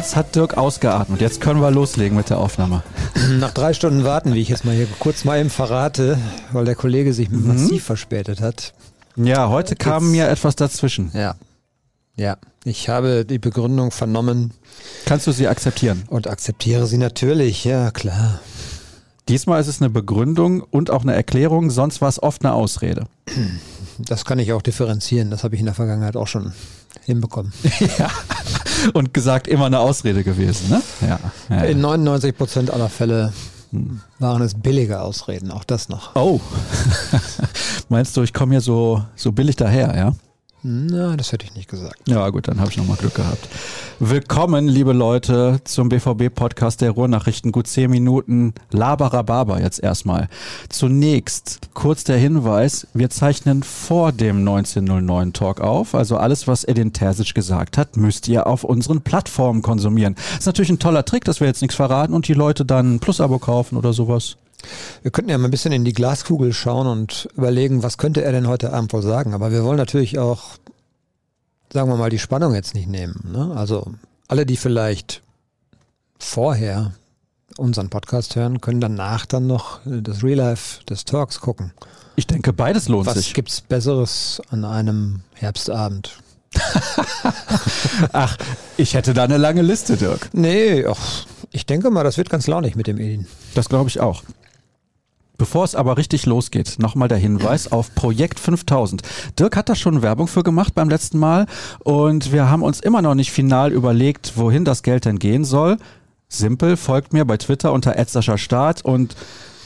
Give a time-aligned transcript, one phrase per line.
[0.00, 1.20] Jetzt hat Dirk ausgeatmet.
[1.20, 2.82] Jetzt können wir loslegen mit der Aufnahme.
[3.38, 6.16] Nach drei Stunden warten, wie ich jetzt mal hier kurz mal eben verrate,
[6.52, 7.46] weil der Kollege sich Mhm.
[7.48, 8.72] massiv verspätet hat.
[9.16, 11.10] Ja, heute kam mir etwas dazwischen.
[11.12, 11.34] Ja.
[12.16, 12.38] Ja.
[12.64, 14.54] Ich habe die Begründung vernommen
[15.04, 16.04] Kannst du sie akzeptieren?
[16.08, 17.64] und akzeptiere sie natürlich.
[17.66, 18.40] Ja, klar.
[19.28, 23.04] Diesmal ist es eine Begründung und auch eine Erklärung, sonst war es oft eine Ausrede.
[23.98, 25.30] Das kann ich auch differenzieren.
[25.30, 26.54] Das habe ich in der Vergangenheit auch schon
[27.04, 27.52] hinbekommen.
[27.98, 28.10] ja.
[28.94, 30.82] Und gesagt, immer eine Ausrede gewesen, ne?
[31.02, 31.18] Ja.
[31.48, 31.82] ja, In ja.
[31.82, 33.32] 99 Prozent aller Fälle
[34.18, 35.50] waren es billige Ausreden.
[35.50, 36.16] Auch das noch.
[36.16, 36.40] Oh.
[37.88, 40.12] Meinst du, ich komme hier so, so billig daher, ja?
[40.62, 42.06] Na, das hätte ich nicht gesagt.
[42.06, 43.48] Ja, gut, dann habe ich nochmal Glück gehabt.
[43.98, 47.50] Willkommen, liebe Leute, zum BVB-Podcast der Ruhrnachrichten.
[47.50, 50.28] Gut zehn Minuten Laberababa jetzt erstmal.
[50.68, 55.94] Zunächst kurz der Hinweis, wir zeichnen vor dem 1909 Talk auf.
[55.94, 60.14] Also alles, was Edin Terzic gesagt hat, müsst ihr auf unseren Plattformen konsumieren.
[60.38, 63.00] ist natürlich ein toller Trick, dass wir jetzt nichts verraten und die Leute dann ein
[63.00, 64.36] Plus-Abo kaufen oder sowas.
[65.02, 68.32] Wir könnten ja mal ein bisschen in die Glaskugel schauen und überlegen, was könnte er
[68.32, 69.34] denn heute Abend wohl sagen.
[69.34, 70.56] Aber wir wollen natürlich auch,
[71.72, 73.30] sagen wir mal, die Spannung jetzt nicht nehmen.
[73.32, 73.52] Ne?
[73.56, 73.92] Also
[74.28, 75.22] alle, die vielleicht
[76.18, 76.92] vorher
[77.56, 81.72] unseren Podcast hören, können danach dann noch äh, das Real Life des Talks gucken.
[82.16, 83.34] Ich denke, beides lohnt Was sich.
[83.34, 86.18] gibt's Besseres an einem Herbstabend?
[88.12, 88.36] Ach,
[88.76, 90.30] ich hätte da eine lange Liste, Dirk.
[90.32, 93.26] Nee, ach, ich denke mal, das wird ganz launig mit dem Edin.
[93.54, 94.22] Das glaube ich auch.
[95.40, 99.00] Bevor es aber richtig losgeht, nochmal der Hinweis auf Projekt 5000.
[99.38, 101.46] Dirk hat da schon Werbung für gemacht beim letzten Mal
[101.82, 105.78] und wir haben uns immer noch nicht final überlegt, wohin das Geld denn gehen soll.
[106.28, 107.96] Simpel, folgt mir bei Twitter unter
[108.36, 109.16] Start und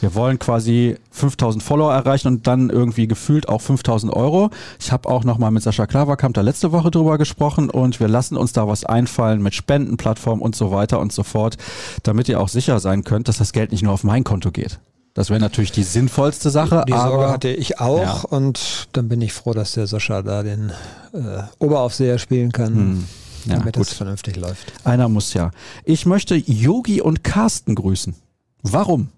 [0.01, 4.51] wir wollen quasi 5000 Follower erreichen und dann irgendwie gefühlt auch 5000 Euro.
[4.79, 8.37] Ich habe auch nochmal mit Sascha Klaverkamp da letzte Woche drüber gesprochen und wir lassen
[8.37, 11.57] uns da was einfallen mit Spendenplattformen und so weiter und so fort,
[12.05, 14.79] damit ihr auch sicher sein könnt, dass das Geld nicht nur auf mein Konto geht.
[15.15, 16.85] Das wäre natürlich die sinnvollste Sache.
[16.89, 18.37] Die Sorge hatte ich auch Ja.
[18.37, 20.71] und dann bin ich froh, dass der Sascha da den
[21.13, 23.05] äh, Oberaufseher spielen kann, Hm,
[23.47, 23.87] ja, damit gut.
[23.87, 24.73] es vernünftig läuft.
[24.85, 25.53] Einer muss ja.
[25.85, 28.17] Ich möchte Yogi und Carsten grüßen.
[28.63, 29.09] Warum?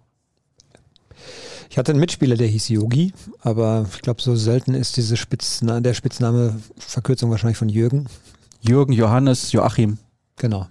[1.70, 5.82] Ich hatte einen Mitspieler, der hieß Yogi, aber ich glaube, so selten ist diese Spitzname,
[5.82, 8.06] der Spitzname Verkürzung wahrscheinlich von Jürgen.
[8.60, 9.98] Jürgen, Johannes, Joachim.
[10.36, 10.66] Genau.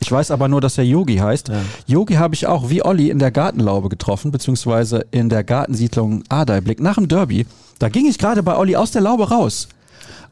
[0.00, 1.48] Ich weiß aber nur, dass er Yogi heißt.
[1.48, 1.60] Ja.
[1.86, 6.80] Yogi habe ich auch wie Olli in der Gartenlaube getroffen, beziehungsweise in der Gartensiedlung Adeiblick
[6.80, 7.46] nach dem Derby.
[7.78, 9.68] Da ging ich gerade bei Olli aus der Laube raus.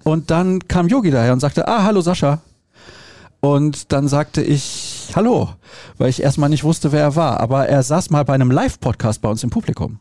[0.05, 2.41] Und dann kam Yogi daher und sagte, ah, hallo Sascha.
[3.41, 5.51] Und dann sagte ich, hallo,
[5.97, 7.39] weil ich erstmal nicht wusste, wer er war.
[7.41, 9.99] Aber er saß mal bei einem Live-Podcast bei uns im Publikum.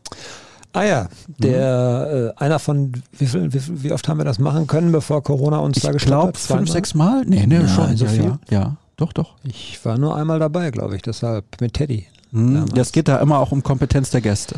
[0.72, 1.08] Ah ja,
[1.38, 4.92] der äh, einer von wie, viel, wie, viel, wie oft haben wir das machen können,
[4.92, 6.36] bevor Corona uns da Ich gestoppt glaube hat?
[6.36, 6.66] fünf, Zweimal?
[6.66, 7.24] sechs Mal?
[7.26, 7.96] Nee, nee, Nein, schon.
[7.96, 8.24] so ja, viel?
[8.24, 9.36] Ja, ja, doch, doch.
[9.44, 12.06] Ich war nur einmal dabei, glaube ich, deshalb mit Teddy.
[12.32, 12.72] Hm, damals.
[12.74, 14.56] Das geht da immer auch um Kompetenz der Gäste.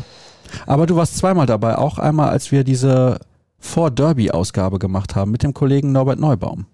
[0.65, 3.19] Aber du warst zweimal dabei, auch einmal, als wir diese
[3.59, 6.65] Vor-Derby-Ausgabe gemacht haben mit dem Kollegen Norbert Neubaum.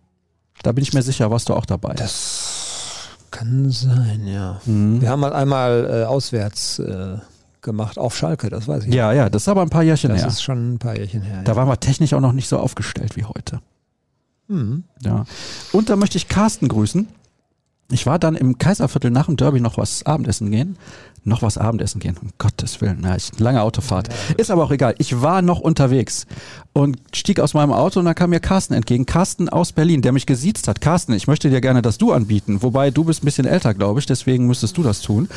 [0.63, 1.93] Da bin ich mir sicher, warst du auch dabei.
[1.93, 4.61] Das kann sein, ja.
[4.65, 5.01] Mhm.
[5.01, 7.17] Wir haben halt einmal äh, auswärts äh,
[7.61, 8.93] gemacht auf Schalke, das weiß ich.
[8.93, 10.27] Ja, ja, das ist aber ein paar Jährchen das her.
[10.29, 11.41] ist schon ein paar Jährchen her.
[11.43, 11.55] Da ja.
[11.57, 13.59] waren wir technisch auch noch nicht so aufgestellt wie heute.
[14.47, 14.85] Mhm.
[15.01, 15.25] Ja.
[15.73, 17.07] Und da möchte ich Carsten grüßen.
[17.89, 20.77] Ich war dann im Kaiserviertel nach dem Derby noch was Abendessen gehen.
[21.23, 23.01] Noch was Abendessen gehen, um Gottes Willen.
[23.03, 24.07] Ja, ich, lange Autofahrt.
[24.37, 24.95] Ist aber auch egal.
[24.97, 26.25] Ich war noch unterwegs
[26.71, 29.05] und stieg aus meinem Auto und da kam mir Carsten entgegen.
[29.05, 30.79] Carsten aus Berlin, der mich gesiezt hat.
[30.79, 32.61] Carsten, ich möchte dir gerne das Du anbieten.
[32.61, 35.27] Wobei du bist ein bisschen älter, glaube ich, deswegen müsstest du das tun.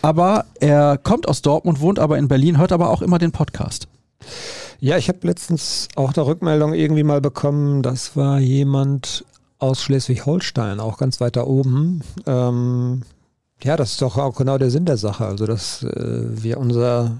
[0.00, 3.88] Aber er kommt aus Dortmund, wohnt aber in Berlin, hört aber auch immer den Podcast.
[4.78, 9.24] Ja, ich habe letztens auch eine Rückmeldung irgendwie mal bekommen, das war jemand
[9.62, 12.02] aus Schleswig-Holstein, auch ganz weiter oben.
[12.26, 13.02] Ähm,
[13.62, 15.24] ja, das ist doch auch genau der Sinn der Sache.
[15.24, 17.18] Also, dass äh, wir unser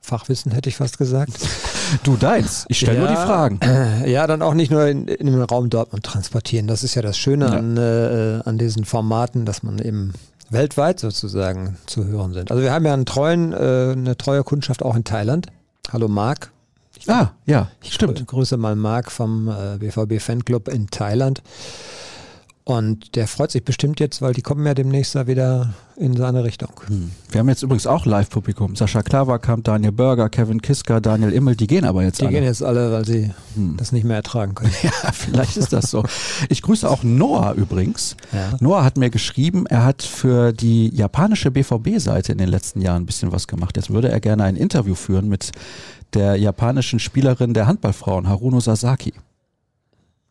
[0.00, 1.32] Fachwissen, hätte ich fast gesagt,
[2.04, 2.66] Du deins.
[2.68, 3.60] Ich stelle nur die Ja, Fragen.
[3.62, 6.66] äh, ja, dann auch nicht nur in, in den Raum Dortmund transportieren.
[6.68, 7.52] Das ist ja das Schöne Ja.
[7.52, 10.12] An, äh, an diesen Formaten, dass man eben
[10.50, 12.50] weltweit sozusagen zu hören sind.
[12.50, 15.46] Also wir haben ja einen treuen, äh, eine treue Kundschaft auch in Thailand.
[15.92, 16.50] Hallo Marc.
[17.06, 18.26] Ah, ja, Ich stimmt.
[18.26, 21.42] grüße mal Marc vom äh, BVB Fanclub in Thailand.
[22.78, 26.44] Und der freut sich bestimmt jetzt, weil die kommen ja demnächst da wieder in seine
[26.44, 26.70] Richtung.
[26.86, 27.10] Hm.
[27.30, 28.76] Wir haben jetzt übrigens auch Live-Publikum.
[28.76, 32.34] Sascha Klaverkamp, Daniel Burger, Kevin Kiska, Daniel Immel, die gehen aber jetzt Die alle.
[32.34, 33.76] gehen jetzt alle, weil sie Hm.
[33.76, 34.72] das nicht mehr ertragen können.
[34.82, 36.04] Ja, vielleicht ist das so.
[36.48, 38.16] Ich grüße auch Noah übrigens.
[38.32, 38.52] Ja.
[38.60, 43.06] Noah hat mir geschrieben, er hat für die japanische BVB-Seite in den letzten Jahren ein
[43.06, 43.76] bisschen was gemacht.
[43.76, 45.50] Jetzt würde er gerne ein Interview führen mit
[46.14, 49.12] der japanischen Spielerin der Handballfrauen, Haruno Sasaki.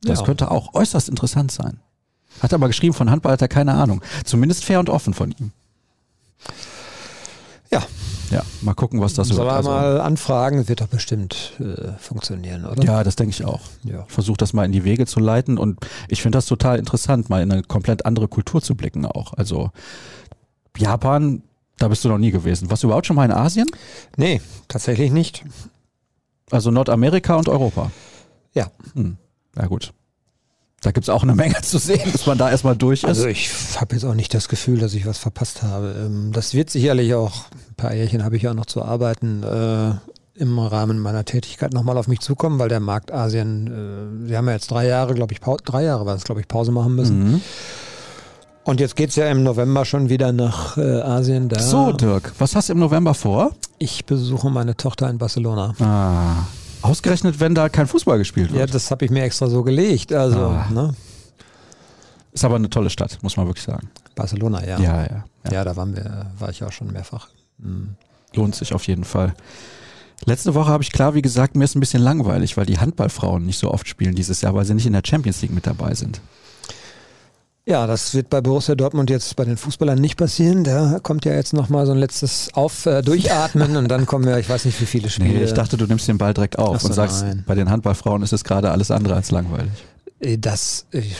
[0.03, 0.25] Das Ja.
[0.25, 1.80] könnte auch äußerst interessant sein.
[2.42, 4.02] Hat aber geschrieben, von Handball hat er keine Ahnung.
[4.24, 5.52] Zumindest fair und offen von ihm.
[7.72, 7.84] Ja.
[8.31, 9.48] Ja, mal gucken, was das Soll wird.
[9.48, 10.68] er Also- mal anfragen?
[10.68, 12.84] Wird doch bestimmt äh, funktionieren, oder?
[12.84, 13.62] Ja, das denke ich auch.
[13.84, 14.06] Ja.
[14.08, 15.80] Versuche das mal in die Wege zu leiten und
[16.10, 19.34] ich finde das total interessant, mal in eine komplett andere Kultur zu blicken auch.
[19.34, 19.72] Also
[20.78, 21.42] Japan,
[21.80, 22.70] da bist du noch nie gewesen.
[22.70, 23.68] Warst du überhaupt schon mal in Asien?
[24.16, 25.44] Nee, tatsächlich nicht.
[26.52, 27.92] Also Nordamerika und Europa.
[28.54, 28.70] Ja.
[28.94, 29.18] Hm.
[29.58, 29.92] Ja gut.
[30.81, 33.10] Da gibt's auch eine Menge zu sehen, bis man da erstmal durch ist.
[33.10, 33.50] Also ich
[33.80, 35.94] habe jetzt auch nicht das Gefühl, dass ich was verpasst habe.
[36.06, 37.34] Ähm, Das wird sicherlich auch,
[37.70, 39.92] ein paar Jährchen habe ich ja auch noch zu arbeiten, äh,
[40.42, 43.68] im Rahmen meiner Tätigkeit nochmal auf mich zukommen, weil der Markt Asien,
[44.24, 46.48] äh, wir haben ja jetzt drei Jahre, glaube ich, drei Jahre war es, glaube ich,
[46.48, 47.31] Pause machen müssen.
[47.31, 47.42] mhm.
[48.64, 51.50] Und jetzt geht's ja im November schon wieder nach äh, Asien.
[51.50, 53.52] Da So, Dirk, was hast du im November vor?
[53.80, 55.74] ich besuche meine Tochter in Barcelona.
[55.80, 56.44] Ah,
[56.81, 58.74] ausgerechnet, wenn da kein Fußball gespielt Ja, wird.
[58.74, 60.14] das habe ich mir extra so gelegt.
[60.14, 60.68] Also, Ah.
[60.72, 60.96] ne?
[62.31, 63.90] Ist aber eine tolle Stadt, muss man wirklich sagen.
[64.16, 64.80] Barcelona, ja.
[64.80, 65.24] Ja, ja.
[65.46, 65.64] Ja, ja.
[65.64, 67.28] da waren wir, war ich auch schon mehrfach.
[67.58, 67.96] Mhm.
[68.36, 69.34] Lohnt sich auf jeden Fall.
[70.26, 73.46] Letzte Woche habe ich klar, wie gesagt, mir ist ein bisschen langweilig, weil die Handballfrauen
[73.46, 75.96] nicht so oft spielen dieses Jahr, weil sie nicht in der Champions League mit dabei
[75.96, 76.22] sind.
[77.69, 80.63] Ja, das wird bei Borussia Dortmund jetzt bei den Fußballern nicht passieren.
[80.63, 84.39] Da kommt ja jetzt nochmal so ein letztes Auf, äh, Durchatmen und dann kommen ja,
[84.39, 85.38] ich weiß nicht, wie viele Spiele.
[85.38, 87.44] Nee, ich dachte, du nimmst den Ball direkt auf so, und sagst, nein.
[87.45, 89.69] bei den Handballfrauen ist es gerade alles andere als langweilig.
[90.19, 91.16] Äh, Das, ich,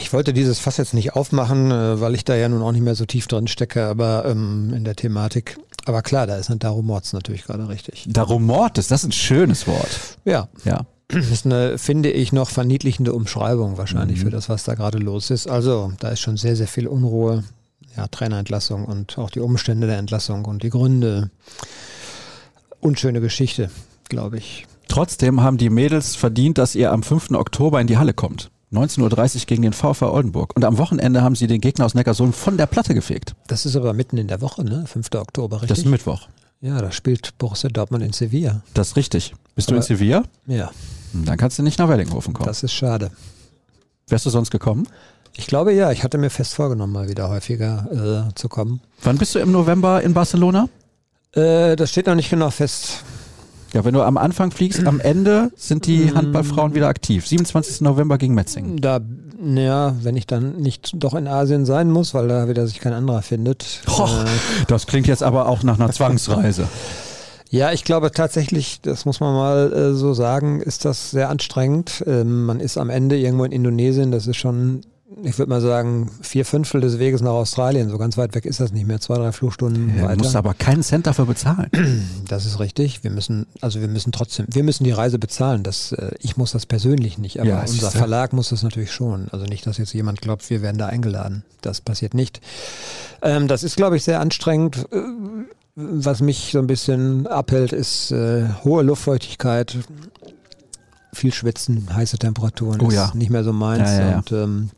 [0.00, 2.82] ich wollte dieses Fass jetzt nicht aufmachen, äh, weil ich da ja nun auch nicht
[2.82, 5.58] mehr so tief drin stecke, aber ähm, in der Thematik.
[5.84, 8.06] Aber klar, da ist da rumort's natürlich gerade richtig.
[8.08, 10.18] Darum Mord ist, das ist ein schönes Wort.
[10.24, 10.86] Ja, Ja.
[11.14, 14.24] Das ist eine, finde ich, noch verniedlichende Umschreibung wahrscheinlich Mhm.
[14.24, 15.48] für das, was da gerade los ist.
[15.48, 17.44] Also, da ist schon sehr, sehr viel Unruhe.
[17.96, 21.30] Ja, Trainerentlassung und auch die Umstände der Entlassung und die Gründe.
[22.80, 23.70] Unschöne Geschichte,
[24.08, 24.66] glaube ich.
[24.88, 27.30] Trotzdem haben die Mädels verdient, dass ihr am 5.
[27.32, 28.50] Oktober in die Halle kommt.
[28.72, 30.54] 19.30 Uhr gegen den VfL Oldenburg.
[30.56, 33.34] Und am Wochenende haben sie den Gegner aus Neckarsulm von der Platte gefegt.
[33.46, 34.84] Das ist aber mitten in der Woche, ne?
[34.86, 35.08] 5.
[35.14, 35.68] Oktober, richtig?
[35.68, 36.28] Das ist Mittwoch.
[36.60, 38.62] ja, da spielt Borussia Dortmund in Sevilla.
[38.74, 39.34] Das ist richtig.
[39.54, 40.24] Bist du in Aber- Sevilla?
[40.46, 40.70] Ja,
[41.24, 42.46] Dann kannst du nicht nach Wellinghofen kommen.
[42.46, 43.10] das ist schade.
[44.08, 44.86] Wärst du sonst gekommen?
[45.36, 48.80] Ich glaube ja, ich hatte mir fest vorgenommen, mal wieder häufiger äh, zu kommen.
[49.02, 50.68] Wann bist du im November in Barcelona?
[51.32, 53.02] Äh, das steht noch nicht genau fest.
[53.72, 57.26] Ja, wenn du am Anfang fliegst, am Ende sind die Handballfrauen wieder aktiv.
[57.26, 57.80] 27.
[57.80, 58.80] November gegen Metzingen.
[58.80, 59.00] Da,
[59.42, 62.92] naja, wenn ich dann nicht doch in Asien sein muss, weil da wieder sich kein
[62.92, 63.82] anderer findet.
[63.88, 64.08] Och.
[64.08, 64.26] Äh,
[64.68, 66.68] Das klingt jetzt aber auch nach einer Zwangsreise.
[67.54, 72.02] Ja, ich glaube tatsächlich, das muss man mal äh, so sagen, ist das sehr anstrengend.
[72.06, 74.80] Ähm, man ist am Ende irgendwo in Indonesien, das ist schon,
[75.22, 77.88] ich würde mal sagen, vier Fünftel des Weges nach Australien.
[77.88, 80.16] So ganz weit weg ist das nicht mehr, zwei, drei Flugstunden Du weiter.
[80.16, 81.70] musst aber keinen Cent dafür bezahlen.
[82.28, 83.04] Das ist richtig.
[83.04, 85.62] Wir müssen, also wir müssen trotzdem, wir müssen die Reise bezahlen.
[85.62, 87.90] Das, äh, ich muss das persönlich nicht, aber Ja, unser.
[87.92, 89.28] Verlag muss das natürlich schon.
[89.30, 91.44] Also nicht, dass jetzt jemand glaubt, wir werden da eingeladen.
[91.60, 92.40] Das passiert nicht.
[93.22, 94.86] Ähm, das ist, glaube ich, sehr anstrengend.
[95.76, 99.76] Was mich so ein bisschen abhält, ist äh, hohe Luftfeuchtigkeit,
[101.12, 102.80] viel Schwitzen, heiße Temperaturen.
[102.80, 103.10] Oh ist ja.
[103.14, 103.90] nicht mehr so meins.
[103.90, 104.16] Ja, ja.
[104.18, 104.70] Und ähm,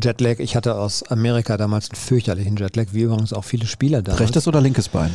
[0.00, 4.20] Jetlag, ich hatte aus Amerika damals einen fürchterlichen Jetlag, wie übrigens auch viele Spieler damals.
[4.20, 5.10] Rechtes oder linkes Bein?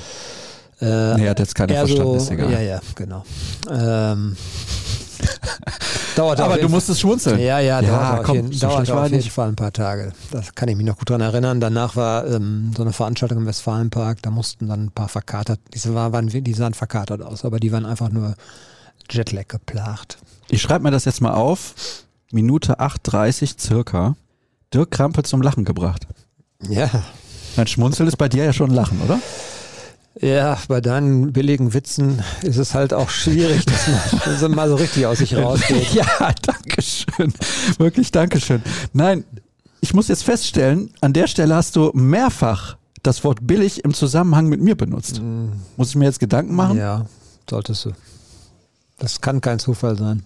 [0.82, 2.51] Äh, Nee, hat jetzt keiner eher verstanden, ist egal.
[2.51, 3.24] Ja, ja, genau.
[3.72, 4.36] Ähm,
[6.15, 7.39] dauerte auf Aber du jeden musstest schmunzeln.
[7.39, 9.31] ja, ja, Ja, dauerte auf komm, jeden, so dauerte schlecht war auf jeden nicht.
[9.31, 10.13] Fall ein paar Tage.
[10.31, 11.60] Das kann ich mich noch gut dran erinnern.
[11.60, 15.93] Danach war ähm, so eine Veranstaltung im Westfalenpark, da mussten dann ein paar verkatert, diese
[15.93, 18.36] war, waren, die sahen verkatert aus, aber die waren einfach nur
[19.10, 20.17] Jetlag geplagt.
[20.50, 21.74] Ich schreibe mir das jetzt mal auf.
[22.31, 24.15] Minute 8.30 circa.
[24.74, 26.07] Dirk Krampe zum Lachen gebracht.
[26.67, 26.89] Ja,
[27.55, 29.19] Mein Schmunzel ist bei dir ja schon ein Lachen, oder?
[30.22, 33.88] Ja, bei deinen billigen Witzen ist es halt auch schwierig, dass
[34.25, 35.93] man so mal so richtig aus sich rausgeht.
[35.93, 36.05] Ja,
[36.41, 37.34] danke schön.
[37.77, 38.62] Wirklich Dankeschön.
[38.93, 39.24] Nein,
[39.81, 44.48] ich muss jetzt feststellen, an der Stelle hast du mehrfach das Wort billig im Zusammenhang
[44.48, 45.22] mit mir benutzt.
[45.77, 46.77] Muss ich mir jetzt Gedanken machen?
[46.77, 47.05] Ja,
[47.50, 47.91] solltest du.
[48.98, 50.25] Das kann kein Zufall sein.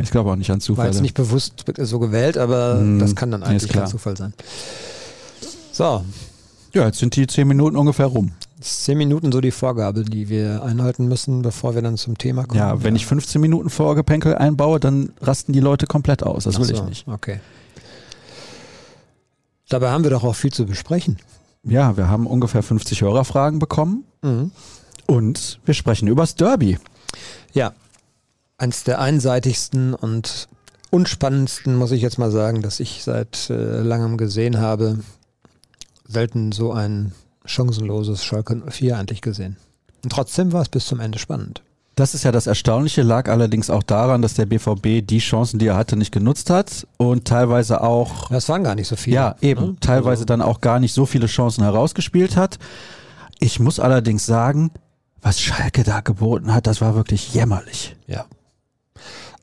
[0.00, 0.88] Ich glaube auch nicht an War Zufälle.
[0.90, 4.32] jetzt nicht bewusst so gewählt, aber Hm, das kann dann eigentlich kein Zufall sein.
[5.72, 6.04] So,
[6.72, 8.32] ja, jetzt sind die zehn Minuten ungefähr rum.
[8.60, 12.58] Zehn Minuten so die Vorgabe, die wir einhalten müssen, bevor wir dann zum Thema kommen.
[12.58, 16.44] Ja, wenn ich 15 Minuten Vorgepänkel einbaue, dann rasten die Leute komplett aus.
[16.44, 17.08] Das Ach will so, ich nicht.
[17.08, 17.40] Okay.
[19.68, 21.18] Dabei haben wir doch auch viel zu besprechen.
[21.62, 24.04] Ja, wir haben ungefähr 50 Hörerfragen bekommen
[25.06, 26.78] und wir sprechen übers Derby.
[27.52, 27.72] Ja,
[28.58, 30.48] eins der einseitigsten und
[30.90, 34.98] unspannendsten, muss ich jetzt mal sagen, dass ich seit äh, langem gesehen habe.
[36.06, 37.12] Selten so ein
[37.44, 39.56] chancenloses Schalke 04 eigentlich gesehen.
[40.02, 41.62] Und trotzdem war es bis zum Ende spannend.
[41.96, 45.66] Das ist ja das Erstaunliche, lag allerdings auch daran, dass der BVB die Chancen, die
[45.66, 48.28] er hatte, nicht genutzt hat und teilweise auch.
[48.30, 49.16] Das waren gar nicht so viele.
[49.16, 49.62] Ja, eben.
[49.62, 49.76] Ne?
[49.80, 50.24] Teilweise also.
[50.24, 52.58] dann auch gar nicht so viele Chancen herausgespielt hat.
[53.38, 54.70] Ich muss allerdings sagen,
[55.20, 57.96] was Schalke da geboten hat, das war wirklich jämmerlich.
[58.06, 58.24] Ja.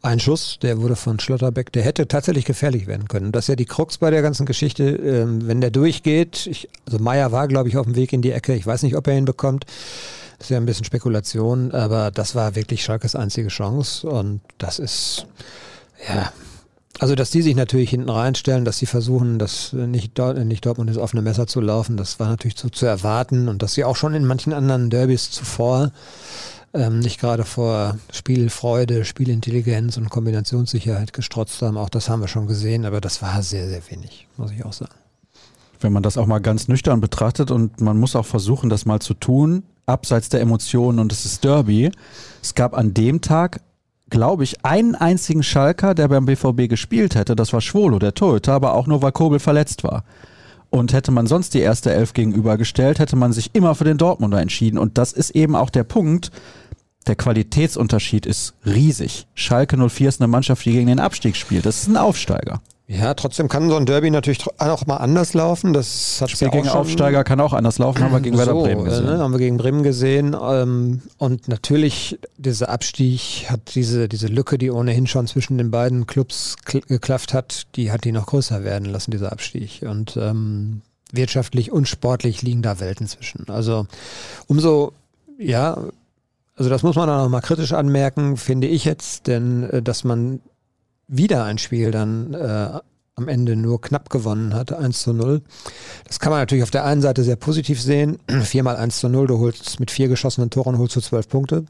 [0.08, 3.34] Ein Schuss, der wurde von Schlotterbeck, der hätte tatsächlich gefährlich werden können.
[3.34, 4.84] Das ist ja die Krux bei der ganzen Geschichte.
[4.86, 8.32] Ähm, wenn der durchgeht, ich, also Meier war, glaube ich, auf dem Weg in die
[8.32, 8.56] Ecke.
[8.56, 9.66] Ich weiß nicht, ob er ihn bekommt.
[10.38, 14.80] Das ist ja ein bisschen Spekulation, aber das war wirklich Schalkes einzige Chance und das
[14.80, 15.28] ist,
[16.08, 16.32] ja,
[17.00, 20.98] also, dass die sich natürlich hinten reinstellen, dass sie versuchen, das nicht, nicht Dortmund ins
[20.98, 24.14] offene Messer zu laufen, das war natürlich zu, zu erwarten und dass sie auch schon
[24.14, 25.92] in manchen anderen Derbys zuvor
[26.74, 32.48] ähm, nicht gerade vor Spielfreude, Spielintelligenz und Kombinationssicherheit gestrotzt haben, auch das haben wir schon
[32.48, 34.94] gesehen, aber das war sehr, sehr wenig, muss ich auch sagen.
[35.80, 39.00] Wenn man das auch mal ganz nüchtern betrachtet und man muss auch versuchen, das mal
[39.00, 41.92] zu tun, abseits der Emotionen und es ist Derby.
[42.44, 43.62] Es gab an dem Tag,
[44.10, 47.36] glaube ich, einen einzigen Schalker, der beim BVB gespielt hätte.
[47.36, 50.04] Das war Schwolo, der Torhüter, aber auch nur, weil Kobel verletzt war.
[50.70, 54.42] Und hätte man sonst die erste Elf gegenübergestellt, hätte man sich immer für den Dortmunder
[54.42, 54.78] entschieden.
[54.78, 56.32] Und das ist eben auch der Punkt.
[57.08, 59.28] Der Qualitätsunterschied ist riesig.
[59.34, 61.66] Schalke 04 ist eine Mannschaft, die gegen den Abstieg spielt.
[61.66, 62.62] Das ist ein Aufsteiger.
[62.90, 65.74] Ja, trotzdem kann so ein Derby natürlich auch mal anders laufen.
[65.74, 69.06] Das hat Spiel gegen Aufsteiger kann auch anders laufen, haben wir gegen Werder Bremen gesehen.
[69.06, 70.34] Ne, haben wir gegen Bremen gesehen.
[70.42, 76.08] Ähm, und natürlich, dieser Abstieg hat diese, diese Lücke, die ohnehin schon zwischen den beiden
[76.08, 79.82] Clubs geklafft hat, die hat die noch größer werden lassen, dieser Abstieg.
[79.82, 83.50] Und ähm, wirtschaftlich und sportlich liegen da Welten zwischen.
[83.50, 83.86] Also
[84.48, 84.94] umso,
[85.38, 85.78] ja,
[86.56, 90.06] also das muss man dann auch mal kritisch anmerken, finde ich jetzt, denn äh, dass
[90.06, 90.40] man
[91.08, 92.80] wieder ein Spiel dann äh,
[93.16, 95.42] am Ende nur knapp gewonnen hat, 1 zu 0.
[96.06, 98.20] Das kann man natürlich auf der einen Seite sehr positiv sehen.
[98.44, 101.66] Viermal 1 zu 0, du holst mit vier geschossenen Toren holst du zwölf Punkte.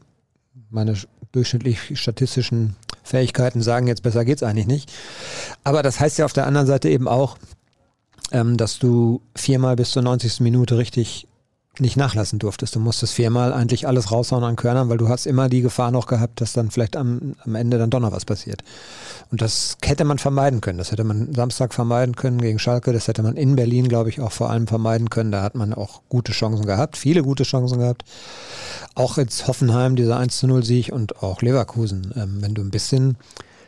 [0.70, 0.94] Meine
[1.32, 4.92] durchschnittlich statistischen Fähigkeiten sagen jetzt, besser geht's eigentlich nicht.
[5.64, 7.38] Aber das heißt ja auf der anderen Seite eben auch,
[8.32, 10.40] ähm, dass du viermal bis zur 90.
[10.40, 11.27] Minute richtig
[11.80, 12.74] nicht nachlassen durftest.
[12.74, 16.06] Du musstest viermal eigentlich alles raushauen an Körnern, weil du hast immer die Gefahr noch
[16.06, 18.62] gehabt, dass dann vielleicht am, am Ende dann doch noch was passiert.
[19.30, 20.78] Und das hätte man vermeiden können.
[20.78, 22.92] Das hätte man Samstag vermeiden können gegen Schalke.
[22.92, 25.32] Das hätte man in Berlin, glaube ich, auch vor allem vermeiden können.
[25.32, 28.04] Da hat man auch gute Chancen gehabt, viele gute Chancen gehabt.
[28.94, 32.12] Auch jetzt Hoffenheim, dieser 1 zu 0 Sieg und auch Leverkusen.
[32.16, 33.16] Ähm, wenn du ein bisschen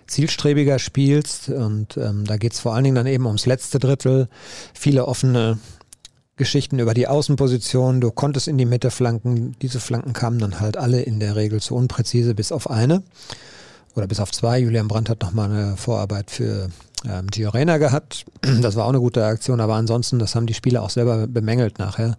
[0.06, 4.28] zielstrebiger spielst und ähm, da geht es vor allen Dingen dann eben ums letzte Drittel,
[4.74, 5.58] viele offene
[6.40, 8.00] Geschichten über die Außenposition.
[8.00, 9.54] Du konntest in die Mitte flanken.
[9.60, 13.02] Diese Flanken kamen dann halt alle in der Regel zu unpräzise bis auf eine
[13.94, 14.58] oder bis auf zwei.
[14.58, 16.70] Julian Brandt hat nochmal eine Vorarbeit für
[17.08, 18.24] ähm, Gio Reyna gehabt.
[18.60, 21.78] Das war auch eine gute Aktion, aber ansonsten, das haben die Spieler auch selber bemängelt
[21.78, 22.16] nachher,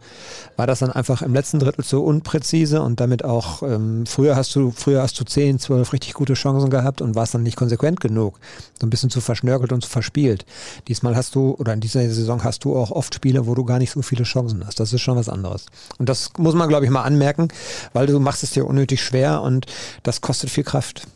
[0.56, 4.56] war das dann einfach im letzten Drittel zu unpräzise und damit auch, ähm, früher hast
[4.56, 8.00] du, früher hast du zehn, zwölf richtig gute Chancen gehabt und warst dann nicht konsequent
[8.00, 8.40] genug.
[8.80, 10.46] So ein bisschen zu verschnörkelt und zu verspielt.
[10.88, 13.78] Diesmal hast du, oder in dieser Saison hast du auch oft Spiele, wo du gar
[13.78, 14.80] nicht so viele Chancen hast.
[14.80, 15.66] Das ist schon was anderes.
[15.98, 17.50] Und das muss man, glaube ich, mal anmerken,
[17.94, 19.66] weil du machst es dir unnötig schwer und
[20.04, 21.08] das kostet viel Kraft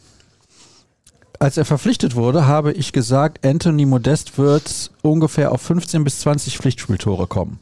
[1.45, 6.57] als er verpflichtet wurde, habe ich gesagt, Anthony Modest wird ungefähr auf 15 bis 20
[6.57, 7.59] Pflichtspieltore kommen.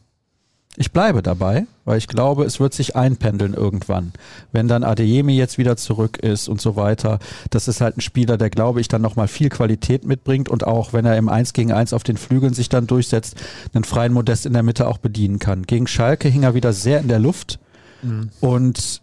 [0.78, 4.13] Ich bleibe dabei, weil ich glaube, es wird sich einpendeln irgendwann.
[4.54, 7.20] Wenn dann Adeyemi jetzt wieder zurück ist und so weiter.
[7.50, 10.94] Das ist halt ein Spieler, der glaube ich dann nochmal viel Qualität mitbringt und auch,
[10.94, 13.36] wenn er im 1 gegen 1 auf den Flügeln sich dann durchsetzt,
[13.74, 15.63] einen freien Modest in der Mitte auch bedienen kann.
[15.63, 17.60] Gegen Schalke hing er wieder sehr in der Luft
[18.02, 18.30] mhm.
[18.40, 19.02] und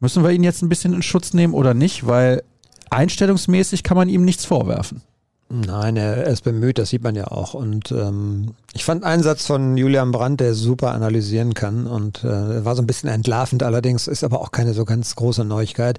[0.00, 2.06] müssen wir ihn jetzt ein bisschen in Schutz nehmen oder nicht?
[2.06, 2.42] Weil
[2.90, 5.02] einstellungsmäßig kann man ihm nichts vorwerfen.
[5.50, 7.54] Nein, er ist bemüht, das sieht man ja auch.
[7.54, 12.64] Und ähm, ich fand einen Satz von Julian Brandt, der super analysieren kann und äh,
[12.64, 15.98] war so ein bisschen entlarvend, allerdings ist aber auch keine so ganz große Neuigkeit.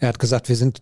[0.00, 0.80] Er hat gesagt, wir sind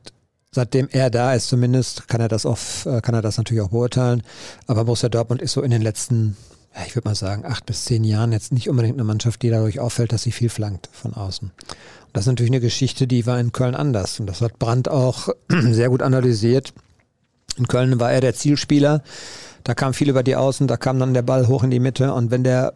[0.57, 3.71] seitdem er da ist zumindest, kann er das auf, äh, kann er das natürlich auch
[3.71, 4.23] beurteilen.
[4.67, 6.37] Aber Borussia Dortmund ist so in den letzten,
[6.87, 9.79] ich würde mal sagen, acht bis zehn Jahren jetzt nicht unbedingt eine Mannschaft, die dadurch
[9.79, 11.53] auffällt, dass sie viel flankt von außen.
[12.17, 14.19] Das ist natürlich eine Geschichte, die war in Köln anders.
[14.21, 16.73] Und das hat Brandt auch sehr gut analysiert.
[17.59, 19.03] In Köln war er der Zielspieler.
[19.65, 22.15] Da kam viel über die Außen, da kam dann der Ball hoch in die Mitte.
[22.15, 22.73] Und wenn der,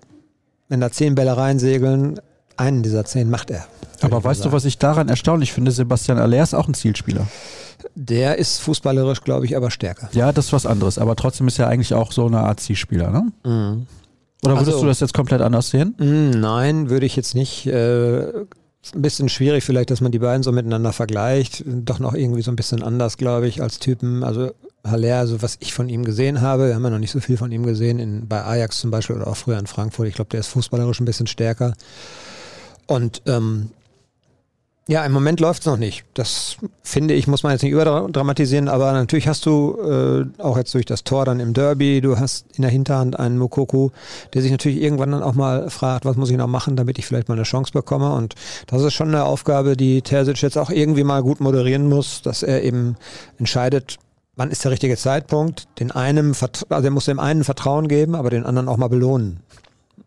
[0.69, 2.21] wenn da zehn Bälle reinsegeln,
[2.59, 3.65] einen dieser zehn macht er.
[4.03, 5.71] Aber weißt du, was ich daran erstaunlich finde?
[5.71, 7.27] Sebastian Aller ist auch ein Zielspieler.
[7.95, 10.11] Der ist fußballerisch, glaube ich, aber stärker.
[10.13, 10.99] Ja, das ist was anderes.
[10.99, 13.33] Aber trotzdem ist er eigentlich auch so eine Art Zielspieler, ne?
[13.45, 13.87] Mhm.
[14.43, 15.95] Oder würdest also, du das jetzt komplett anders sehen?
[15.99, 17.67] Nein, würde ich jetzt nicht.
[17.67, 18.45] Äh,
[18.95, 21.65] ein bisschen schwierig vielleicht, dass man die beiden so miteinander vergleicht.
[21.67, 24.25] Doch noch irgendwie so ein bisschen anders, glaube ich, als Typen.
[24.25, 24.53] Also
[24.85, 27.37] Haller, also was ich von ihm gesehen habe, wir haben ja noch nicht so viel
[27.37, 30.09] von ihm gesehen, in, bei Ajax zum Beispiel oder auch früher in Frankfurt.
[30.09, 31.75] Ich glaube, der ist fußballerisch ein bisschen stärker.
[32.87, 33.71] Und ähm,
[34.91, 36.05] Ja, im Moment läuft es noch nicht.
[36.15, 40.75] Das finde ich, muss man jetzt nicht überdramatisieren, aber natürlich hast du äh, auch jetzt
[40.75, 43.91] durch das Tor dann im Derby, du hast in der Hinterhand einen Mokoku,
[44.35, 47.07] der sich natürlich irgendwann dann auch mal fragt, was muss ich noch machen, damit ich
[47.07, 48.13] vielleicht mal eine Chance bekomme.
[48.13, 48.35] Und
[48.67, 52.43] das ist schon eine Aufgabe, die Terzic jetzt auch irgendwie mal gut moderieren muss, dass
[52.43, 52.97] er eben
[53.39, 53.99] entscheidet,
[54.35, 56.35] wann ist der richtige Zeitpunkt, den einen,
[56.69, 59.39] also er muss dem einen Vertrauen geben, aber den anderen auch mal belohnen.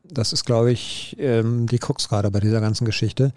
[0.04, 3.32] Das ist, glaube ich, ähm, die Krux gerade bei dieser ganzen Geschichte.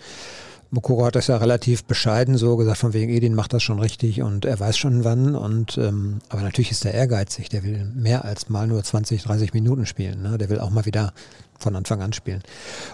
[0.71, 4.23] Mokoro hat das ja relativ bescheiden so gesagt, von wegen Edin macht das schon richtig
[4.23, 5.35] und er weiß schon wann.
[5.35, 9.55] Und ähm, aber natürlich ist er ehrgeizig, der will mehr als mal nur 20, 30
[9.55, 10.23] Minuten spielen.
[10.23, 10.39] Ne?
[10.39, 11.13] Der will auch mal wieder
[11.59, 12.43] von Anfang an spielen.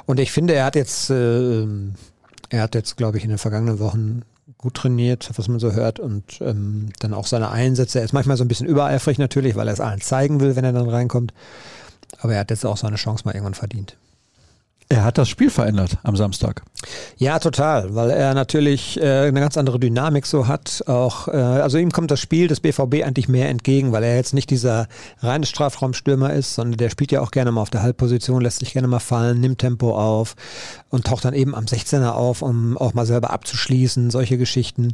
[0.07, 1.63] Und ich finde, er hat jetzt, äh,
[2.51, 4.23] er hat jetzt, glaube ich, in den vergangenen Wochen
[4.59, 7.99] gut trainiert, was man so hört, und ähm, dann auch seine Einsätze.
[7.99, 10.65] Er ist manchmal so ein bisschen übereifrig natürlich, weil er es allen zeigen will, wenn
[10.65, 11.33] er dann reinkommt.
[12.19, 13.97] Aber er hat jetzt auch seine Chance mal irgendwann verdient.
[14.93, 16.65] Er hat das Spiel verändert am Samstag.
[17.17, 20.85] Ja, total, weil er natürlich äh, eine ganz andere Dynamik so hat.
[20.87, 24.35] Auch, äh, also ihm kommt das Spiel des BVB eigentlich mehr entgegen, weil er jetzt
[24.35, 24.89] nicht dieser
[25.21, 28.75] reine Strafraumstürmer ist, sondern der spielt ja auch gerne mal auf der Halbposition, lässt sich
[28.75, 30.37] gerne mal fallen, nimmt Tempo auf
[30.91, 34.93] und taucht dann eben am 16er auf, um auch mal selber abzuschließen, solche Geschichten.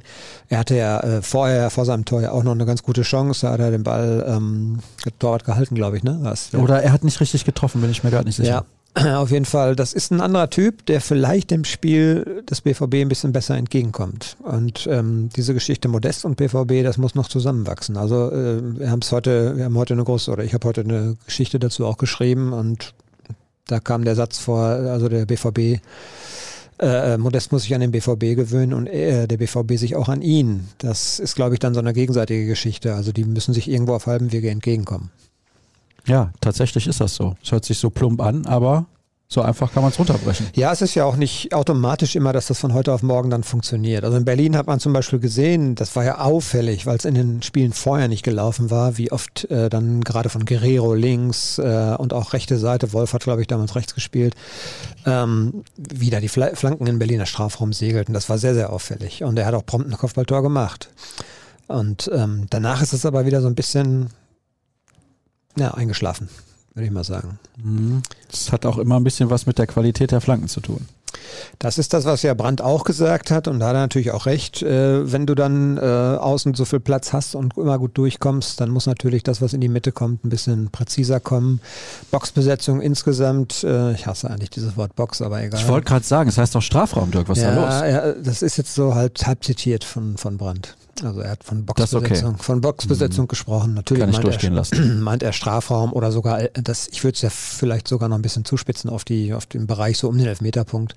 [0.49, 3.47] Er hatte ja äh, vorher, vor seinem Tor ja auch noch eine ganz gute Chance,
[3.47, 4.79] da hat er den Ball ähm,
[5.19, 6.21] Torwart gehalten, glaube ich, ne?
[6.23, 8.49] Was, Oder er hat nicht richtig getroffen, bin ich mir gar nicht sicher.
[8.49, 8.65] Ja,
[9.17, 13.09] Auf jeden Fall, das ist ein anderer Typ, der vielleicht dem Spiel des BVB ein
[13.09, 14.37] bisschen besser entgegenkommt.
[14.43, 17.97] Und ähm, diese Geschichte Modest und BVB, das muss noch zusammenwachsen.
[17.97, 20.81] Also äh, wir haben es heute, wir haben heute eine große, oder ich habe heute
[20.81, 22.95] eine Geschichte dazu auch geschrieben und
[23.67, 25.81] da kam der Satz vor, also der BVB,
[26.81, 30.23] äh, Modest muss sich an den BVB gewöhnen und äh, der BVB sich auch an
[30.23, 30.69] ihn.
[30.79, 32.95] Das ist, glaube ich, dann so eine gegenseitige Geschichte.
[32.95, 35.11] Also die müssen sich irgendwo auf halbem Wege entgegenkommen.
[36.09, 37.37] Ja, tatsächlich ist das so.
[37.43, 38.87] Es hört sich so plump an, aber
[39.31, 40.47] so einfach kann man es runterbrechen.
[40.55, 43.43] Ja, es ist ja auch nicht automatisch immer, dass das von heute auf morgen dann
[43.43, 44.03] funktioniert.
[44.03, 47.15] Also in Berlin hat man zum Beispiel gesehen, das war ja auffällig, weil es in
[47.15, 51.95] den Spielen vorher nicht gelaufen war, wie oft äh, dann gerade von Guerrero links äh,
[51.99, 54.35] und auch rechte Seite, Wolf hat glaube ich damals rechts gespielt,
[55.05, 58.15] ähm, wieder die Flanken in Berliner Strafraum segelten.
[58.15, 59.25] Das war sehr, sehr auffällig.
[59.25, 60.89] Und er hat auch prompt ein Kopfballtor gemacht.
[61.67, 64.09] Und ähm, danach ist es aber wieder so ein bisschen
[65.59, 66.29] ja, eingeschlafen,
[66.75, 67.39] würde ich mal sagen.
[67.63, 68.03] Mhm.
[68.31, 70.87] Das hat auch immer ein bisschen was mit der Qualität der Flanken zu tun.
[71.59, 74.27] Das ist das, was ja Brandt auch gesagt hat und da hat er natürlich auch
[74.27, 74.63] recht.
[74.63, 78.71] Äh, wenn du dann äh, außen so viel Platz hast und immer gut durchkommst, dann
[78.71, 81.61] muss natürlich das, was in die Mitte kommt, ein bisschen präziser kommen.
[82.11, 85.61] Boxbesetzung insgesamt, äh, ich hasse eigentlich dieses Wort Box, aber egal.
[85.61, 87.93] Ich wollte gerade sagen, es das heißt doch Strafraum, Dirk, was ja, ist da los?
[87.93, 90.77] Ja, das ist jetzt so halt halb zitiert von, von Brandt.
[91.05, 92.43] Also er hat von Boxbesetzung, okay.
[92.43, 93.29] von Boxbesetzung mhm.
[93.29, 93.75] gesprochen.
[93.75, 95.01] Natürlich Kann ich durchgehen er, lassen.
[95.03, 98.23] meint er Strafraum oder sogar äh, das, ich würde es ja vielleicht sogar noch ein
[98.23, 100.95] bisschen zuspitzen auf die, auf den Bereich so um den Elfmeterpunkt.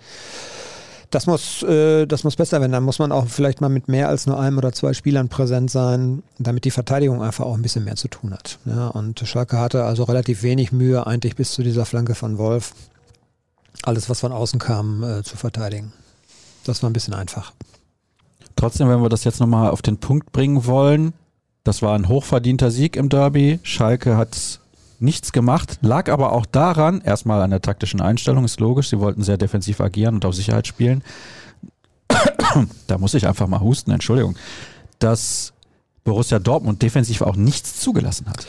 [1.11, 2.71] Das muss, äh, das muss besser werden.
[2.71, 5.69] Dann muss man auch vielleicht mal mit mehr als nur einem oder zwei Spielern präsent
[5.69, 8.59] sein, damit die Verteidigung einfach auch ein bisschen mehr zu tun hat.
[8.65, 12.73] Ja, und Schalke hatte also relativ wenig Mühe, eigentlich bis zu dieser Flanke von Wolf,
[13.83, 15.91] alles, was von außen kam, äh, zu verteidigen.
[16.63, 17.51] Das war ein bisschen einfach.
[18.61, 21.13] Trotzdem, wenn wir das jetzt nochmal auf den Punkt bringen wollen,
[21.63, 23.59] das war ein hochverdienter Sieg im Derby.
[23.63, 24.59] Schalke hat
[24.99, 29.23] nichts gemacht, lag aber auch daran, erstmal an der taktischen Einstellung, ist logisch, sie wollten
[29.23, 31.03] sehr defensiv agieren und auf Sicherheit spielen.
[32.85, 34.35] da muss ich einfach mal husten, Entschuldigung,
[34.99, 35.53] dass
[36.03, 38.45] Borussia Dortmund defensiv auch nichts zugelassen hat.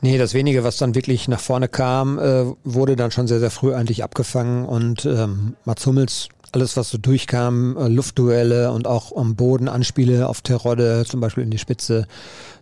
[0.00, 3.50] Nee, das wenige, was dann wirklich nach vorne kam, äh, wurde dann schon sehr, sehr
[3.50, 9.16] früh eigentlich abgefangen und ähm, Mats Hummels alles, was so durchkam, äh, Luftduelle und auch
[9.16, 12.06] am Boden Anspiele auf Terodde, zum Beispiel in die Spitze,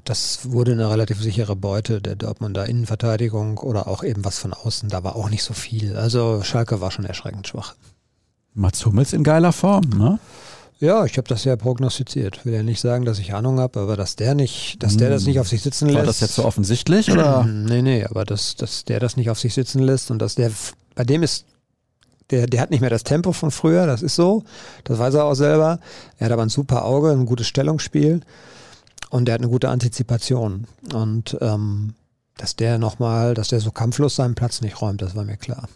[0.05, 4.91] das wurde eine relativ sichere Beute der Dortmunder Innenverteidigung oder auch eben was von außen.
[4.91, 5.97] Da war auch nicht so viel.
[5.97, 7.75] Also Schalke war schon erschreckend schwach.
[8.53, 10.19] Mats Hummels in geiler Form, ne?
[10.81, 12.45] Ja, ich habe das ja prognostiziert.
[12.45, 15.25] Will ja nicht sagen, dass ich Ahnung habe, aber dass der nicht, dass der das
[15.25, 15.99] nicht auf sich sitzen lässt.
[15.99, 17.45] War das jetzt so offensichtlich oder?
[17.49, 20.51] nee, nee, aber dass, dass der das nicht auf sich sitzen lässt und dass der
[20.95, 21.47] bei dem ist
[22.31, 24.45] der, der hat nicht mehr das Tempo von früher, das ist so.
[24.85, 25.79] Das weiß er auch selber.
[26.19, 28.21] Er hat aber ein super Auge, ein gutes Stellungsspiel
[29.11, 30.67] und der hat eine gute Antizipation.
[30.93, 31.95] Und ähm,
[32.37, 35.69] dass der nochmal, dass der so kampflos seinen Platz nicht räumt, das war mir klar.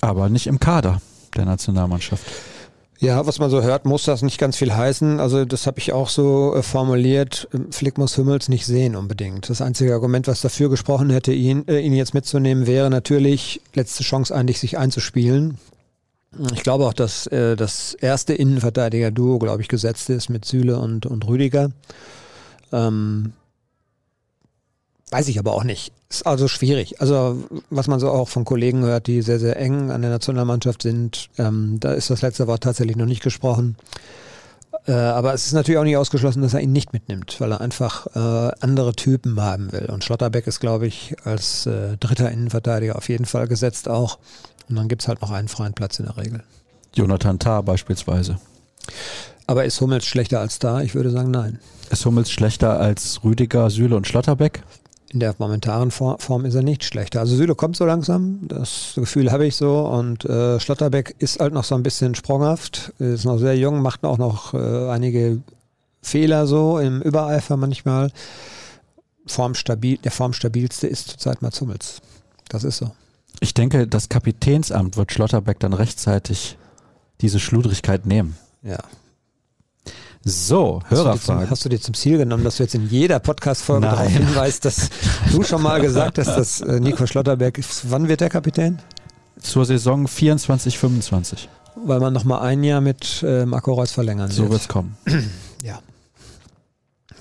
[0.00, 1.00] Aber nicht im Kader
[1.36, 2.24] der Nationalmannschaft.
[3.00, 5.20] Ja, was man so hört, muss das nicht ganz viel heißen.
[5.20, 7.48] Also das habe ich auch so äh, formuliert.
[7.70, 9.48] Flick muss Hummels nicht sehen unbedingt.
[9.48, 14.02] Das einzige Argument, was dafür gesprochen hätte, ihn, äh, ihn jetzt mitzunehmen, wäre natürlich letzte
[14.02, 15.58] Chance eigentlich, sich einzuspielen.
[16.52, 21.06] Ich glaube auch, dass äh, das erste Innenverteidiger-Duo, glaube ich, gesetzt ist mit Süle und,
[21.06, 21.70] und Rüdiger.
[22.72, 23.32] Ähm,
[25.10, 25.92] Weiß ich aber auch nicht.
[26.10, 27.00] Ist also schwierig.
[27.00, 30.82] Also, was man so auch von Kollegen hört, die sehr, sehr eng an der Nationalmannschaft
[30.82, 33.76] sind, ähm, da ist das letzte Wort tatsächlich noch nicht gesprochen.
[34.86, 37.60] Äh, aber es ist natürlich auch nicht ausgeschlossen, dass er ihn nicht mitnimmt, weil er
[37.60, 39.86] einfach äh, andere Typen haben will.
[39.86, 44.18] Und Schlotterbeck ist, glaube ich, als äh, dritter Innenverteidiger auf jeden Fall gesetzt auch.
[44.68, 46.42] Und dann gibt es halt noch einen freien Platz in der Regel.
[46.94, 48.38] Jonathan Tah beispielsweise.
[49.46, 50.82] Aber ist Hummels schlechter als da?
[50.82, 51.58] Ich würde sagen, nein.
[51.90, 54.62] Ist Hummels schlechter als Rüdiger, Süle und Schlotterbeck?
[55.10, 57.20] In der momentanen Form ist er nicht schlechter.
[57.20, 59.80] Also Süle kommt so langsam, das Gefühl habe ich so.
[59.86, 64.04] Und äh, Schlotterbeck ist halt noch so ein bisschen sprunghaft, ist noch sehr jung, macht
[64.04, 65.40] auch noch äh, einige
[66.02, 68.12] Fehler so im Übereifer manchmal.
[69.26, 72.00] Formstabil, der formstabilste ist zurzeit Mats Hummels.
[72.48, 72.90] Das ist so.
[73.40, 76.58] Ich denke, das Kapitänsamt wird Schlotterbeck dann rechtzeitig
[77.20, 78.36] diese Schludrigkeit nehmen.
[78.62, 78.78] Ja,
[80.24, 81.44] so, hast Hörerfragen.
[81.44, 84.64] Du hast du dir zum Ziel genommen, dass du jetzt in jeder Podcast-Folge darauf hinweist,
[84.64, 84.90] dass
[85.32, 88.78] du schon mal gesagt hast, dass äh, Nico Schlotterberg, wann wird der Kapitän?
[89.40, 91.48] Zur Saison 24, 25.
[91.76, 94.96] Weil man nochmal ein Jahr mit äh, Marco Reus verlängern So wird es kommen.
[95.62, 95.80] ja.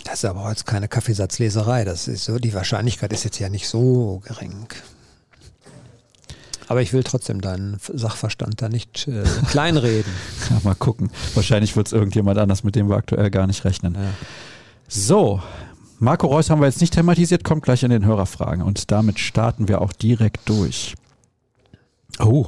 [0.04, 1.86] Das ist aber jetzt keine Kaffeesatzleserei.
[1.86, 4.68] Das ist so, die Wahrscheinlichkeit ist jetzt ja nicht so gering.
[6.68, 10.12] Aber ich will trotzdem deinen Sachverstand da nicht äh, kleinreden.
[10.50, 11.10] Ja, mal gucken.
[11.34, 13.96] Wahrscheinlich wird es irgendjemand anders, mit dem wir aktuell gar nicht rechnen.
[13.96, 14.02] Ja.
[14.88, 15.42] So,
[16.00, 18.64] Marco Reus haben wir jetzt nicht thematisiert, kommt gleich in den Hörerfragen.
[18.64, 20.96] Und damit starten wir auch direkt durch.
[22.20, 22.48] Oh,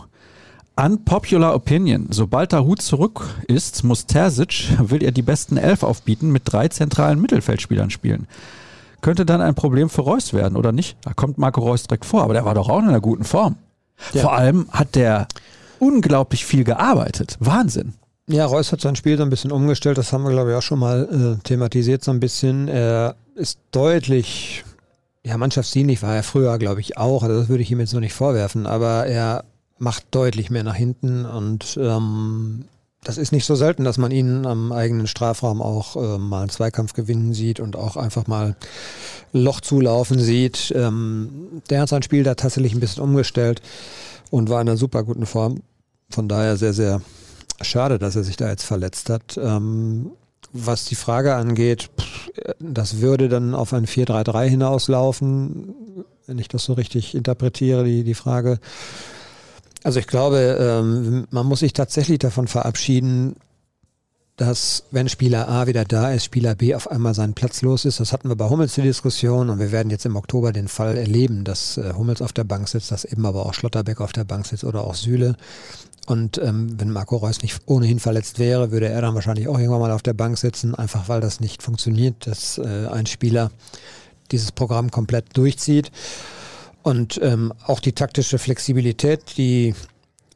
[0.76, 2.08] Unpopular Opinion.
[2.10, 7.20] Sobald Hut zurück ist, muss Terzic, will er die besten Elf aufbieten, mit drei zentralen
[7.20, 8.28] Mittelfeldspielern spielen.
[9.02, 10.96] Könnte dann ein Problem für Reus werden, oder nicht?
[11.02, 13.58] Da kommt Marco Reus direkt vor, aber der war doch auch in einer guten Form.
[14.14, 14.22] Ja.
[14.22, 15.28] Vor allem hat der
[15.80, 17.38] unglaublich viel gearbeitet.
[17.40, 17.94] Wahnsinn.
[18.28, 19.98] Ja, Reus hat sein Spiel so ein bisschen umgestellt.
[19.98, 22.68] Das haben wir, glaube ich, auch schon mal äh, thematisiert so ein bisschen.
[22.68, 24.64] Er ist deutlich,
[25.24, 27.24] ja, mannschaftsdienlich war er früher, glaube ich, auch.
[27.24, 28.68] Also das würde ich ihm jetzt noch nicht vorwerfen.
[28.68, 29.46] Aber er
[29.80, 32.66] macht deutlich mehr nach hinten und ähm,
[33.04, 36.50] das ist nicht so selten, dass man ihn am eigenen Strafraum auch äh, mal einen
[36.50, 38.56] Zweikampf gewinnen sieht und auch einfach mal
[39.32, 40.74] Loch zulaufen sieht.
[40.76, 43.62] Ähm, der hat sein Spiel da tatsächlich ein bisschen umgestellt
[44.32, 45.62] und war in einer super guten Form.
[46.10, 47.02] Von daher sehr, sehr
[47.62, 49.40] schade, dass er sich da jetzt verletzt hat.
[49.42, 50.12] Ähm,
[50.52, 51.90] was die Frage angeht,
[52.60, 55.76] das würde dann auf ein 4-3-3 hinauslaufen,
[56.26, 58.60] wenn ich das so richtig interpretiere, die, die Frage.
[59.84, 63.36] Also ich glaube, ähm, man muss sich tatsächlich davon verabschieden,
[64.40, 68.00] dass wenn Spieler A wieder da ist, Spieler B auf einmal seinen Platz los ist.
[68.00, 70.98] Das hatten wir bei Hummels die Diskussion und wir werden jetzt im Oktober den Fall
[70.98, 74.24] erleben, dass äh, Hummels auf der Bank sitzt, dass eben aber auch Schlotterbeck auf der
[74.24, 75.36] Bank sitzt oder auch Süle.
[76.08, 79.82] Und ähm, wenn Marco Reus nicht ohnehin verletzt wäre, würde er dann wahrscheinlich auch irgendwann
[79.82, 83.52] mal auf der Bank sitzen, einfach weil das nicht funktioniert, dass äh, ein Spieler
[84.32, 85.92] dieses Programm komplett durchzieht.
[86.84, 89.76] Und ähm, auch die taktische Flexibilität, die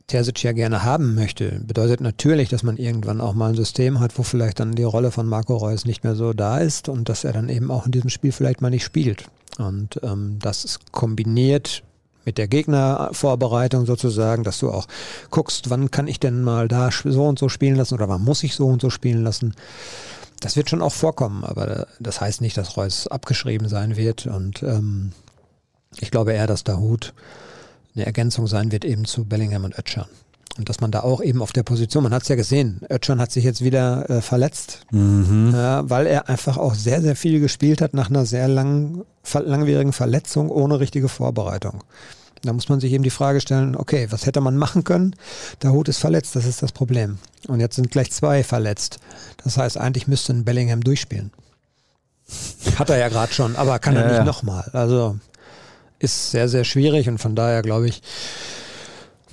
[0.07, 4.17] Terzic ja gerne haben möchte, bedeutet natürlich, dass man irgendwann auch mal ein System hat,
[4.17, 7.23] wo vielleicht dann die Rolle von Marco Reus nicht mehr so da ist und dass
[7.23, 9.25] er dann eben auch in diesem Spiel vielleicht mal nicht spielt.
[9.57, 11.83] Und ähm, das ist kombiniert
[12.25, 14.87] mit der Gegnervorbereitung sozusagen, dass du auch
[15.29, 18.43] guckst, wann kann ich denn mal da so und so spielen lassen oder wann muss
[18.43, 19.55] ich so und so spielen lassen.
[20.39, 24.63] Das wird schon auch vorkommen, aber das heißt nicht, dass Reus abgeschrieben sein wird und
[24.63, 25.11] ähm,
[25.99, 27.13] ich glaube eher, dass Dahut
[27.95, 30.07] eine Ergänzung sein wird eben zu Bellingham und Ötschern.
[30.57, 33.19] Und dass man da auch eben auf der Position, man hat es ja gesehen, Ötschern
[33.19, 35.49] hat sich jetzt wieder äh, verletzt, mhm.
[35.53, 39.03] äh, weil er einfach auch sehr, sehr viel gespielt hat nach einer sehr lang,
[39.33, 41.83] langwierigen Verletzung ohne richtige Vorbereitung.
[42.43, 45.15] Da muss man sich eben die Frage stellen, okay, was hätte man machen können?
[45.63, 47.17] Der Hut ist verletzt, das ist das Problem.
[47.47, 48.99] Und jetzt sind gleich zwei verletzt.
[49.43, 51.31] Das heißt, eigentlich müsste ein Bellingham durchspielen.
[52.77, 54.23] Hat er ja gerade schon, aber kann er nicht ja.
[54.23, 54.69] nochmal.
[54.73, 55.17] Also
[56.03, 58.01] ist sehr, sehr schwierig und von daher glaube ich,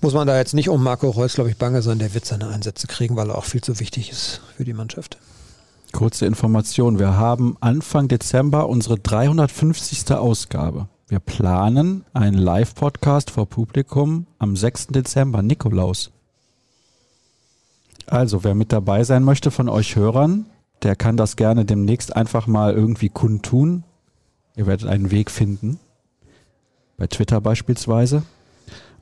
[0.02, 1.98] muss man da jetzt nicht um Marco Reus, glaube ich, bange sein.
[1.98, 5.18] Der wird seine Einsätze kriegen, weil er auch viel zu wichtig ist für die Mannschaft.
[5.92, 6.98] Kurze Information.
[6.98, 10.12] Wir haben Anfang Dezember unsere 350.
[10.12, 10.88] Ausgabe.
[11.08, 14.88] Wir planen einen Live-Podcast vor Publikum am 6.
[14.88, 16.12] Dezember, Nikolaus.
[18.06, 20.46] Also, wer mit dabei sein möchte von euch Hörern,
[20.82, 23.84] der kann das gerne demnächst einfach mal irgendwie kundtun.
[24.56, 25.78] Ihr werdet einen Weg finden
[27.00, 28.22] bei Twitter beispielsweise.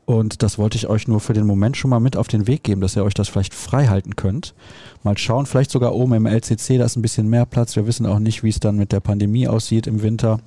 [0.07, 2.63] Und das wollte ich euch nur für den Moment schon mal mit auf den Weg
[2.63, 4.55] geben, dass ihr euch das vielleicht frei halten könnt.
[5.03, 7.77] Mal schauen, vielleicht sogar oben im LCC, da ist ein bisschen mehr Platz.
[7.77, 10.41] Wir wissen auch nicht, wie es dann mit der Pandemie aussieht im Winter.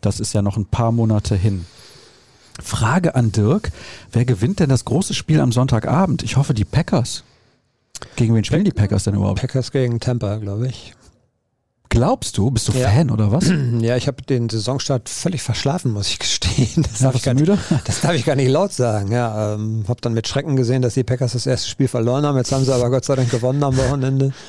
[0.00, 1.66] Das ist ja noch ein paar Monate hin.
[2.60, 3.70] Frage an Dirk,
[4.10, 6.24] wer gewinnt denn das große Spiel am Sonntagabend?
[6.24, 7.22] Ich hoffe, die Packers.
[8.16, 9.40] Gegen wen spielen die Packers denn überhaupt?
[9.40, 10.95] Packers gegen Tampa, glaube ich.
[11.88, 12.50] Glaubst du?
[12.50, 12.88] Bist du ja.
[12.88, 13.50] Fan oder was?
[13.80, 16.82] Ja, ich habe den Saisonstart völlig verschlafen, muss ich gestehen.
[16.82, 17.52] Das, darf, ich gar müde?
[17.52, 19.12] Nicht, das darf ich gar nicht laut sagen.
[19.12, 22.36] Ja, ähm, habe dann mit Schrecken gesehen, dass die Packers das erste Spiel verloren haben.
[22.36, 24.32] Jetzt haben sie aber Gott sei Dank gewonnen am Wochenende.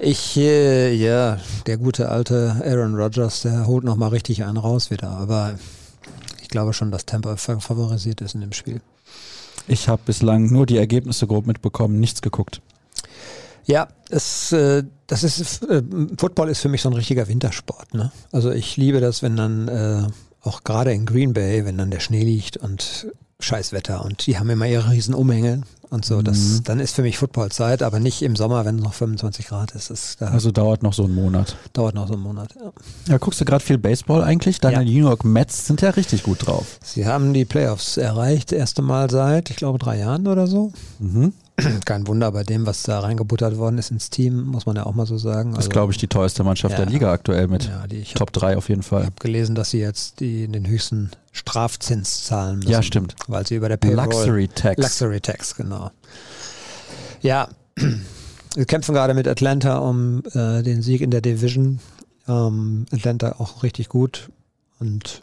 [0.00, 5.10] Ich, äh, ja, der gute alte Aaron Rodgers, der holt nochmal richtig einen raus wieder.
[5.10, 5.58] Aber
[6.40, 8.80] ich glaube schon, dass Tampa favorisiert ist in dem Spiel.
[9.66, 12.62] Ich habe bislang nur die Ergebnisse grob mitbekommen, nichts geguckt.
[13.68, 15.82] Ja, es, äh, das ist, äh,
[16.18, 17.94] Football ist für mich so ein richtiger Wintersport.
[17.94, 18.10] Ne?
[18.32, 20.06] Also ich liebe das, wenn dann äh,
[20.42, 23.08] auch gerade in Green Bay, wenn dann der Schnee liegt und
[23.40, 26.22] Scheißwetter und die haben immer ihre riesen Umhänge und so.
[26.22, 26.64] Das, mhm.
[26.64, 29.90] Dann ist für mich Footballzeit, aber nicht im Sommer, wenn es noch 25 Grad ist.
[29.90, 31.56] Das, da also dauert noch so einen Monat.
[31.74, 32.72] Dauert noch so einen Monat, ja.
[33.06, 34.60] Ja, guckst du gerade viel Baseball eigentlich?
[34.60, 34.82] Deine ja.
[34.82, 36.78] New York Mets sind ja richtig gut drauf.
[36.82, 40.72] Sie haben die Playoffs erreicht, erste Mal seit, ich glaube, drei Jahren oder so.
[40.98, 41.32] Mhm.
[41.84, 44.94] Kein Wunder bei dem, was da reingebuttert worden ist ins Team, muss man ja auch
[44.94, 45.50] mal so sagen.
[45.50, 48.32] Das ist, also, glaube ich, die teuerste Mannschaft ja, der Liga aktuell mit ja, Top
[48.32, 49.00] 3 auf jeden Fall.
[49.00, 52.70] Ich habe gelesen, dass sie jetzt die, den höchsten Strafzins zahlen müssen.
[52.70, 53.16] Ja, stimmt.
[53.26, 54.04] Weil sie über der Payroll...
[54.04, 54.80] Luxury Tax.
[54.80, 55.90] Luxury Tax, genau.
[57.20, 57.48] Ja,
[58.54, 61.80] wir kämpfen gerade mit Atlanta um äh, den Sieg in der Division.
[62.28, 64.30] Ähm, Atlanta auch richtig gut
[64.78, 65.22] und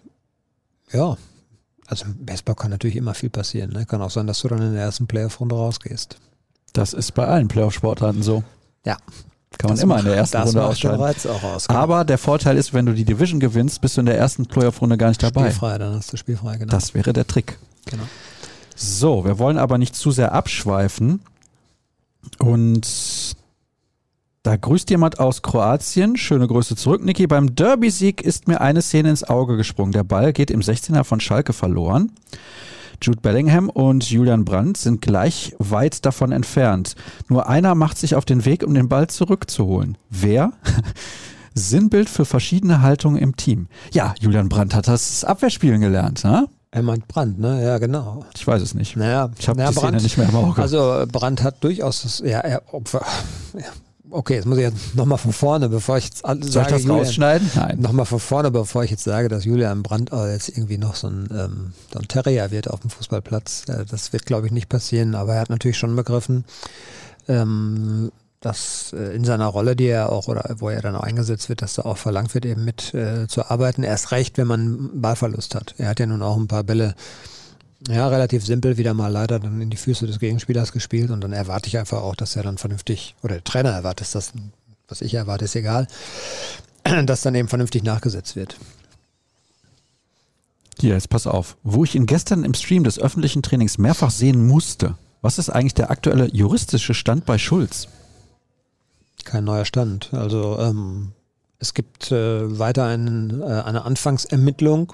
[0.91, 1.17] ja,
[1.87, 3.71] also im Baseball kann natürlich immer viel passieren.
[3.71, 3.85] Ne?
[3.85, 6.17] Kann auch sein, dass du dann in der ersten Playoff-Runde rausgehst.
[6.73, 8.43] Das ist bei allen Playoff-Sportarten so.
[8.85, 8.97] Ja.
[9.57, 10.99] Kann man immer in der ersten Runde ausscheiden.
[10.99, 11.79] Aus, genau.
[11.79, 14.97] Aber der Vorteil ist, wenn du die Division gewinnst, bist du in der ersten Playoff-Runde
[14.97, 15.49] gar nicht dabei.
[15.49, 16.71] Spielfrei, dann hast du spielfrei, genau.
[16.71, 17.57] Das wäre der Trick.
[17.85, 18.03] Genau.
[18.75, 21.21] So, wir wollen aber nicht zu sehr abschweifen.
[22.39, 23.35] Und
[24.45, 26.17] da grüßt jemand aus Kroatien.
[26.17, 27.25] Schöne Grüße zurück, Niki.
[27.25, 29.91] Beim Derby-Sieg ist mir eine Szene ins Auge gesprungen.
[29.91, 32.11] Der Ball geht im 16er von Schalke verloren.
[33.01, 36.95] Jude Bellingham und Julian Brandt sind gleich weit davon entfernt.
[37.27, 39.97] Nur einer macht sich auf den Weg, um den Ball zurückzuholen.
[40.11, 40.53] Wer?
[41.55, 43.67] Sinnbild für verschiedene Haltungen im Team.
[43.93, 46.47] Ja, Julian Brandt hat das Abwehrspielen gelernt, ne?
[46.69, 47.63] Er meint Brandt, ne?
[47.63, 48.25] Ja, genau.
[48.35, 48.95] Ich weiß es nicht.
[48.95, 50.61] Naja, ich habe naja, die Szene nicht mehr im Auge.
[50.61, 52.61] Also Brandt hat durchaus das, ja, er,
[54.15, 56.73] okay, jetzt muss ich jetzt nochmal von vorne, bevor ich jetzt alles Soll sage, ich
[56.73, 57.51] das Julian, rausschneiden?
[57.55, 57.79] Nein.
[57.79, 61.27] Nochmal von vorne, bevor ich jetzt sage, dass Julian Brandt jetzt irgendwie noch so ein,
[61.31, 63.65] ähm, so ein Terrier wird auf dem Fußballplatz.
[63.67, 66.45] Äh, das wird, glaube ich, nicht passieren, aber er hat natürlich schon begriffen,
[67.27, 71.49] ähm, dass äh, in seiner Rolle, die er auch oder wo er dann auch eingesetzt
[71.49, 73.83] wird, dass da auch verlangt wird, eben mit äh, zu arbeiten.
[73.83, 75.75] Erst recht, wenn man Ballverlust hat.
[75.77, 76.95] Er hat ja nun auch ein paar Bälle
[77.87, 81.33] ja, relativ simpel wieder mal leider dann in die Füße des Gegenspielers gespielt und dann
[81.33, 84.33] erwarte ich einfach auch, dass er dann vernünftig, oder der Trainer erwartet das,
[84.87, 85.87] was ich erwarte, ist egal,
[87.05, 88.57] dass dann eben vernünftig nachgesetzt wird.
[90.79, 91.57] Hier, jetzt pass auf.
[91.63, 95.73] Wo ich ihn gestern im Stream des öffentlichen Trainings mehrfach sehen musste, was ist eigentlich
[95.73, 97.87] der aktuelle juristische Stand bei Schulz?
[99.23, 100.13] Kein neuer Stand.
[100.13, 101.13] Also ähm,
[101.59, 104.93] es gibt äh, weiter einen, äh, eine Anfangsermittlung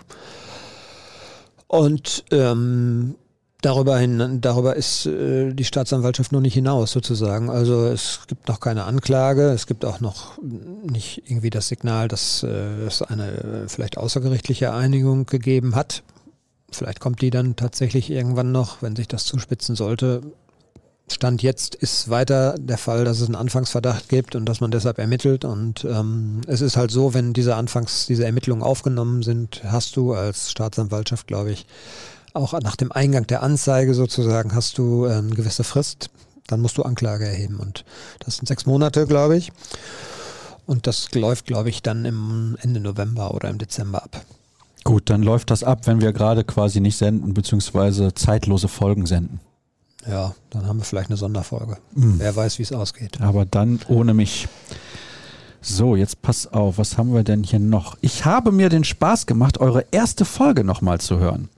[1.71, 3.15] und ähm,
[3.61, 7.49] darüber, hin, darüber ist äh, die Staatsanwaltschaft noch nicht hinaus sozusagen.
[7.49, 12.43] Also es gibt noch keine Anklage, es gibt auch noch nicht irgendwie das Signal, dass
[12.43, 12.47] äh,
[12.85, 16.03] es eine vielleicht außergerichtliche Einigung gegeben hat.
[16.73, 20.23] Vielleicht kommt die dann tatsächlich irgendwann noch, wenn sich das zuspitzen sollte.
[21.13, 24.97] Stand jetzt ist weiter der Fall, dass es einen Anfangsverdacht gibt und dass man deshalb
[24.97, 25.45] ermittelt.
[25.45, 30.13] Und ähm, es ist halt so, wenn diese Anfangs, diese Ermittlungen aufgenommen sind, hast du
[30.13, 31.65] als Staatsanwaltschaft, glaube ich,
[32.33, 36.09] auch nach dem Eingang der Anzeige sozusagen, hast du äh, eine gewisse Frist.
[36.47, 37.59] Dann musst du Anklage erheben.
[37.59, 37.85] Und
[38.19, 39.51] das sind sechs Monate, glaube ich.
[40.65, 44.25] Und das läuft, glaube ich, dann im Ende November oder im Dezember ab.
[44.83, 49.39] Gut, dann läuft das ab, wenn wir gerade quasi nicht senden, beziehungsweise zeitlose Folgen senden.
[50.07, 51.77] Ja, dann haben wir vielleicht eine Sonderfolge.
[51.93, 52.15] Mhm.
[52.17, 53.21] Wer weiß, wie es ausgeht.
[53.21, 54.47] Aber dann ohne mich.
[55.61, 57.95] So, jetzt pass auf, was haben wir denn hier noch?
[58.01, 61.49] Ich habe mir den Spaß gemacht, eure erste Folge nochmal zu hören.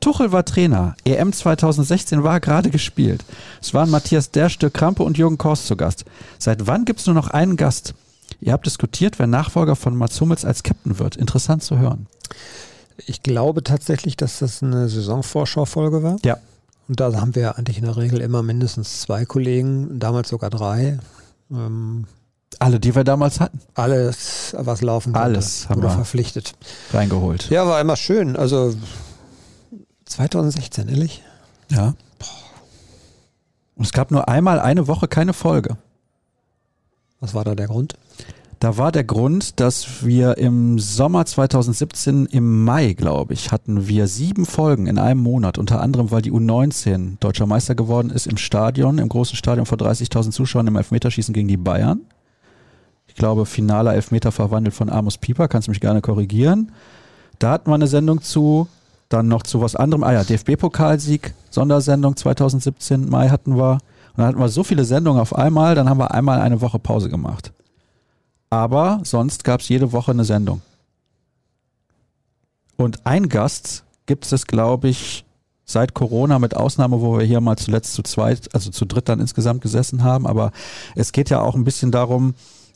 [0.00, 0.96] Tuchel war Trainer.
[1.04, 3.24] EM 2016 war gerade gespielt.
[3.60, 6.04] Es waren Matthias Dirk Krampe und Jürgen Kors zu Gast.
[6.38, 7.94] Seit wann gibt es nur noch einen Gast?
[8.40, 11.14] Ihr habt diskutiert, wer Nachfolger von Mats Hummels als Captain wird.
[11.14, 12.08] Interessant zu hören.
[13.06, 16.16] Ich glaube tatsächlich, dass das eine Saisonvorschau-Folge war.
[16.24, 16.38] Ja.
[16.92, 20.98] Und da haben wir eigentlich in der Regel immer mindestens zwei Kollegen, damals sogar drei.
[21.50, 22.04] Ähm,
[22.58, 23.60] alle, die wir damals hatten?
[23.72, 26.54] Alles, was laufen konnte, Alles haben wir verpflichtet.
[26.92, 27.48] Reingeholt.
[27.48, 28.36] Ja, war immer schön.
[28.36, 28.74] Also
[30.04, 31.22] 2016, ehrlich?
[31.70, 31.94] Ja.
[33.74, 35.78] Und es gab nur einmal eine Woche keine Folge.
[37.20, 37.94] Was war da der Grund?
[38.62, 44.06] Da war der Grund, dass wir im Sommer 2017, im Mai, glaube ich, hatten wir
[44.06, 45.58] sieben Folgen in einem Monat.
[45.58, 49.78] Unter anderem, weil die U19 deutscher Meister geworden ist im Stadion, im großen Stadion vor
[49.78, 52.02] 30.000 Zuschauern im Elfmeterschießen gegen die Bayern.
[53.08, 56.70] Ich glaube, finaler Elfmeter verwandelt von Amos Pieper, kannst du mich gerne korrigieren.
[57.40, 58.68] Da hatten wir eine Sendung zu,
[59.08, 60.04] dann noch zu was anderem.
[60.04, 63.72] Ah ja, DFB-Pokalsieg, Sondersendung 2017, Mai hatten wir.
[63.72, 66.78] Und dann hatten wir so viele Sendungen auf einmal, dann haben wir einmal eine Woche
[66.78, 67.52] Pause gemacht.
[68.52, 70.60] Aber sonst gab es jede Woche eine Sendung.
[72.76, 75.24] Und ein Gast gibt es, glaube ich,
[75.64, 79.20] seit Corona, mit Ausnahme, wo wir hier mal zuletzt zu zweit, also zu dritt dann
[79.20, 80.26] insgesamt gesessen haben.
[80.26, 80.52] Aber
[80.94, 82.34] es geht ja auch ein bisschen darum,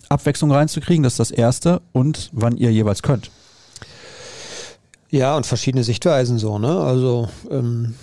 [0.09, 3.31] Abwechslung reinzukriegen, das ist das Erste, und wann ihr jeweils könnt.
[5.11, 6.81] Ja, und verschiedene Sichtweisen so, ne?
[6.81, 7.97] Also ähm,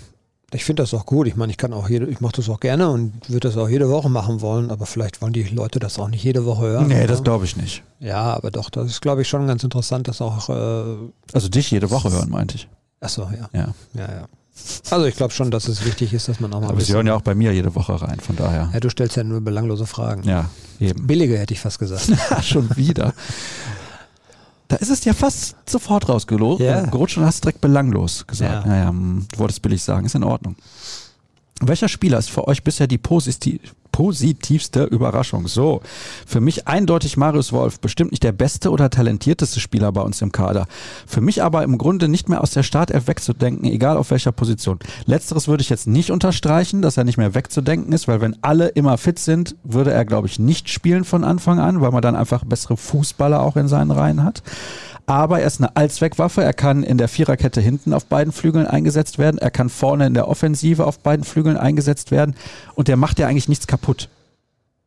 [0.54, 1.26] ich finde das auch gut.
[1.26, 3.68] Ich meine, ich kann auch jede, ich mache das auch gerne und würde das auch
[3.68, 6.86] jede Woche machen wollen, aber vielleicht wollen die Leute das auch nicht jede Woche hören.
[6.86, 7.82] Nee, das glaube ich nicht.
[8.00, 10.48] Ja, aber doch, das ist, glaube ich, schon ganz interessant, dass auch.
[10.48, 10.96] Äh,
[11.32, 12.68] also dich jede Woche hören, meinte ich.
[13.00, 13.48] Achso, ja.
[13.52, 13.74] Ja.
[13.94, 14.26] Ja, ja.
[14.90, 16.68] Also ich glaube schon, dass es wichtig ist, dass man auch mal.
[16.68, 18.70] Aber sie hören ja auch bei mir jede Woche rein, von daher.
[18.72, 20.22] Ja, du stellst ja nur belanglose Fragen.
[20.22, 21.06] Ja, eben.
[21.06, 22.12] Billige hätte ich fast gesagt.
[22.42, 23.12] Schon wieder.
[24.74, 26.80] Da ist es dir fast sofort rausgerutscht Ja.
[26.86, 28.66] gerutscht und hast direkt belanglos gesagt.
[28.66, 28.70] Ja.
[28.72, 30.56] Naja, hm, du wolltest billig sagen, ist in Ordnung.
[31.60, 33.60] Welcher Spieler ist für euch bisher die posi
[33.92, 35.46] positivste Überraschung?
[35.46, 35.80] So,
[36.26, 40.32] für mich eindeutig Marius Wolf, bestimmt nicht der beste oder talentierteste Spieler bei uns im
[40.32, 40.66] Kader.
[41.06, 44.80] Für mich aber im Grunde nicht mehr aus der Startelf wegzudenken, egal auf welcher Position.
[45.06, 48.66] Letzteres würde ich jetzt nicht unterstreichen, dass er nicht mehr wegzudenken ist, weil wenn alle
[48.66, 52.16] immer fit sind, würde er, glaube ich, nicht spielen von Anfang an, weil man dann
[52.16, 54.42] einfach bessere Fußballer auch in seinen Reihen hat.
[55.06, 56.42] Aber er ist eine Allzweckwaffe.
[56.42, 59.38] Er kann in der Viererkette hinten auf beiden Flügeln eingesetzt werden.
[59.38, 62.34] Er kann vorne in der Offensive auf beiden Flügeln eingesetzt werden.
[62.74, 64.08] Und der macht ja eigentlich nichts kaputt.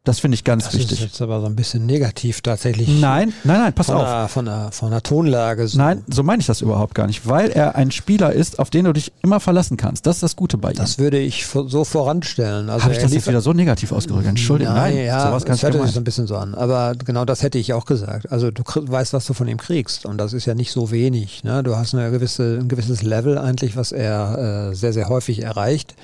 [0.07, 1.01] Das finde ich ganz Das ist wichtig.
[1.01, 2.87] jetzt aber so ein bisschen negativ tatsächlich.
[2.87, 4.03] Nein, nein, nein, pass von auf.
[4.05, 5.67] Der, von, der, von der Tonlage.
[5.67, 5.77] So.
[5.77, 8.85] Nein, so meine ich das überhaupt gar nicht, weil er ein Spieler ist, auf den
[8.85, 10.05] du dich immer verlassen kannst.
[10.05, 10.77] Das ist das Gute bei ihm.
[10.77, 12.69] Das würde ich so voranstellen.
[12.69, 14.27] Also Habe ich das jetzt wieder so negativ ausgedrückt?
[14.27, 16.55] Entschuldigung, nein, ja, sowas das ganz hört sich so ein bisschen so an.
[16.55, 18.31] Aber genau das hätte ich auch gesagt.
[18.31, 20.05] Also du weißt, was du von ihm kriegst.
[20.05, 21.43] Und das ist ja nicht so wenig.
[21.43, 21.63] Ne?
[21.63, 25.95] Du hast eine gewisse, ein gewisses Level eigentlich, was er äh, sehr, sehr häufig erreicht.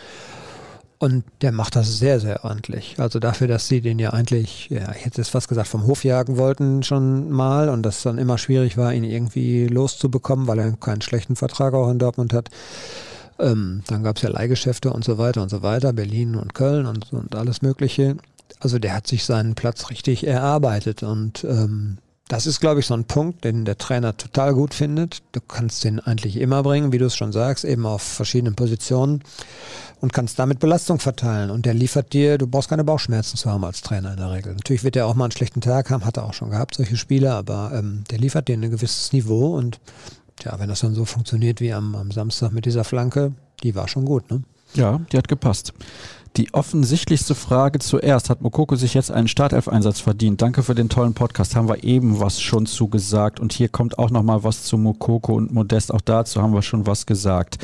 [1.04, 2.96] Und der macht das sehr, sehr ordentlich.
[2.98, 6.06] Also dafür, dass sie den ja eigentlich, ja, ich hätte es fast gesagt, vom Hof
[6.06, 10.72] jagen wollten schon mal und das dann immer schwierig war, ihn irgendwie loszubekommen, weil er
[10.78, 12.50] keinen schlechten Vertrag auch in Dortmund hat.
[13.38, 16.86] Ähm, dann gab es ja Leihgeschäfte und so weiter und so weiter, Berlin und Köln
[16.86, 18.16] und, und alles Mögliche.
[18.62, 21.98] Also der hat sich seinen Platz richtig erarbeitet und ähm,
[22.30, 25.22] das ist, glaube ich, so ein Punkt, den der Trainer total gut findet.
[25.34, 29.24] Du kannst den eigentlich immer bringen, wie du es schon sagst, eben auf verschiedenen Positionen
[30.00, 31.52] und kannst damit Belastung verteilen.
[31.52, 34.54] Und der liefert dir, du brauchst keine Bauchschmerzen zu haben als Trainer in der Regel.
[34.54, 36.98] Natürlich wird er auch mal einen schlechten Tag haben, hat er auch schon gehabt, solche
[36.98, 39.80] Spiele, aber ähm, der liefert dir ein gewisses Niveau und
[40.38, 43.34] tja, wenn das dann so funktioniert wie am, am Samstag mit dieser Flanke,
[43.64, 44.44] die war schon gut, ne?
[44.76, 45.74] Ja, die hat gepasst.
[46.36, 48.30] Die offensichtlichste Frage zuerst.
[48.30, 50.42] Hat Mokoko sich jetzt einen Startelf-Einsatz verdient?
[50.42, 51.56] Danke für den tollen Podcast.
[51.56, 53.40] Haben wir eben was schon zugesagt.
[53.40, 55.94] Und hier kommt auch nochmal was zu Mokoko und Modest.
[55.94, 57.60] Auch dazu haben wir schon was gesagt.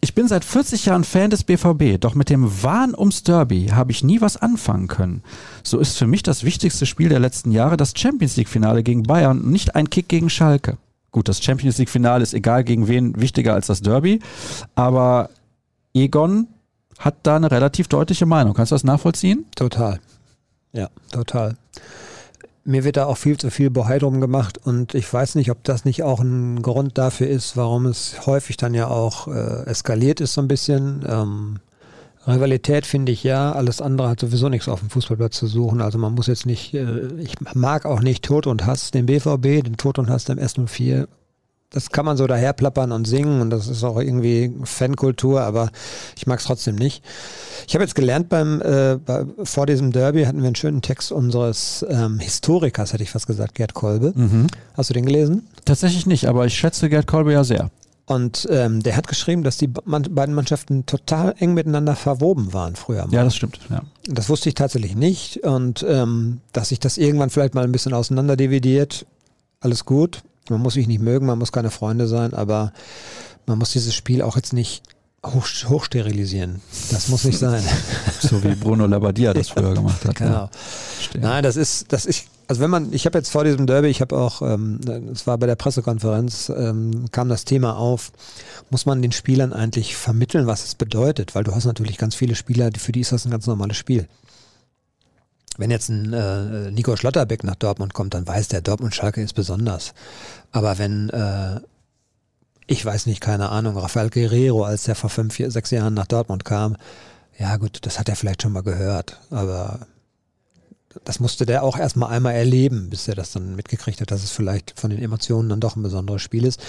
[0.00, 3.90] Ich bin seit 40 Jahren Fan des BVB, doch mit dem Wahn ums Derby habe
[3.90, 5.22] ich nie was anfangen können.
[5.64, 9.40] So ist für mich das wichtigste Spiel der letzten Jahre das Champions League-Finale gegen Bayern
[9.40, 10.76] und nicht ein Kick gegen Schalke.
[11.10, 14.20] Gut, das Champions League-Finale ist egal gegen wen wichtiger als das Derby,
[14.76, 15.30] aber
[15.94, 16.46] Egon
[16.98, 18.54] hat da eine relativ deutliche Meinung.
[18.54, 19.46] Kannst du das nachvollziehen?
[19.54, 20.00] Total.
[20.72, 21.56] Ja, total.
[22.64, 25.64] Mir wird da auch viel zu viel Bohai drum gemacht und ich weiß nicht, ob
[25.64, 30.20] das nicht auch ein Grund dafür ist, warum es häufig dann ja auch äh, eskaliert
[30.20, 31.04] ist so ein bisschen.
[31.08, 31.60] Ähm,
[32.26, 35.80] Rivalität finde ich ja, alles andere hat sowieso nichts auf dem Fußballplatz zu suchen.
[35.80, 39.64] Also man muss jetzt nicht, äh, ich mag auch nicht Tod und Hass den BVB,
[39.64, 41.06] den Tod und Hass dem S04.
[41.70, 45.70] Das kann man so daherplappern und singen und das ist auch irgendwie Fankultur, aber
[46.16, 47.04] ich mag es trotzdem nicht.
[47.66, 51.12] Ich habe jetzt gelernt beim äh, bei, vor diesem Derby hatten wir einen schönen Text
[51.12, 54.14] unseres ähm, Historikers, hätte ich fast gesagt, Gerd Kolbe.
[54.74, 55.46] Hast du den gelesen?
[55.66, 57.70] Tatsächlich nicht, aber ich schätze Gerd Kolbe ja sehr.
[58.08, 63.06] Und ähm, der hat geschrieben, dass die beiden Mannschaften total eng miteinander verwoben waren früher.
[63.06, 63.12] Mal.
[63.12, 63.60] Ja, das stimmt.
[63.68, 63.82] Ja.
[64.06, 65.44] Das wusste ich tatsächlich nicht.
[65.44, 69.04] Und ähm, dass sich das irgendwann vielleicht mal ein bisschen auseinander dividiert,
[69.60, 70.22] alles gut.
[70.50, 72.72] Man muss sich nicht mögen, man muss keine Freunde sein, aber
[73.46, 74.82] man muss dieses Spiel auch jetzt nicht
[75.24, 76.60] hoch, hochsterilisieren.
[76.90, 77.62] Das muss nicht sein.
[78.20, 80.16] So wie Bruno Labbadia das früher gemacht hat.
[80.16, 80.30] genau.
[80.30, 80.50] Ja.
[80.50, 81.22] Verstehe.
[81.22, 84.00] Nein, das ist, das ist, also wenn man, ich habe jetzt vor diesem Derby, ich
[84.00, 84.80] habe auch, ähm,
[85.12, 88.10] es war bei der Pressekonferenz, ähm, kam das Thema auf,
[88.70, 92.34] muss man den Spielern eigentlich vermitteln, was es bedeutet, weil du hast natürlich ganz viele
[92.34, 94.08] Spieler, für die ist das ein ganz normales Spiel.
[95.58, 99.92] Wenn jetzt ein äh, Nico Schlotterbeck nach Dortmund kommt, dann weiß der Dortmund-Schalke ist besonders.
[100.52, 101.60] Aber wenn, äh,
[102.66, 106.06] ich weiß nicht, keine Ahnung, Rafael Guerrero, als der vor fünf, vier, sechs Jahren nach
[106.06, 106.76] Dortmund kam,
[107.38, 109.80] ja gut, das hat er vielleicht schon mal gehört, aber
[111.04, 114.30] das musste der auch erstmal einmal erleben, bis er das dann mitgekriegt hat, dass es
[114.30, 116.60] vielleicht von den Emotionen dann doch ein besonderes Spiel ist.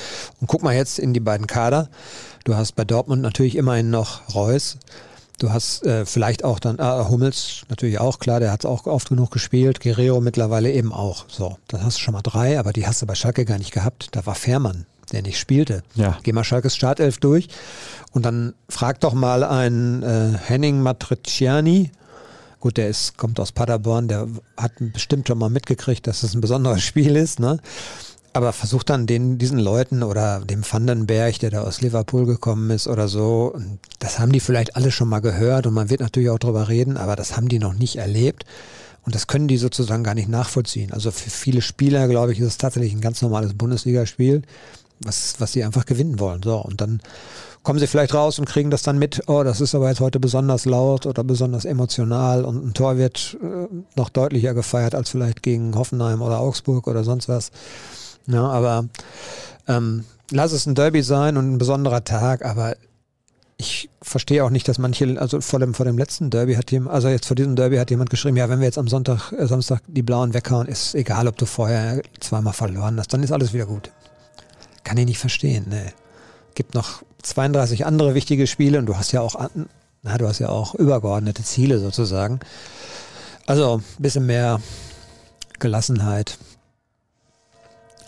[0.42, 1.90] Und guck mal jetzt in die beiden Kader.
[2.44, 4.78] Du hast bei Dortmund natürlich immerhin noch Reus.
[5.40, 8.86] Du hast äh, vielleicht auch dann, äh, Hummels natürlich auch, klar, der hat es auch
[8.86, 11.26] oft genug gespielt, Guerrero mittlerweile eben auch.
[11.30, 13.72] So, dann hast du schon mal drei, aber die hast du bei Schalke gar nicht
[13.72, 14.10] gehabt.
[14.12, 15.82] Da war Fährmann, der nicht spielte.
[15.96, 16.18] Ja.
[16.24, 17.48] Geh mal Schalkes Startelf durch
[18.12, 21.92] und dann frag doch mal einen äh, Henning Matriciani.
[22.60, 24.28] Gut, der ist, kommt aus Paderborn, der
[24.58, 27.60] hat bestimmt schon mal mitgekriegt, dass es ein besonderes Spiel ist, ne?
[28.40, 32.88] Aber versuch dann den, diesen Leuten oder dem Vandenberg, der da aus Liverpool gekommen ist
[32.88, 33.54] oder so,
[34.00, 36.96] das haben die vielleicht alle schon mal gehört und man wird natürlich auch drüber reden,
[36.96, 38.46] aber das haben die noch nicht erlebt.
[39.04, 40.94] Und das können die sozusagen gar nicht nachvollziehen.
[40.94, 44.44] Also für viele Spieler, glaube ich, ist es tatsächlich ein ganz normales Bundesligaspiel,
[45.02, 46.42] was, was sie einfach gewinnen wollen.
[46.42, 47.02] So, und dann
[47.64, 50.22] kommen sie vielleicht raus und kriegen das dann mit, oh, das ist aber jetzt heute
[50.22, 53.68] besonders laut oder besonders emotional und ein Tor wird äh,
[53.98, 57.52] noch deutlicher gefeiert als vielleicht gegen Hoffenheim oder Augsburg oder sonst was.
[58.28, 58.86] Ja, aber
[59.68, 62.76] ähm, lass es ein Derby sein und ein besonderer Tag, aber
[63.58, 66.96] ich verstehe auch nicht, dass manche, also vor dem, vor dem letzten Derby hat jemand,
[66.96, 69.46] also jetzt vor diesem Derby hat jemand geschrieben, ja, wenn wir jetzt am Sonntag, äh,
[69.48, 73.52] Samstag die Blauen weghauen, ist egal, ob du vorher zweimal verloren hast, dann ist alles
[73.52, 73.92] wieder gut.
[74.86, 75.92] Kann ich nicht verstehen, ne.
[76.56, 79.36] Gibt noch 32 andere wichtige Spiele und du hast ja auch,
[80.04, 82.40] na, du hast ja auch übergeordnete Ziele sozusagen.
[83.46, 84.62] Also ein bisschen mehr
[85.60, 86.38] Gelassenheit.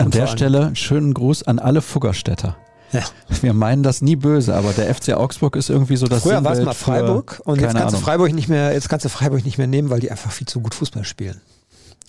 [0.06, 2.58] An der Stelle schönen Gruß an alle Fuggerstädter.
[2.92, 3.04] Ja.
[3.42, 6.54] Wir meinen das nie böse, aber der FC Augsburg ist irgendwie so das Früher war
[6.54, 9.58] es mal Freiburg und jetzt kannst du Freiburg nicht mehr, jetzt kannst du Freiburg nicht
[9.58, 11.40] mehr nehmen, weil die einfach viel zu gut Fußball spielen.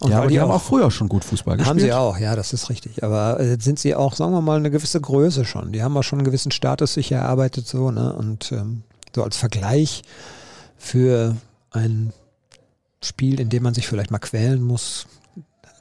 [0.00, 1.70] Und ja, aber die, die haben auch früher schon gut Fußball gespielt.
[1.70, 3.04] Haben sie auch, ja, das ist richtig.
[3.04, 5.70] Aber jetzt sind sie auch, sagen wir mal, eine gewisse Größe schon.
[5.70, 8.12] Die haben auch schon einen gewissen Status sich erarbeitet, so, ne?
[8.12, 8.82] Und ähm,
[9.14, 10.02] so als Vergleich
[10.76, 11.36] für
[11.70, 12.12] ein
[13.00, 15.06] Spiel, in dem man sich vielleicht mal quälen muss,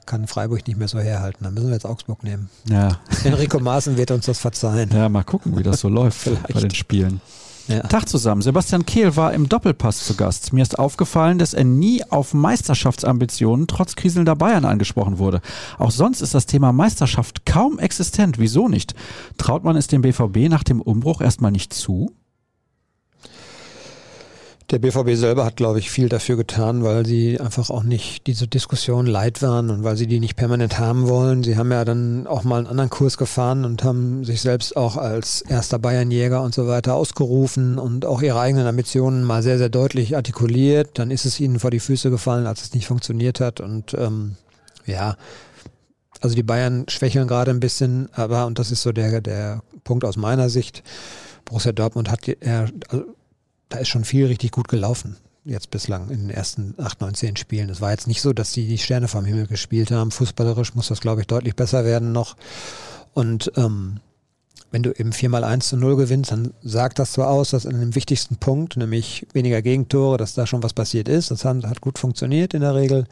[0.06, 1.44] kann Freiburg nicht mehr so herhalten.
[1.44, 2.50] Dann müssen wir jetzt Augsburg nehmen.
[2.68, 2.98] Ja.
[3.24, 4.90] Enrico Maaßen wird uns das verzeihen.
[4.92, 7.20] Ja, mal gucken, wie das so läuft bei den Spielen.
[7.68, 7.80] Ja.
[7.80, 8.42] Tag zusammen.
[8.42, 10.52] Sebastian Kehl war im Doppelpass zu Gast.
[10.52, 15.40] Mir ist aufgefallen, dass er nie auf Meisterschaftsambitionen trotz kriselnder Bayern angesprochen wurde.
[15.78, 18.38] Auch sonst ist das Thema Meisterschaft kaum existent.
[18.38, 18.94] Wieso nicht?
[19.38, 22.12] Traut man es dem BVB nach dem Umbruch erstmal nicht zu?
[24.72, 28.48] Der BVB selber hat, glaube ich, viel dafür getan, weil sie einfach auch nicht diese
[28.48, 31.42] Diskussion leid waren und weil sie die nicht permanent haben wollen.
[31.42, 34.96] Sie haben ja dann auch mal einen anderen Kurs gefahren und haben sich selbst auch
[34.96, 39.68] als erster Bayernjäger und so weiter ausgerufen und auch ihre eigenen Ambitionen mal sehr, sehr
[39.68, 40.98] deutlich artikuliert.
[40.98, 43.60] Dann ist es ihnen vor die Füße gefallen, als es nicht funktioniert hat.
[43.60, 44.36] Und ähm,
[44.86, 45.18] ja,
[46.22, 50.02] also die Bayern schwächeln gerade ein bisschen, aber, und das ist so der, der Punkt
[50.06, 50.82] aus meiner Sicht,
[51.44, 53.04] Borussia Dortmund hat er, also
[53.72, 55.16] da ist schon viel richtig gut gelaufen.
[55.44, 57.70] Jetzt bislang in den ersten 8, 9, 10 Spielen.
[57.70, 60.10] Es war jetzt nicht so, dass die die Sterne vom Himmel gespielt haben.
[60.10, 62.36] Fußballerisch muss das, glaube ich, deutlich besser werden noch.
[63.12, 63.98] Und ähm,
[64.70, 67.64] wenn du eben 4 mal 1 zu 0 gewinnst, dann sagt das zwar aus, dass
[67.64, 71.30] in dem wichtigsten Punkt, nämlich weniger Gegentore, dass da schon was passiert ist.
[71.30, 73.06] Das hat, hat gut funktioniert in der Regel.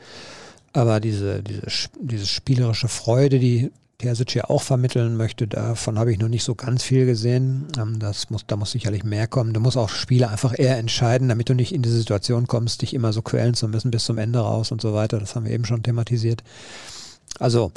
[0.72, 5.46] Aber diese, diese, diese spielerische Freude, die Terzic ja auch vermitteln möchte.
[5.46, 7.66] Davon habe ich noch nicht so ganz viel gesehen.
[7.78, 9.53] Ähm, das muss, da muss sicherlich mehr kommen.
[9.53, 12.94] Du musst auch Spiele einfach eher entscheiden, damit du nicht in die Situation kommst, dich
[12.94, 15.18] immer so quälen zu müssen bis zum Ende raus und so weiter.
[15.18, 16.42] Das haben wir eben schon thematisiert.
[17.38, 17.72] Also,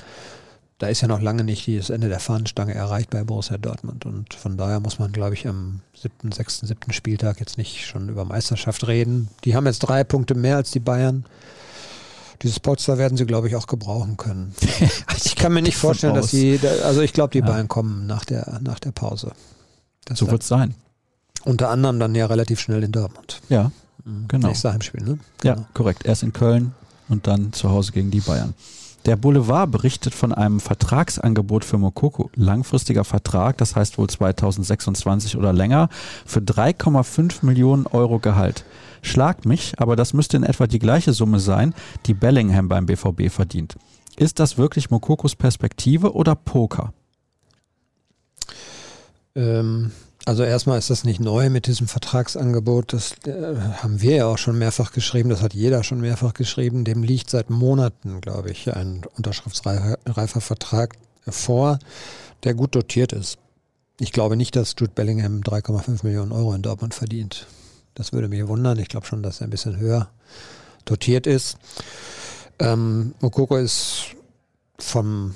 [0.80, 4.06] da ist ja noch lange nicht das Ende der Fahnenstange erreicht bei Borussia Dortmund.
[4.06, 8.10] Und von daher muss man, glaube ich, am siebten, sechsten, siebten Spieltag jetzt nicht schon
[8.10, 9.30] über Meisterschaft reden.
[9.44, 11.26] Die haben jetzt drei Punkte mehr als die Bayern.
[12.44, 14.54] Dieses Polster werden sie, glaube ich, auch gebrauchen können.
[15.24, 17.46] ich kann mir nicht vorstellen, dass sie, also ich glaube, die ja.
[17.46, 19.32] beiden kommen nach der, nach der Pause.
[20.06, 20.76] Das so wird es sein.
[21.46, 23.42] Unter anderem dann ja relativ schnell in Dortmund.
[23.48, 23.72] Ja,
[24.04, 24.28] mhm.
[24.28, 24.50] genau.
[24.50, 25.20] Nächster Heimspiel, ne?
[25.42, 25.56] Genau.
[25.56, 26.06] Ja, korrekt.
[26.06, 26.74] Erst in Köln
[27.08, 28.54] und dann zu Hause gegen die Bayern.
[29.06, 32.30] Der Boulevard berichtet von einem Vertragsangebot für Mokoko.
[32.36, 35.90] Langfristiger Vertrag, das heißt wohl 2026 oder länger,
[36.26, 38.64] für 3,5 Millionen Euro Gehalt.
[39.04, 41.76] Schlagt mich, aber das müsste in etwa die gleiche Summe sein,
[42.08, 43.76] die Bellingham beim BVB verdient.
[44.16, 46.94] Ist das wirklich Mokokos Perspektive oder Poker?
[49.36, 49.92] Ähm,
[50.26, 52.94] also erstmal ist das nicht neu mit diesem Vertragsangebot.
[52.94, 55.30] Das äh, haben wir ja auch schon mehrfach geschrieben.
[55.30, 56.86] Das hat jeder schon mehrfach geschrieben.
[56.86, 60.96] Dem liegt seit Monaten, glaube ich, ein unterschriftsreifer Vertrag
[61.28, 61.78] vor,
[62.46, 63.38] der gut dotiert ist.
[64.00, 67.48] Ich glaube nicht, dass Jude Bellingham 3,5 Millionen Euro in Dortmund verdient.
[67.96, 68.80] Das würde mich wundern.
[68.80, 70.10] Ich glaube schon, dass er ein bisschen höher
[70.86, 71.58] dotiert ist.
[72.60, 74.06] Ähm, Mokoko ist
[74.80, 75.36] vom,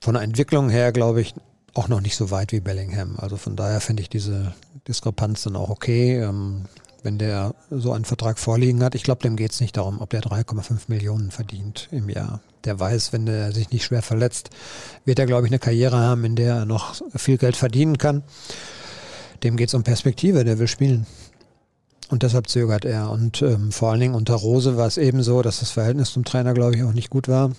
[0.00, 1.34] von der Entwicklung her, glaube ich,
[1.74, 3.16] auch noch nicht so weit wie Bellingham.
[3.18, 4.54] Also von daher finde ich diese
[4.86, 6.20] Diskrepanz dann auch okay.
[6.20, 6.64] Ähm,
[7.02, 10.10] wenn der so einen Vertrag vorliegen hat, ich glaube, dem geht es nicht darum, ob
[10.10, 12.40] der 3,5 Millionen verdient im Jahr.
[12.64, 14.50] Der weiß, wenn er sich nicht schwer verletzt,
[15.04, 18.24] wird er, glaube ich, eine Karriere haben, in der er noch viel Geld verdienen kann.
[19.44, 21.06] Dem geht es um Perspektive, der will spielen.
[22.08, 23.10] Und deshalb zögert er.
[23.10, 26.24] Und ähm, vor allen Dingen unter Rose war es eben so, dass das Verhältnis zum
[26.24, 27.50] Trainer, glaube ich, auch nicht gut war.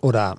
[0.00, 0.36] Oder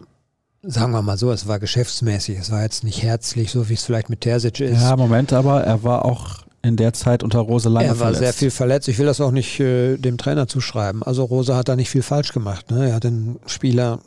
[0.63, 2.39] sagen wir mal so, es war geschäftsmäßig.
[2.39, 4.81] Es war jetzt nicht herzlich, so wie es vielleicht mit Terzic ist.
[4.81, 8.01] Ja, Moment, aber er war auch in der Zeit unter Rose lange verletzt.
[8.01, 8.19] Er war verletzt.
[8.19, 8.87] sehr viel verletzt.
[8.87, 11.03] Ich will das auch nicht äh, dem Trainer zuschreiben.
[11.03, 12.71] Also Rose hat da nicht viel falsch gemacht.
[12.71, 12.89] Ne?
[12.89, 13.99] Er hat den Spieler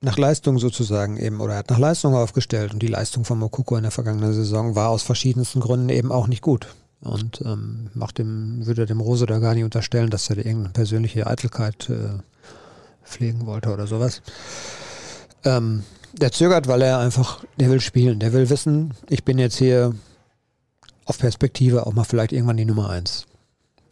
[0.00, 2.72] nach Leistung sozusagen eben, oder er hat nach Leistung aufgestellt.
[2.72, 6.28] Und die Leistung von Mokoko in der vergangenen Saison war aus verschiedensten Gründen eben auch
[6.28, 6.68] nicht gut.
[7.06, 11.26] Und ähm, macht dem, würde dem Rose da gar nicht unterstellen, dass er irgendeine persönliche
[11.26, 12.18] Eitelkeit äh,
[13.04, 14.22] pflegen wollte oder sowas.
[15.44, 19.56] Ähm, der zögert, weil er einfach, der will spielen, der will wissen, ich bin jetzt
[19.56, 19.94] hier
[21.04, 23.26] auf Perspektive auch mal vielleicht irgendwann die Nummer eins.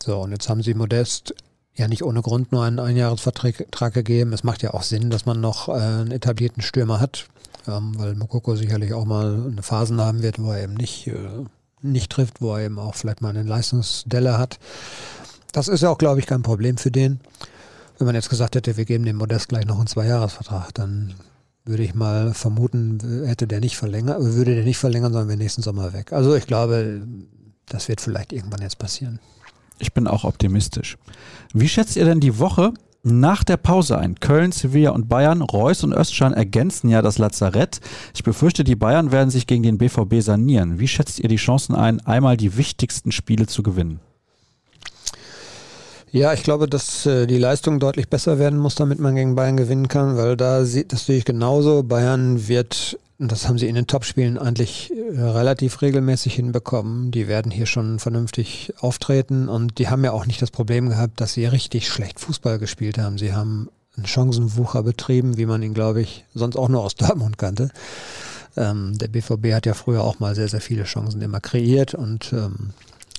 [0.03, 1.35] So, und jetzt haben sie Modest
[1.75, 4.33] ja nicht ohne Grund nur einen Einjahresvertrag gegeben.
[4.33, 7.27] Es macht ja auch Sinn, dass man noch äh, einen etablierten Stürmer hat,
[7.67, 11.45] ähm, weil Mokoko sicherlich auch mal eine Phasen haben wird, wo er eben nicht äh,
[11.85, 14.59] nicht trifft, wo er eben auch vielleicht mal eine Leistungsdelle hat.
[15.53, 17.21] Das ist ja auch, glaube ich, kein Problem für den.
[17.99, 21.15] Wenn man jetzt gesagt hätte, wir geben dem Modest gleich noch einen Zweijahresvertrag, dann
[21.65, 25.63] würde ich mal vermuten, hätte der nicht verlängert, würde der nicht verlängern, sondern wir nächsten
[25.63, 26.13] Sommer weg.
[26.13, 27.07] Also ich glaube,
[27.67, 29.21] das wird vielleicht irgendwann jetzt passieren.
[29.79, 30.99] Ich bin auch optimistisch.
[31.53, 32.75] Wie schätzt ihr denn die Woche
[33.05, 34.19] nach der Pause ein.
[34.19, 37.81] Köln, Sevilla und Bayern, Reus und Östschan ergänzen ja das Lazarett.
[38.15, 40.79] Ich befürchte, die Bayern werden sich gegen den BVB sanieren.
[40.79, 44.01] Wie schätzt ihr die Chancen ein, einmal die wichtigsten Spiele zu gewinnen?
[46.11, 49.57] Ja, ich glaube, dass äh, die Leistung deutlich besser werden muss, damit man gegen Bayern
[49.57, 51.83] gewinnen kann, weil da sieht das natürlich genauso.
[51.83, 57.13] Bayern wird und das haben sie in den Topspielen eigentlich äh, relativ regelmäßig hinbekommen.
[57.13, 61.21] Die werden hier schon vernünftig auftreten und die haben ja auch nicht das Problem gehabt,
[61.21, 63.17] dass sie richtig schlecht Fußball gespielt haben.
[63.19, 67.39] Sie haben einen Chancenwucher betrieben, wie man ihn, glaube ich, sonst auch nur aus Dortmund
[67.39, 67.71] kannte.
[68.57, 72.33] Ähm, der BVB hat ja früher auch mal sehr, sehr viele Chancen immer kreiert und
[72.33, 72.71] ähm,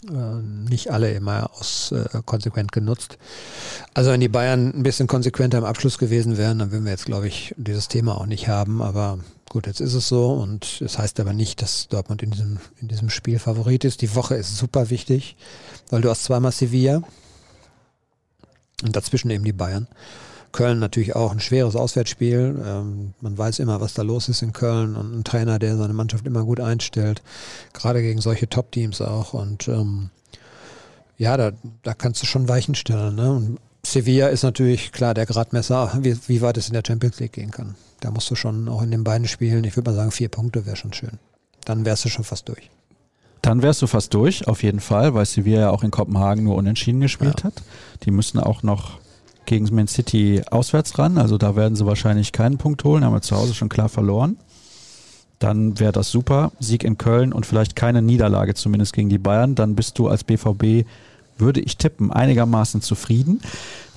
[0.10, 3.18] äh, nicht alle immer aus äh, konsequent genutzt.
[3.94, 7.06] Also wenn die Bayern ein bisschen konsequenter im Abschluss gewesen wären, dann würden wir jetzt,
[7.06, 8.82] glaube ich, dieses Thema auch nicht haben.
[8.82, 9.20] Aber
[9.50, 12.60] Gut, jetzt ist es so und es das heißt aber nicht, dass Dortmund in diesem,
[12.82, 14.02] in diesem Spiel Favorit ist.
[14.02, 15.38] Die Woche ist super wichtig,
[15.90, 17.04] weil du hast zweimal Sevilla
[18.84, 19.88] und dazwischen eben die Bayern.
[20.52, 22.64] Köln natürlich auch ein schweres Auswärtsspiel.
[22.66, 25.94] Ähm, man weiß immer, was da los ist in Köln und ein Trainer, der seine
[25.94, 27.22] Mannschaft immer gut einstellt,
[27.74, 29.34] gerade gegen solche Top-Teams auch.
[29.34, 30.12] Und ähm,
[31.18, 31.52] ja, da,
[31.84, 33.16] da kannst du schon Weichen stellen.
[33.16, 33.32] Ne?
[33.34, 37.34] Und Sevilla ist natürlich klar der Gradmesser, wie, wie weit es in der Champions League
[37.34, 37.76] gehen kann.
[38.00, 40.66] Da musst du schon auch in den beiden Spielen, ich würde mal sagen, vier Punkte
[40.66, 41.20] wäre schon schön.
[41.66, 42.70] Dann wärst du schon fast durch.
[43.42, 46.56] Dann wärst du fast durch, auf jeden Fall, weil Sevilla ja auch in Kopenhagen nur
[46.56, 47.46] unentschieden gespielt ja.
[47.46, 47.64] hat.
[48.04, 49.00] Die müssen auch noch
[49.46, 53.22] gegen Man City auswärts ran, also da werden sie wahrscheinlich keinen Punkt holen, haben wir
[53.22, 54.38] zu Hause schon klar verloren.
[55.40, 56.52] Dann wäre das super.
[56.60, 59.54] Sieg in Köln und vielleicht keine Niederlage zumindest gegen die Bayern.
[59.54, 60.88] Dann bist du als BVB
[61.38, 63.42] würde ich tippen, einigermaßen zufrieden.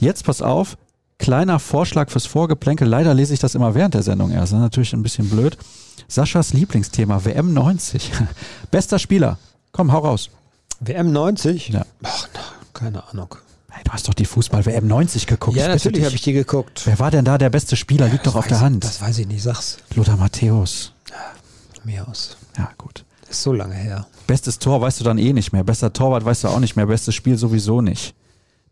[0.00, 0.76] Jetzt pass auf,
[1.18, 2.88] kleiner Vorschlag fürs Vorgeplänkel.
[2.88, 4.52] Leider lese ich das immer während der Sendung erst.
[4.52, 5.58] Das ist natürlich ein bisschen blöd.
[6.06, 8.10] Saschas Lieblingsthema, WM 90.
[8.70, 9.38] Bester Spieler.
[9.72, 10.30] Komm, hau raus.
[10.80, 11.70] WM 90?
[11.70, 11.84] Ja.
[12.02, 12.28] Ach,
[12.72, 13.34] keine Ahnung.
[13.70, 15.56] Hey, du hast doch die Fußball-WM 90 geguckt.
[15.56, 16.82] Ja, natürlich habe ich die geguckt.
[16.84, 18.06] Wer war denn da der beste Spieler?
[18.06, 18.84] Liegt ja, doch auf der Hand.
[18.84, 19.78] Das weiß ich nicht, sag's.
[19.94, 20.92] Lothar Matthäus.
[21.10, 21.16] Ja,
[21.84, 22.36] mir aus.
[22.56, 23.04] Ja, gut.
[23.28, 24.06] Ist so lange her.
[24.26, 25.64] Bestes Tor weißt du dann eh nicht mehr.
[25.64, 26.86] Bester Torwart weißt du auch nicht mehr.
[26.86, 28.14] Bestes Spiel sowieso nicht.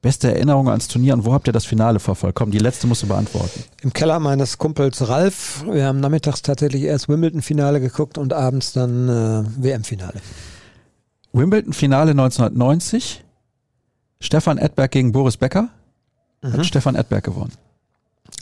[0.03, 2.37] Beste Erinnerung ans Turnier und wo habt ihr das Finale verfolgt?
[2.37, 3.65] Komm, die letzte musst du beantworten.
[3.83, 5.65] Im Keller meines Kumpels Ralf.
[5.69, 10.21] Wir haben nachmittags tatsächlich erst Wimbledon-Finale geguckt und abends dann äh, WM-Finale.
[11.33, 13.25] Wimbledon-Finale 1990.
[14.21, 15.69] Stefan Edberg gegen Boris Becker.
[16.43, 16.53] Mhm.
[16.53, 17.53] Hat Stefan Edberg gewonnen.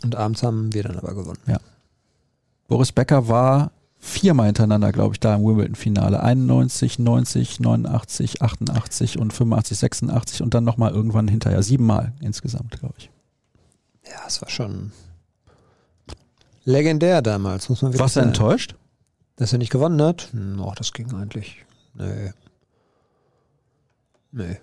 [0.02, 1.40] Und abends haben wir dann aber gewonnen.
[1.46, 1.58] Ja.
[2.68, 3.70] Boris Becker war
[4.04, 6.22] viermal hintereinander, glaube ich, da im Wimbledon-Finale.
[6.22, 11.62] 91, 90, 89, 88 und 85, 86 und dann nochmal irgendwann hinterher.
[11.62, 13.10] Siebenmal insgesamt, glaube ich.
[14.04, 14.92] Ja, es war schon
[16.64, 18.76] legendär damals, muss man wirklich Warst du enttäuscht?
[19.36, 20.28] Dass er nicht gewonnen hat?
[20.32, 21.64] Hm, ach, das ging eigentlich.
[21.94, 22.32] Nee.
[24.32, 24.58] Nee.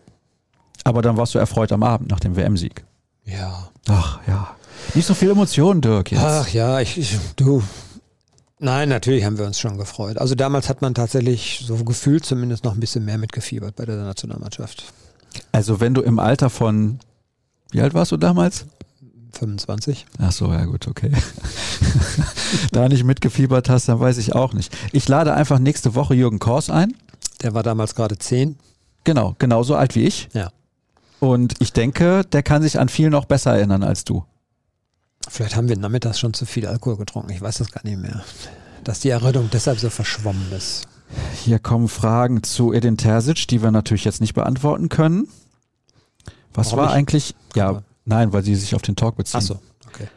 [0.84, 2.86] Aber dann warst du erfreut am Abend nach dem WM-Sieg.
[3.26, 3.70] Ja.
[3.89, 4.56] Ach ja.
[4.94, 6.12] Nicht so viel Emotionen, Dirk.
[6.12, 6.24] Jetzt.
[6.24, 7.64] Ach ja, ich, ich du,
[8.64, 10.20] Nein, natürlich haben wir uns schon gefreut.
[10.20, 13.97] Also damals hat man tatsächlich so gefühlt zumindest noch ein bisschen mehr mitgefiebert bei der
[13.97, 14.84] Nationalmannschaft.
[15.51, 16.99] Also wenn du im Alter von,
[17.72, 18.68] wie alt warst du damals?
[19.34, 20.05] 25.
[20.20, 21.12] Ach so, ja gut, okay.
[22.72, 24.72] da nicht mitgefiebert hast, dann weiß ich auch nicht.
[24.91, 26.93] Ich lade einfach nächste Woche Jürgen Kors ein.
[27.41, 28.57] Der war damals gerade 10.
[29.05, 30.30] Genau, genauso alt wie ich.
[30.34, 30.51] Ja.
[31.20, 34.24] Und ich denke, der kann sich an viel noch besser erinnern als du.
[35.30, 37.32] Vielleicht haben wir nachmittags schon zu viel Alkohol getrunken.
[37.32, 38.24] Ich weiß das gar nicht mehr.
[38.84, 40.88] Dass die Erinnerung deshalb so verschwommen ist.
[41.43, 45.28] Hier kommen Fragen zu Edin Terzic, die wir natürlich jetzt nicht beantworten können.
[46.53, 46.95] Was Warum war nicht?
[46.95, 49.38] eigentlich, ja, nein, weil sie sich auf den Talk beziehen.
[49.38, 50.07] Achso, okay.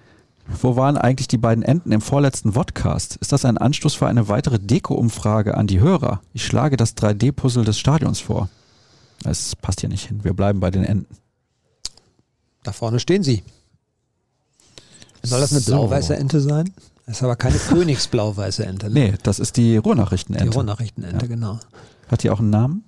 [0.46, 3.16] Wo waren eigentlich die beiden Enden im vorletzten Vodcast?
[3.16, 6.20] Ist das ein Anstoß für eine weitere Deko-Umfrage an die Hörer?
[6.32, 8.48] Ich schlage das 3D-Puzzle des Stadions vor.
[9.24, 10.22] Es passt hier nicht hin.
[10.22, 11.16] Wir bleiben bei den Enden.
[12.62, 13.42] Da vorne stehen sie.
[15.28, 15.72] Soll das eine So.
[15.72, 16.72] blau-weiße Ente sein?
[17.06, 18.86] Das ist aber keine königsblau-weiße Ente.
[18.90, 18.92] Ne?
[19.10, 20.52] Nee, das ist die Die Ruhrnachrichtenente.
[20.54, 21.58] Rohrnachrichtenente, genau.
[22.08, 22.84] Hat die auch einen Namen?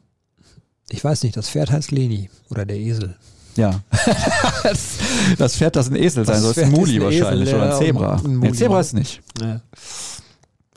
[0.91, 3.16] Ich weiß nicht, das Pferd heißt Leni oder der Esel.
[3.57, 3.80] Ja.
[4.62, 4.99] das,
[5.39, 7.72] das Pferd, das ein Esel sein soll, ist ein Muli ein Esel, wahrscheinlich oder ja,
[7.78, 8.16] ein Zebra.
[8.24, 8.53] ein Nee.
[8.53, 9.22] Zebra ist nicht.
[9.41, 9.61] Ja.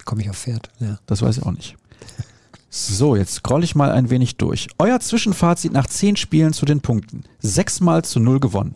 [0.05, 0.97] Komme ich auf Pferd, ja.
[1.05, 1.75] Das weiß ich auch nicht.
[2.71, 4.67] So, jetzt scroll ich mal ein wenig durch.
[4.77, 7.23] Euer Zwischenfazit nach zehn Spielen zu den Punkten.
[7.39, 8.75] Sechsmal zu null gewonnen.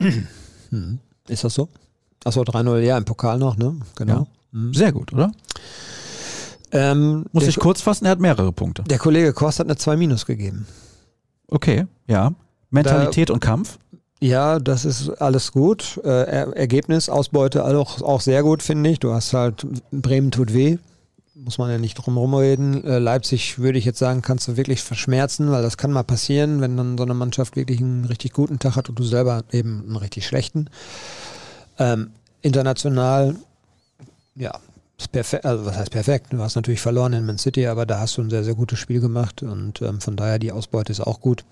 [0.70, 0.98] Hm.
[1.28, 1.68] Ist das so?
[2.24, 3.76] Achso, 3-0, ja, im Pokal noch, ne?
[3.94, 4.26] Genau.
[4.52, 4.72] Hm.
[4.74, 5.32] Sehr gut, oder?
[6.72, 8.82] Ähm, Muss ich kurz fassen, er hat mehrere Punkte.
[8.84, 10.66] der Kollege Kost hat eine 2 Minus gegeben.
[11.48, 12.32] Okay, ja.
[12.70, 13.78] Mentalität und Kampf.
[14.20, 16.00] Ja, das ist alles gut.
[16.02, 18.98] Äh, Er- Ergebnis, Ausbeute auch, auch sehr gut, finde ich.
[18.98, 20.78] Du hast halt, Bremen tut weh.
[21.38, 22.82] Muss man ja nicht drum rumreden.
[22.84, 26.62] Äh, Leipzig würde ich jetzt sagen, kannst du wirklich verschmerzen, weil das kann mal passieren,
[26.62, 29.82] wenn dann so eine Mannschaft wirklich einen richtig guten Tag hat und du selber eben
[29.86, 30.70] einen richtig schlechten.
[31.78, 33.36] Ähm, international,
[34.34, 34.58] ja,
[34.96, 36.32] ist perfekt, also was heißt perfekt?
[36.32, 38.78] Du hast natürlich verloren in Man City, aber da hast du ein sehr, sehr gutes
[38.78, 41.44] Spiel gemacht und ähm, von daher die Ausbeute ist auch gut.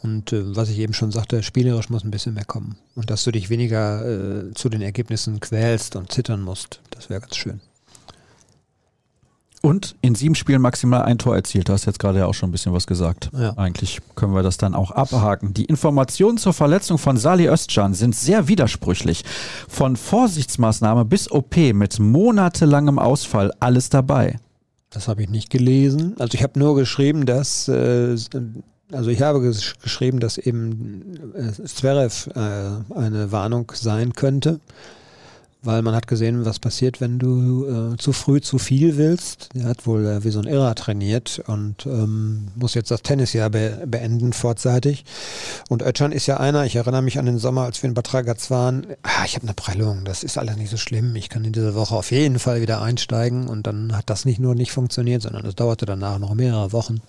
[0.00, 2.76] Und äh, was ich eben schon sagte, spielerisch muss ein bisschen mehr kommen.
[2.94, 7.20] Und dass du dich weniger äh, zu den Ergebnissen quälst und zittern musst, das wäre
[7.20, 7.60] ganz schön.
[9.66, 11.68] Und in sieben Spielen maximal ein Tor erzielt.
[11.68, 13.30] Du hast jetzt gerade ja auch schon ein bisschen was gesagt.
[13.36, 13.52] Ja.
[13.56, 15.54] Eigentlich können wir das dann auch abhaken.
[15.54, 19.24] Die Informationen zur Verletzung von Sali Özcan sind sehr widersprüchlich.
[19.66, 24.38] Von Vorsichtsmaßnahme bis OP mit monatelangem Ausfall alles dabei.
[24.90, 26.14] Das habe ich nicht gelesen.
[26.20, 28.16] Also ich habe nur geschrieben, dass äh,
[28.92, 34.60] also ich habe ges geschrieben, dass eben äh, Zverev äh, eine Warnung sein könnte,
[35.66, 39.50] weil man hat gesehen, was passiert, wenn du äh, zu früh zu viel willst.
[39.54, 43.50] Er hat wohl äh, wie so ein Irrer trainiert und ähm, muss jetzt das Tennisjahr
[43.50, 45.04] be beenden vorzeitig.
[45.68, 48.14] Und Özcan ist ja einer, ich erinnere mich an den Sommer, als wir in Bad
[48.14, 51.44] Ragaz waren, ah, ich habe eine Prellung, das ist alles nicht so schlimm, ich kann
[51.44, 54.72] in dieser Woche auf jeden Fall wieder einsteigen und dann hat das nicht nur nicht
[54.72, 57.00] funktioniert, sondern es dauerte danach noch mehrere Wochen.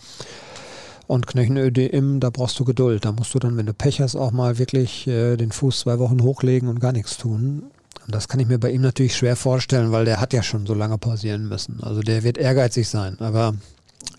[1.07, 3.05] Und Knöchenödem, da brauchst du Geduld.
[3.05, 5.99] Da musst du dann, wenn du Pech hast, auch mal wirklich äh, den Fuß zwei
[5.99, 7.71] Wochen hochlegen und gar nichts tun.
[8.07, 10.65] Und das kann ich mir bei ihm natürlich schwer vorstellen, weil der hat ja schon
[10.65, 11.83] so lange pausieren müssen.
[11.83, 13.19] Also der wird ehrgeizig sein.
[13.19, 13.53] Aber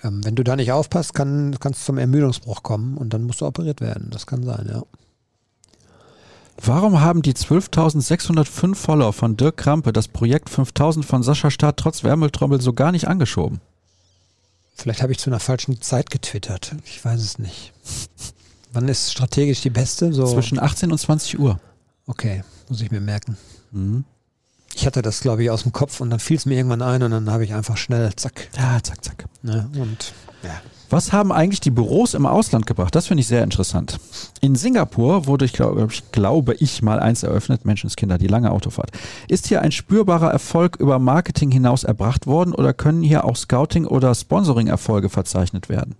[0.04, 3.46] ähm, wenn du da nicht aufpasst, kann es zum Ermüdungsbruch kommen und dann musst du
[3.46, 4.08] operiert werden.
[4.10, 4.82] Das kann sein, ja.
[6.62, 12.04] Warum haben die 12.605 Follower von Dirk Krampe das Projekt 5000 von Sascha Staat trotz
[12.04, 13.60] Wärmeltrommel so gar nicht angeschoben?
[14.74, 16.74] Vielleicht habe ich zu einer falschen Zeit getwittert.
[16.84, 17.72] Ich weiß es nicht.
[18.72, 20.12] Wann ist strategisch die beste?
[20.12, 21.58] So, Zwischen 18 und 20 Uhr.
[22.06, 23.38] okay, muss ich mir merken.
[23.72, 24.04] Mhm.
[24.74, 27.02] Ich hatte das, glaube ich, aus dem Kopf und dann fiel es mir irgendwann ein
[27.02, 28.48] und dann habe ich einfach schnell, zack.
[28.56, 29.24] Ja, zack, zack.
[29.42, 29.68] Ne?
[29.76, 30.12] Und
[30.90, 32.94] Was haben eigentlich die Büros im Ausland gebracht?
[32.94, 33.98] Das finde ich sehr interessant.
[34.40, 38.92] In Singapur wurde, ich glaube, ich glaube ich, mal eins eröffnet, Menschenskinder, die lange Autofahrt.
[39.28, 43.86] Ist hier ein spürbarer Erfolg über Marketing hinaus erbracht worden oder können hier auch Scouting-
[43.86, 45.96] oder Sponsoring-Erfolge verzeichnet werden?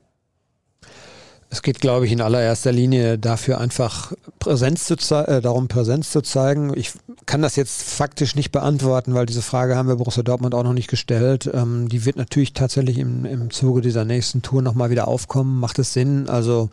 [1.51, 6.21] Es geht, glaube ich, in allererster Linie dafür einfach Präsenz zu äh, darum, Präsenz zu
[6.21, 6.73] zeigen.
[6.77, 6.93] Ich
[7.25, 10.75] kann das jetzt faktisch nicht beantworten, weil diese Frage haben wir Borussia Dortmund auch noch
[10.75, 11.51] nicht gestellt.
[11.53, 15.59] Ähm, die wird natürlich tatsächlich im, im Zuge dieser nächsten Tour nochmal wieder aufkommen.
[15.59, 16.29] Macht es Sinn?
[16.29, 16.69] Also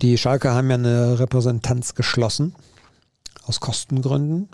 [0.00, 2.54] die Schalke haben ja eine Repräsentanz geschlossen
[3.46, 4.48] aus Kostengründen.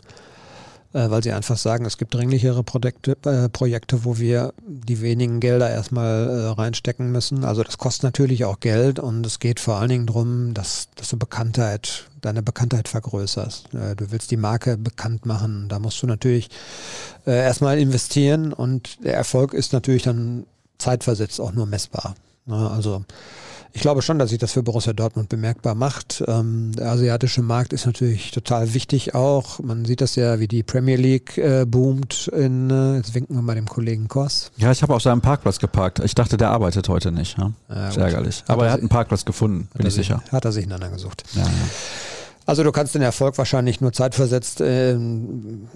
[0.92, 5.40] Äh, weil sie einfach sagen, es gibt dringlichere Projekte, äh, Projekte wo wir die wenigen
[5.40, 7.44] Gelder erstmal äh, reinstecken müssen.
[7.44, 11.08] Also das kostet natürlich auch Geld und es geht vor allen Dingen darum, dass, dass
[11.08, 13.74] du Bekanntheit, deine Bekanntheit vergrößerst.
[13.74, 15.68] Äh, du willst die Marke bekannt machen.
[15.68, 16.50] Da musst du natürlich
[17.26, 20.46] äh, erstmal investieren und der Erfolg ist natürlich dann
[20.78, 22.14] zeitversetzt auch nur messbar.
[22.46, 23.04] Ja, also
[23.72, 26.22] ich glaube schon, dass sich das für Borussia Dortmund bemerkbar macht.
[26.26, 29.58] Ähm, der asiatische Markt ist natürlich total wichtig auch.
[29.60, 32.28] Man sieht das ja, wie die Premier League äh, boomt.
[32.28, 34.50] In, äh, jetzt winken wir mal dem Kollegen Koss.
[34.56, 36.00] Ja, ich habe auf seinem Parkplatz geparkt.
[36.00, 37.38] Ich dachte, der arbeitet heute nicht.
[37.38, 37.52] Ja?
[37.68, 38.44] Ja, ärgerlich.
[38.48, 40.22] Aber er hat einen Parkplatz gefunden, bin ich sich, sicher.
[40.32, 41.24] Hat er sich einander gesucht.
[41.34, 41.48] Ja, ja.
[42.46, 45.68] Also du kannst den Erfolg wahrscheinlich nur zeitversetzt ähm,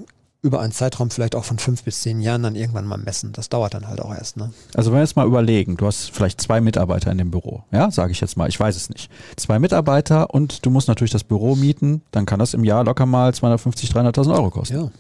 [0.45, 3.33] über einen Zeitraum vielleicht auch von fünf bis zehn Jahren dann irgendwann mal messen.
[3.33, 4.37] Das dauert dann halt auch erst.
[4.37, 4.53] Ne?
[4.75, 7.91] Also wenn wir jetzt mal überlegen, du hast vielleicht zwei Mitarbeiter in dem Büro, ja,
[7.91, 9.11] sage ich jetzt mal, ich weiß es nicht.
[9.37, 13.07] Zwei Mitarbeiter und du musst natürlich das Büro mieten, dann kann das im Jahr locker
[13.07, 14.77] mal 250, 300.000 Euro kosten.
[14.77, 14.91] Ja,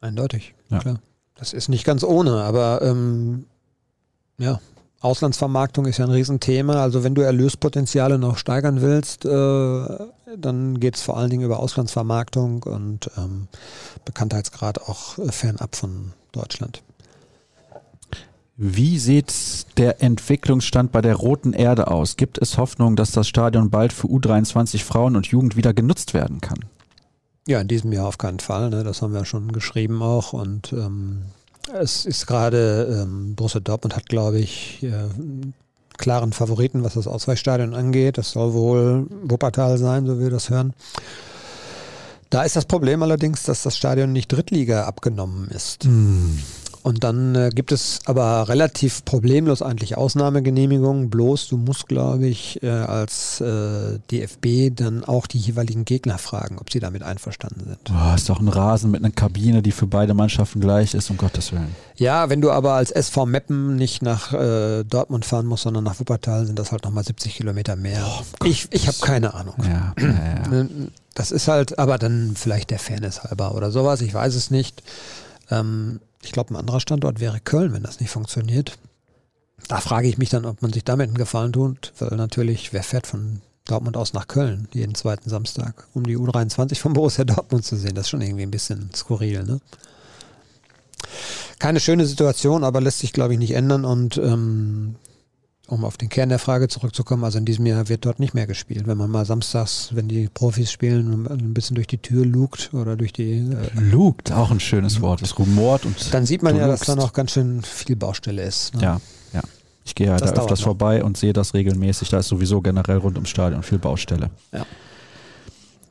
[0.00, 0.54] eindeutig.
[0.68, 0.80] Ja.
[0.80, 1.00] Klar.
[1.36, 3.46] Das ist nicht ganz ohne, aber ähm,
[4.38, 4.58] ja,
[5.00, 6.82] Auslandsvermarktung ist ja ein Riesenthema.
[6.82, 9.28] Also wenn du Erlöspotenziale noch steigern willst, äh,
[10.38, 13.48] dann geht es vor allen Dingen über Auslandsvermarktung und ähm,
[14.04, 16.82] Bekanntheitsgrad auch fernab von Deutschland.
[18.56, 22.16] Wie sieht der Entwicklungsstand bei der Roten Erde aus?
[22.16, 26.40] Gibt es Hoffnung, dass das Stadion bald für U23 Frauen und Jugend wieder genutzt werden
[26.40, 26.60] kann?
[27.48, 28.70] Ja, in diesem Jahr auf keinen Fall.
[28.70, 28.84] Ne?
[28.84, 30.32] Das haben wir schon geschrieben auch.
[30.32, 31.22] Und ähm,
[31.72, 35.08] es ist gerade, ähm, Borussia Dortmund hat, glaube ich, äh,
[36.02, 38.18] klaren Favoriten, was das Ausweichstadion angeht.
[38.18, 40.74] Das soll wohl Wuppertal sein, so wie wir das hören.
[42.28, 45.84] Da ist das Problem allerdings, dass das Stadion nicht Drittliga abgenommen ist.
[45.84, 46.38] Mm.
[46.82, 51.10] Und dann äh, gibt es aber relativ problemlos eigentlich Ausnahmegenehmigungen.
[51.10, 56.58] Bloß du musst, glaube ich, äh, als äh, DFB dann auch die jeweiligen Gegner fragen,
[56.58, 57.92] ob sie damit einverstanden sind.
[57.92, 61.16] Oh, ist doch ein Rasen mit einer Kabine, die für beide Mannschaften gleich ist, um
[61.16, 61.74] Gottes Willen.
[61.96, 66.00] Ja, wenn du aber als SV Meppen nicht nach äh, Dortmund fahren musst, sondern nach
[66.00, 68.04] Wuppertal, sind das halt nochmal 70 Kilometer mehr.
[68.04, 69.54] Oh, ich ich habe keine Ahnung.
[69.62, 70.48] Ja, ja, ja.
[70.48, 70.68] Ne,
[71.14, 74.82] das ist halt, aber dann vielleicht der Fairness halber oder sowas, ich weiß es nicht.
[75.50, 78.78] Ähm, ich glaube, ein anderer Standort wäre Köln, wenn das nicht funktioniert.
[79.68, 82.82] Da frage ich mich dann, ob man sich damit einen Gefallen tut, weil natürlich, wer
[82.82, 87.64] fährt von Dortmund aus nach Köln jeden zweiten Samstag, um die U23 von Borussia Dortmund
[87.64, 87.94] zu sehen?
[87.94, 89.60] Das ist schon irgendwie ein bisschen skurril, ne?
[91.58, 94.96] Keine schöne Situation, aber lässt sich, glaube ich, nicht ändern und ähm,
[95.72, 98.46] um auf den Kern der Frage zurückzukommen, also in diesem Jahr wird dort nicht mehr
[98.46, 98.86] gespielt.
[98.86, 102.96] Wenn man mal samstags, wenn die Profis spielen, ein bisschen durch die Tür lugt oder
[102.96, 103.38] durch die.
[103.38, 105.22] Äh, lugt, auch ein schönes Wort.
[105.22, 106.12] Es rumort und.
[106.12, 106.82] Dann sieht man ja, lugst.
[106.82, 108.74] dass da noch ganz schön viel Baustelle ist.
[108.74, 108.82] Ne?
[108.82, 109.00] Ja,
[109.32, 109.40] ja.
[109.84, 110.66] Ich gehe ja da öfters noch.
[110.66, 112.10] vorbei und sehe das regelmäßig.
[112.10, 114.30] Da ist sowieso generell rund ums Stadion viel Baustelle.
[114.52, 114.66] Ja.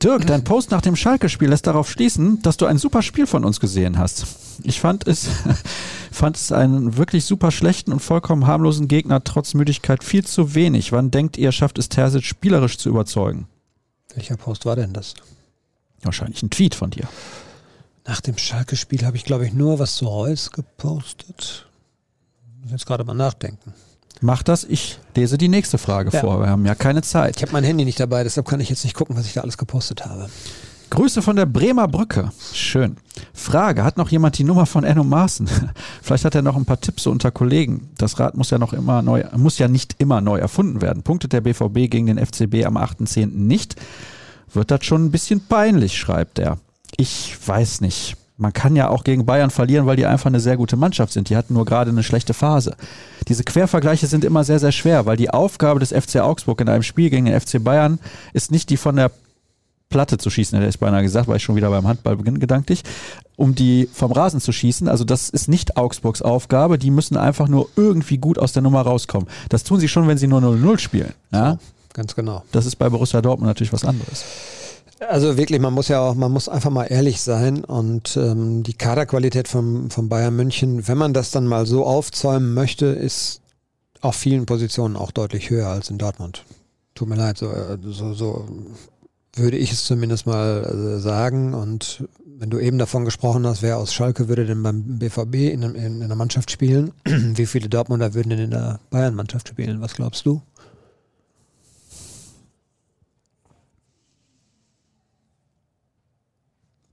[0.02, 3.44] Dirk, dein Post nach dem Schalke-Spiel lässt darauf schließen, dass du ein super Spiel von
[3.44, 4.26] uns gesehen hast.
[4.64, 5.28] Ich fand es,
[6.10, 10.90] fand es einen wirklich super schlechten und vollkommen harmlosen Gegner trotz Müdigkeit viel zu wenig.
[10.90, 13.46] Wann denkt ihr, schafft es Terzic spielerisch zu überzeugen?
[14.14, 15.14] Welcher Post war denn das?
[16.02, 17.08] Wahrscheinlich ein Tweet von dir.
[18.04, 21.68] Nach dem Schalke-Spiel habe ich, glaube ich, nur was zu Reus gepostet.
[22.56, 23.72] Ich muss jetzt gerade mal nachdenken.
[24.22, 26.20] Mach das, ich lese die nächste Frage ja.
[26.20, 26.40] vor.
[26.40, 27.36] Wir haben ja keine Zeit.
[27.36, 29.40] Ich habe mein Handy nicht dabei, deshalb kann ich jetzt nicht gucken, was ich da
[29.40, 30.28] alles gepostet habe.
[30.90, 32.30] Grüße von der Bremer Brücke.
[32.52, 32.96] Schön.
[33.34, 35.48] Frage: Hat noch jemand die Nummer von Enno Maaßen?
[36.02, 37.88] Vielleicht hat er noch ein paar Tipps unter Kollegen.
[37.98, 41.02] Das Rad muss ja noch immer neu, muss ja nicht immer neu erfunden werden.
[41.02, 43.26] Punktet der BVB gegen den FCB am 8.10.
[43.26, 43.74] nicht?
[44.52, 46.58] Wird das schon ein bisschen peinlich, schreibt er.
[46.96, 50.56] Ich weiß nicht man kann ja auch gegen Bayern verlieren, weil die einfach eine sehr
[50.56, 51.28] gute Mannschaft sind.
[51.28, 52.76] Die hatten nur gerade eine schlechte Phase.
[53.28, 56.82] Diese Quervergleiche sind immer sehr, sehr schwer, weil die Aufgabe des FC Augsburg in einem
[56.82, 57.98] Spiel gegen den FC Bayern
[58.32, 59.10] ist nicht die von der
[59.92, 62.82] Platte zu schießen, hätte ich beinahe gesagt, weil ich schon wieder beim Handball beginne gedanklich,
[63.36, 64.88] um die vom Rasen zu schießen.
[64.88, 66.78] Also das ist nicht Augsburgs Aufgabe.
[66.78, 69.28] Die müssen einfach nur irgendwie gut aus der Nummer rauskommen.
[69.50, 71.12] Das tun sie schon, wenn sie nur 0-0 spielen.
[71.30, 71.52] Ja?
[71.52, 71.58] So,
[71.92, 72.42] ganz genau.
[72.50, 74.24] Das ist bei Borussia Dortmund natürlich was anderes.
[75.08, 78.74] Also wirklich, man muss ja auch, man muss einfach mal ehrlich sein und ähm, die
[78.74, 83.40] Kaderqualität von, von Bayern München, wenn man das dann mal so aufzäumen möchte, ist
[84.00, 86.44] auf vielen Positionen auch deutlich höher als in Dortmund.
[86.94, 88.46] Tut mir leid, so, äh, so, so
[89.34, 91.54] würde ich es zumindest mal äh, sagen.
[91.54, 92.04] Und
[92.38, 96.02] wenn du eben davon gesprochen hast, wer aus Schalke würde denn beim BVB in, in,
[96.02, 99.80] in der Mannschaft spielen, wie viele Dortmunder würden denn in der Bayern-Mannschaft spielen?
[99.80, 100.42] Was glaubst du?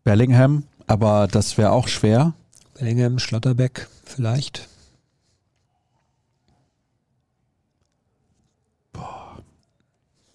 [0.03, 2.33] Bellingham, aber das wäre auch schwer.
[2.77, 4.67] Bellingham, Schlotterbeck vielleicht.
[8.93, 9.37] Boah.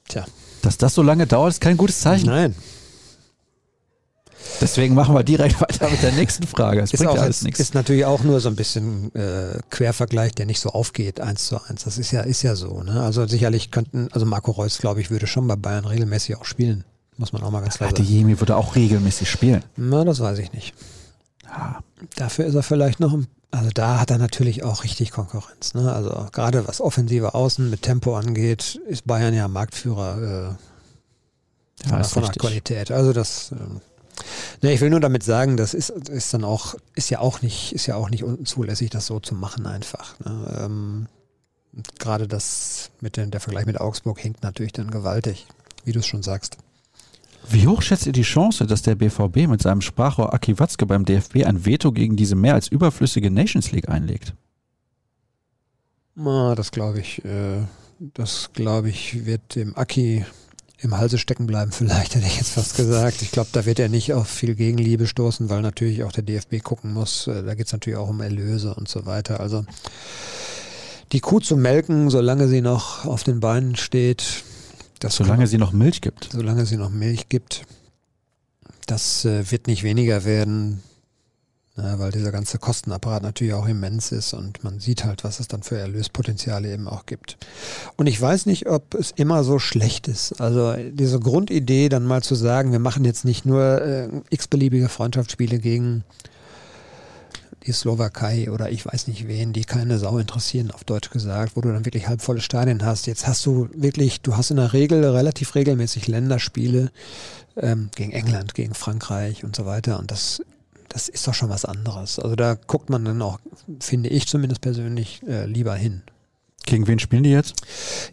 [0.09, 0.25] Tja.
[0.62, 2.27] Dass das so lange dauert, ist kein gutes Zeichen.
[2.27, 2.55] Nein.
[4.61, 6.81] Deswegen machen wir direkt weiter mit der nächsten Frage.
[6.81, 7.61] Das ist bringt auch, ja alles nichts.
[7.61, 11.61] Ist natürlich auch nur so ein bisschen äh, Quervergleich, der nicht so aufgeht, eins zu
[11.62, 11.85] eins.
[11.85, 12.83] Das ist ja, ist ja so.
[12.83, 13.03] Ne?
[13.03, 16.85] Also sicherlich könnten, also Marco Reus, glaube ich, würde schon bei Bayern regelmäßig auch spielen.
[17.17, 18.03] Muss man auch mal ganz klar sagen.
[18.03, 19.62] Adeyemi würde auch regelmäßig spielen.
[19.77, 20.75] Na, das weiß ich nicht.
[21.45, 21.81] Ja.
[22.17, 23.17] Dafür ist er vielleicht noch,
[23.51, 25.75] also da hat er natürlich auch richtig Konkurrenz.
[25.75, 25.93] Ne?
[25.93, 30.57] Also gerade was offensive Außen mit Tempo angeht, ist Bayern ja Marktführer
[31.87, 32.91] äh, ja, von der Qualität.
[32.91, 37.11] Also das, äh, ne, ich will nur damit sagen, das ist, ist dann auch, ist
[37.11, 40.19] ja auch nicht, ist ja auch nicht zulässig, das so zu machen einfach.
[40.19, 40.59] Ne?
[40.65, 41.07] Ähm,
[41.99, 45.47] gerade das mit den, der Vergleich mit Augsburg hinkt natürlich dann gewaltig,
[45.85, 46.57] wie du es schon sagst.
[47.49, 51.05] Wie hoch schätzt ihr die Chance, dass der BVB mit seinem Sprachrohr Aki Watzke beim
[51.05, 54.34] DFB ein Veto gegen diese mehr als überflüssige Nations League einlegt?
[56.16, 57.62] Das glaube ich, äh,
[57.99, 60.24] das glaube ich, wird dem Aki
[60.78, 63.22] im Halse stecken bleiben, vielleicht hätte ich jetzt fast gesagt.
[63.22, 66.62] Ich glaube, da wird er nicht auf viel Gegenliebe stoßen, weil natürlich auch der DFB
[66.62, 67.26] gucken muss.
[67.26, 69.40] Äh, da geht es natürlich auch um Erlöse und so weiter.
[69.40, 69.64] Also
[71.12, 74.45] die Kuh zu melken, solange sie noch auf den Beinen steht.
[75.01, 76.30] Das solange sie noch Milch gibt.
[76.32, 77.62] Solange sie noch Milch gibt.
[78.86, 80.82] Das äh, wird nicht weniger werden,
[81.76, 85.49] na, weil dieser ganze Kostenapparat natürlich auch immens ist und man sieht halt, was es
[85.49, 87.36] dann für Erlöspotenziale eben auch gibt.
[87.97, 90.40] Und ich weiß nicht, ob es immer so schlecht ist.
[90.40, 95.59] Also diese Grundidee, dann mal zu sagen, wir machen jetzt nicht nur äh, x-beliebige Freundschaftsspiele
[95.59, 96.05] gegen
[97.67, 101.61] die Slowakei oder ich weiß nicht wen, die keine Sau interessieren, auf Deutsch gesagt, wo
[101.61, 103.07] du dann wirklich halbvolle Stadien hast.
[103.07, 106.91] Jetzt hast du wirklich, du hast in der Regel relativ regelmäßig Länderspiele
[107.57, 109.99] ähm, gegen England, gegen Frankreich und so weiter.
[109.99, 110.43] Und das,
[110.89, 112.19] das ist doch schon was anderes.
[112.19, 113.39] Also da guckt man dann auch,
[113.81, 116.03] finde ich zumindest persönlich, äh, lieber hin.
[116.67, 117.57] Gegen wen spielen die jetzt?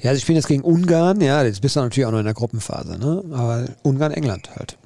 [0.02, 2.34] Ja, sie spielen jetzt gegen Ungarn, ja, jetzt bist du natürlich auch noch in der
[2.34, 3.24] Gruppenphase, ne?
[3.32, 4.78] Aber Ungarn, England halt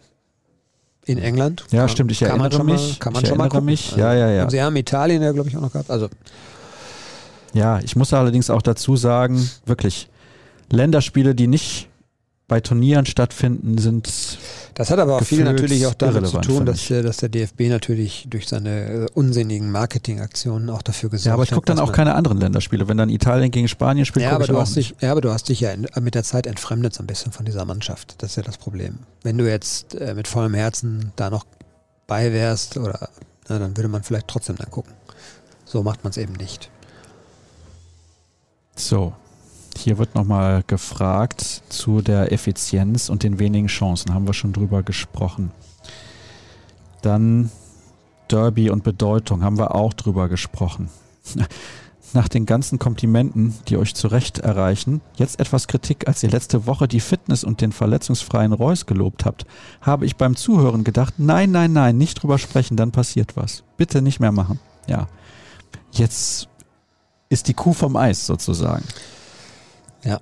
[1.05, 1.65] in England.
[1.71, 2.75] Ja, kann, stimmt, ich erinnere mich.
[2.75, 3.65] Mal, kann man schon mal gucken.
[3.65, 3.95] mich.
[3.95, 4.49] Ja, ja, ja.
[4.49, 5.89] Sie haben Italien ja, glaube ich, auch noch gehabt.
[5.89, 6.09] Also.
[7.53, 10.09] Ja, ich muss allerdings auch dazu sagen, wirklich,
[10.71, 11.87] Länderspiele, die nicht
[12.47, 14.37] bei Turnieren stattfinden, sind.
[14.75, 17.61] Das hat aber auch viel natürlich auch damit zu tun, dass der, dass der DFB
[17.69, 21.29] natürlich durch seine äh, unsinnigen Marketingaktionen auch dafür gesorgt hat.
[21.29, 22.87] Ja, aber ich gucke dann auch keine anderen Länderspiele.
[22.87, 25.49] Wenn dann Italien gegen Spanien spielt, ja, aber du hast dich, ja, aber du hast
[25.49, 28.15] dich ja mit der Zeit entfremdet so ein bisschen von dieser Mannschaft.
[28.19, 28.99] Das ist ja das Problem.
[29.23, 31.45] Wenn du jetzt äh, mit vollem Herzen da noch
[32.05, 33.09] bei wärst, oder
[33.47, 34.93] na, dann würde man vielleicht trotzdem dann gucken.
[35.65, 36.69] So macht man es eben nicht.
[38.75, 39.13] So,
[39.77, 44.13] hier wird nochmal gefragt zu der Effizienz und den wenigen Chancen.
[44.13, 45.51] Haben wir schon drüber gesprochen.
[47.01, 47.51] Dann
[48.29, 50.89] Derby und Bedeutung haben wir auch drüber gesprochen.
[52.13, 56.65] Nach den ganzen Komplimenten, die euch zu Recht erreichen, jetzt etwas Kritik, als ihr letzte
[56.65, 59.45] Woche die Fitness und den verletzungsfreien Reus gelobt habt,
[59.81, 63.63] habe ich beim Zuhören gedacht, nein, nein, nein, nicht drüber sprechen, dann passiert was.
[63.75, 64.59] Bitte nicht mehr machen.
[64.87, 65.07] Ja.
[65.91, 66.47] Jetzt
[67.29, 68.85] ist die Kuh vom Eis sozusagen.
[70.05, 70.21] Ja.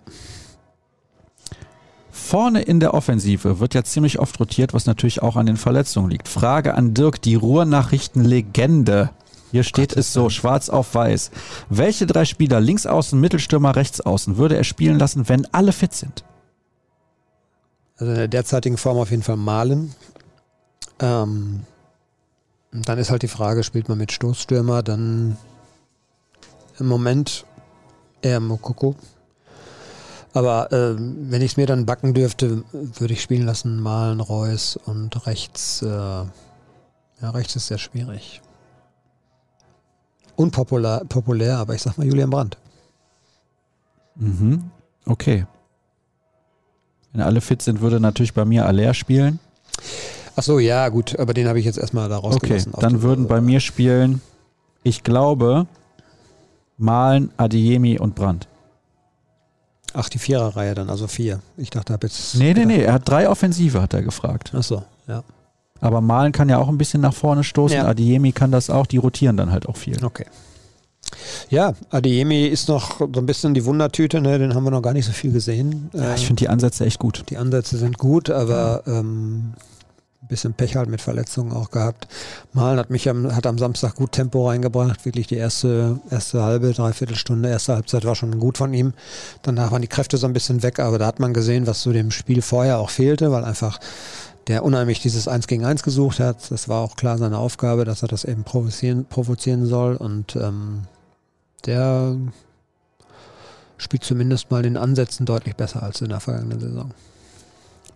[2.10, 6.10] Vorne in der Offensive wird ja ziemlich oft rotiert, was natürlich auch an den Verletzungen
[6.10, 6.28] liegt.
[6.28, 9.12] Frage an Dirk, die Ruhrnachrichten-Legende.
[9.52, 11.30] Hier steht es so, schwarz auf weiß.
[11.70, 15.94] Welche drei Spieler, links außen, Mittelstürmer, rechts außen, würde er spielen lassen, wenn alle fit
[15.94, 16.24] sind?
[17.98, 19.94] Also in der derzeitigen Form auf jeden Fall Malen.
[21.00, 21.66] Ähm,
[22.72, 25.38] dann ist halt die Frage, spielt man mit Stoßstürmer, dann
[26.80, 27.46] im Moment
[28.22, 28.96] eher Mokoko.
[30.34, 34.78] Aber äh, wenn ich es mir dann backen dürfte, würde ich spielen lassen Malen, Reus
[34.78, 35.82] und rechts.
[35.84, 36.30] Äh, ja,
[37.22, 38.42] rechts ist sehr schwierig.
[40.36, 42.58] Unpopulär, populär, aber ich sag mal Julian Brandt.
[44.16, 44.72] Mhm.
[45.06, 45.46] Okay.
[47.12, 49.40] Wenn alle fit sind, würde natürlich bei mir Aller spielen.
[50.36, 52.74] Ach so, ja, gut, aber den habe ich jetzt erstmal da rausgelassen.
[52.74, 54.22] Okay, dann würden bei mir spielen,
[54.82, 55.68] ich glaube,
[56.78, 58.48] Malen, Adiemi und Brandt.
[59.94, 61.40] Ach, die Viererreihe dann, also vier.
[61.58, 62.36] Ich dachte, habe jetzt.
[62.36, 64.52] Nee, nee, nee, er hat drei Offensive, hat er gefragt.
[64.56, 65.24] Ach so, ja.
[65.80, 67.78] Aber Malen kann ja auch ein bisschen nach vorne stoßen.
[67.78, 67.86] Ja.
[67.86, 70.04] Adiemi kann das auch, die rotieren dann halt auch viel.
[70.04, 70.26] Okay.
[71.50, 74.40] Ja, Adiemi ist noch so ein bisschen die Wundertüte, ne?
[74.40, 75.90] den haben wir noch gar nicht so viel gesehen.
[75.94, 77.26] Ja, ich finde die Ansätze echt gut.
[77.30, 79.54] Die Ansätze sind gut, aber ähm,
[80.24, 82.08] ein bisschen Pech halt mit Verletzungen auch gehabt.
[82.54, 85.04] Malen hat mich am, hat am Samstag gut Tempo reingebracht.
[85.06, 88.94] Wirklich die erste, erste halbe, dreiviertel Stunde, erste Halbzeit war schon gut von ihm.
[89.42, 91.92] Danach waren die Kräfte so ein bisschen weg, aber da hat man gesehen, was so
[91.92, 93.80] dem Spiel vorher auch fehlte, weil einfach
[94.48, 96.50] der unheimlich dieses Eins gegen Eins gesucht hat.
[96.52, 99.98] Das war auch klar seine Aufgabe, dass er das eben provozieren, provozieren soll.
[99.98, 100.84] Und ähm,
[101.66, 102.16] der
[103.78, 106.92] spielt zumindest mal in Ansätzen deutlich besser als in der vergangenen Saison.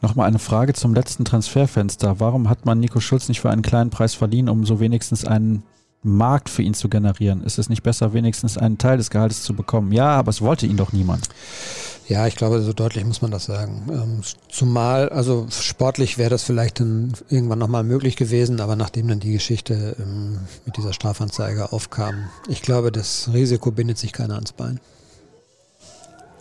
[0.01, 2.19] Nochmal eine Frage zum letzten Transferfenster.
[2.19, 5.63] Warum hat man Nico Schulz nicht für einen kleinen Preis verliehen, um so wenigstens einen
[6.03, 7.43] Markt für ihn zu generieren?
[7.43, 9.91] Ist es nicht besser, wenigstens einen Teil des Gehaltes zu bekommen?
[9.91, 11.29] Ja, aber es wollte ihn doch niemand.
[12.07, 13.83] Ja, ich glaube, so deutlich muss man das sagen.
[13.91, 19.19] Ähm, zumal, also sportlich wäre das vielleicht dann irgendwann nochmal möglich gewesen, aber nachdem dann
[19.19, 24.53] die Geschichte ähm, mit dieser Strafanzeige aufkam, ich glaube, das Risiko bindet sich keiner ans
[24.53, 24.79] Bein.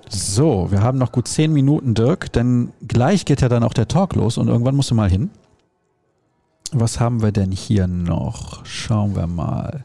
[0.09, 3.89] So, wir haben noch gut zehn Minuten, Dirk, denn gleich geht ja dann auch der
[3.89, 5.31] Talk los und irgendwann musst du mal hin.
[6.73, 8.65] Was haben wir denn hier noch?
[8.65, 9.85] Schauen wir mal.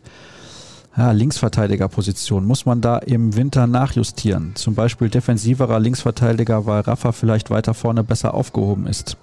[0.97, 2.45] Ja, Linksverteidigerposition.
[2.45, 4.55] Muss man da im Winter nachjustieren?
[4.55, 9.15] Zum Beispiel defensiverer Linksverteidiger, weil Rafa vielleicht weiter vorne besser aufgehoben ist.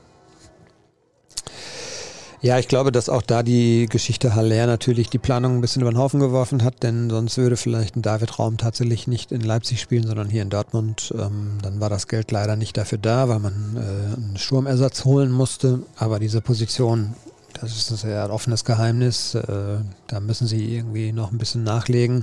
[2.41, 5.91] Ja, ich glaube, dass auch da die Geschichte Haller natürlich die Planung ein bisschen über
[5.91, 9.81] den Haufen geworfen hat, denn sonst würde vielleicht ein David Raum tatsächlich nicht in Leipzig
[9.81, 11.13] spielen, sondern hier in Dortmund.
[11.19, 15.33] Ähm, dann war das Geld leider nicht dafür da, weil man äh, einen Sturmersatz holen
[15.33, 15.81] musste.
[15.97, 17.15] Aber diese Position,
[17.61, 19.35] das ist ein sehr offenes Geheimnis.
[19.35, 22.23] Äh, da müssen sie irgendwie noch ein bisschen nachlegen.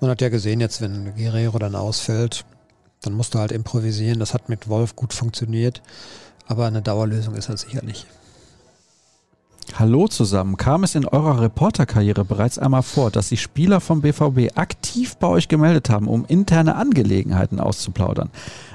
[0.00, 2.44] Man hat ja gesehen, jetzt, wenn Guerrero dann ausfällt,
[3.00, 4.20] dann musst du halt improvisieren.
[4.20, 5.80] Das hat mit Wolf gut funktioniert.
[6.46, 8.06] Aber eine Dauerlösung ist er sicher nicht.
[9.74, 10.56] Hallo zusammen.
[10.56, 15.26] Kam es in eurer Reporterkarriere bereits einmal vor, dass sich Spieler vom BVB aktiv bei
[15.28, 18.30] euch gemeldet haben, um interne Angelegenheiten auszuplaudern?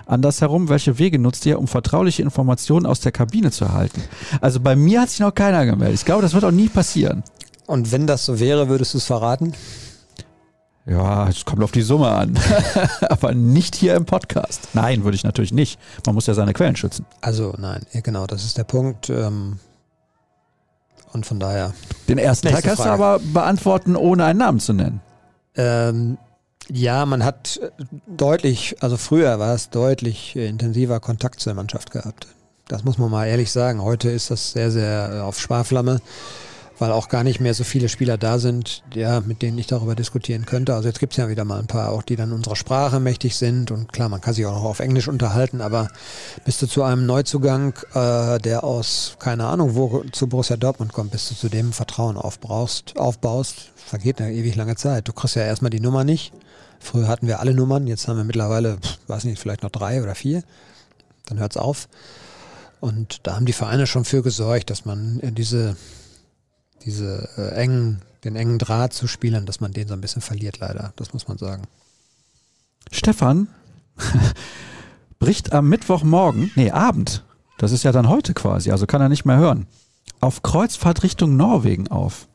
[0.07, 4.01] Andersherum, welche Wege nutzt ihr, um vertrauliche Informationen aus der Kabine zu erhalten?
[4.41, 5.99] Also bei mir hat sich noch keiner gemeldet.
[5.99, 7.23] Ich glaube, das wird auch nie passieren.
[7.67, 9.53] Und wenn das so wäre, würdest du es verraten?
[10.87, 12.39] Ja, es kommt auf die Summe an.
[13.09, 14.69] Aber nicht hier im Podcast.
[14.73, 15.77] Nein, würde ich natürlich nicht.
[16.05, 17.05] Man muss ja seine Quellen schützen.
[17.19, 19.09] Also nein, genau, das ist der Punkt.
[19.09, 19.59] Ähm,
[21.13, 21.73] und von daher.
[22.07, 25.01] Den ersten Teil kannst du aber beantworten, ohne einen Namen zu nennen.
[25.55, 26.17] Ähm,
[26.69, 27.59] ja, man hat
[28.07, 32.27] deutlich, also früher war es deutlich intensiver Kontakt zur Mannschaft gehabt.
[32.67, 33.81] Das muss man mal ehrlich sagen.
[33.81, 36.01] Heute ist das sehr, sehr auf Sparflamme
[36.79, 39.95] weil auch gar nicht mehr so viele Spieler da sind, ja, mit denen ich darüber
[39.95, 40.75] diskutieren könnte.
[40.75, 43.35] Also jetzt gibt es ja wieder mal ein paar, auch die dann unserer Sprache mächtig
[43.35, 45.89] sind und klar, man kann sich auch noch auf Englisch unterhalten, aber
[46.45, 51.11] bist du zu einem Neuzugang, äh, der aus, keine Ahnung, wo zu Borussia Dortmund kommt,
[51.11, 55.07] bis du zu dem Vertrauen aufbaust, aufbaust, vergeht eine ewig lange Zeit.
[55.07, 56.33] Du kriegst ja erstmal die Nummer nicht.
[56.79, 60.03] Früher hatten wir alle Nummern, jetzt haben wir mittlerweile, pff, weiß nicht, vielleicht noch drei
[60.03, 60.43] oder vier.
[61.25, 61.87] Dann hört's auf.
[62.79, 65.75] Und da haben die Vereine schon für gesorgt, dass man diese
[66.85, 70.59] diese äh, engen, den engen Draht zu Spielern, dass man den so ein bisschen verliert,
[70.59, 70.93] leider.
[70.95, 71.63] Das muss man sagen.
[72.91, 73.47] Stefan
[75.19, 77.23] bricht am Mittwochmorgen, nee, Abend,
[77.57, 79.67] das ist ja dann heute quasi, also kann er nicht mehr hören,
[80.19, 82.27] auf Kreuzfahrt Richtung Norwegen auf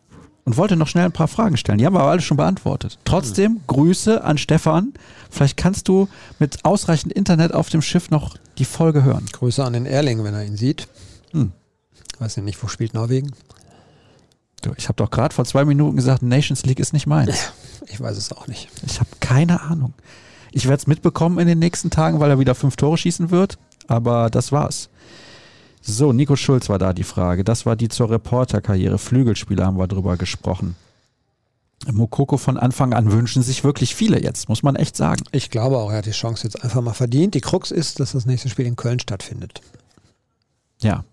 [0.45, 1.78] und wollte noch schnell ein paar Fragen stellen.
[1.78, 2.99] Die haben wir aber alle schon beantwortet.
[3.05, 4.93] Trotzdem Grüße an Stefan.
[5.30, 9.26] Vielleicht kannst du mit ausreichend Internet auf dem Schiff noch die Folge hören.
[9.32, 10.88] Grüße an den Erling, wenn er ihn sieht.
[11.30, 11.53] Hm.
[12.18, 13.32] Weiß ja nicht, wo spielt Norwegen?
[14.76, 17.52] Ich habe doch gerade vor zwei Minuten gesagt, Nations League ist nicht meins.
[17.88, 18.68] Ich weiß es auch nicht.
[18.86, 19.92] Ich habe keine Ahnung.
[20.52, 23.58] Ich werde es mitbekommen in den nächsten Tagen, weil er wieder fünf Tore schießen wird.
[23.88, 24.88] Aber das war's.
[25.82, 27.42] So, Nico Schulz war da die Frage.
[27.42, 28.98] Das war die zur Reporterkarriere.
[28.98, 30.76] Flügelspieler haben wir drüber gesprochen.
[31.90, 35.24] Mokoko von Anfang an wünschen sich wirklich viele jetzt, muss man echt sagen.
[35.32, 37.34] Ich glaube auch, er hat die Chance jetzt einfach mal verdient.
[37.34, 39.60] Die Krux ist, dass das nächste Spiel in Köln stattfindet.
[40.80, 41.04] Ja.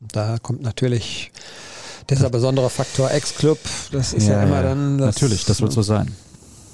[0.00, 1.32] Da kommt natürlich
[2.10, 3.58] dieser besondere Faktor Ex-Club,
[3.92, 4.98] das ist ja, ja immer dann.
[4.98, 6.14] Das natürlich, das wird so sein.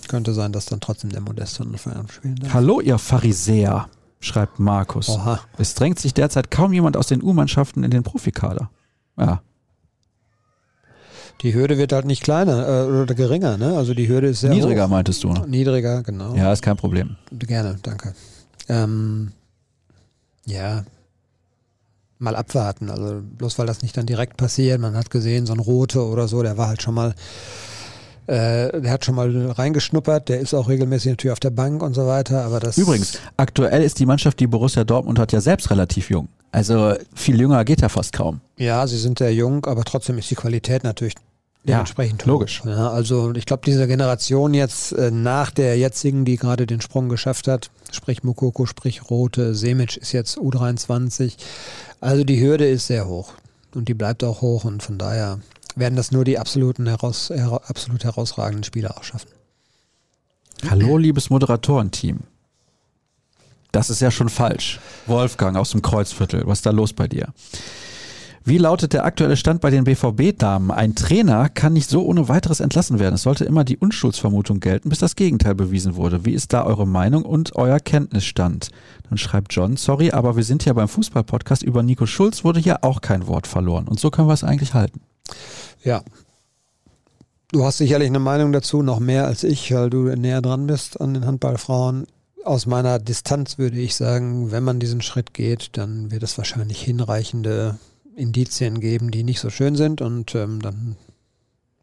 [0.09, 1.76] Könnte sein, dass dann trotzdem der Modest von
[2.09, 2.53] spielen darf.
[2.53, 5.09] Hallo, ihr Pharisäer, schreibt Markus.
[5.09, 5.41] Oha.
[5.57, 8.70] Es drängt sich derzeit kaum jemand aus den U-Mannschaften in den Profikader.
[9.16, 9.43] Ja.
[11.43, 13.76] Die Hürde wird halt nicht kleiner äh, oder geringer, ne?
[13.76, 14.91] Also die Hürde ist sehr Niedriger, hoch.
[14.91, 15.33] meintest du?
[15.33, 15.47] Ne?
[15.47, 16.35] Niedriger, genau.
[16.35, 17.16] Ja, ist kein Problem.
[17.33, 18.14] Gerne, danke.
[18.68, 19.33] Ähm,
[20.45, 20.85] ja,
[22.21, 22.91] mal abwarten.
[22.91, 24.81] Also bloß weil das nicht dann direkt passiert.
[24.81, 27.14] Man hat gesehen, so ein Rote oder so, der war halt schon mal,
[28.27, 31.95] äh, der hat schon mal reingeschnuppert, der ist auch regelmäßig natürlich auf der Bank und
[31.95, 32.45] so weiter.
[32.45, 36.29] Aber das Übrigens, aktuell ist die Mannschaft, die Borussia Dortmund hat, ja selbst relativ jung.
[36.53, 38.41] Also viel jünger geht ja fast kaum.
[38.59, 41.14] Ja, sie sind sehr jung, aber trotzdem ist die Qualität natürlich
[41.64, 42.62] dementsprechend ja, logisch.
[42.64, 47.08] Ja, also ich glaube, diese Generation jetzt äh, nach der jetzigen, die gerade den Sprung
[47.08, 51.36] geschafft hat, sprich Mukoko, sprich Rote, Semic ist jetzt U23.
[52.00, 53.32] Also die Hürde ist sehr hoch
[53.74, 55.40] und die bleibt auch hoch und von daher
[55.76, 59.28] werden das nur die absoluten heraus, her, absolut herausragenden Spieler auch schaffen.
[60.68, 62.20] Hallo, liebes Moderatorenteam.
[63.72, 64.80] Das ist ja schon falsch.
[65.06, 67.28] Wolfgang aus dem Kreuzviertel, was ist da los bei dir?
[68.43, 70.70] Wie lautet der aktuelle Stand bei den BVB-Damen?
[70.70, 73.16] Ein Trainer kann nicht so ohne weiteres entlassen werden.
[73.16, 76.24] Es sollte immer die Unschuldsvermutung gelten, bis das Gegenteil bewiesen wurde.
[76.24, 78.70] Wie ist da eure Meinung und euer Kenntnisstand?
[79.11, 81.62] Dann schreibt John, sorry, aber wir sind ja beim Fußball-Podcast.
[81.62, 83.86] Über Nico Schulz wurde hier auch kein Wort verloren.
[83.86, 85.03] Und so können wir es eigentlich halten.
[85.84, 86.03] Ja.
[87.53, 90.99] Du hast sicherlich eine Meinung dazu, noch mehr als ich, weil du näher dran bist
[90.99, 92.07] an den Handballfrauen.
[92.45, 96.80] Aus meiner Distanz würde ich sagen, wenn man diesen Schritt geht, dann wird es wahrscheinlich
[96.80, 97.78] hinreichende
[98.16, 100.96] Indizien geben, die nicht so schön sind und ähm, dann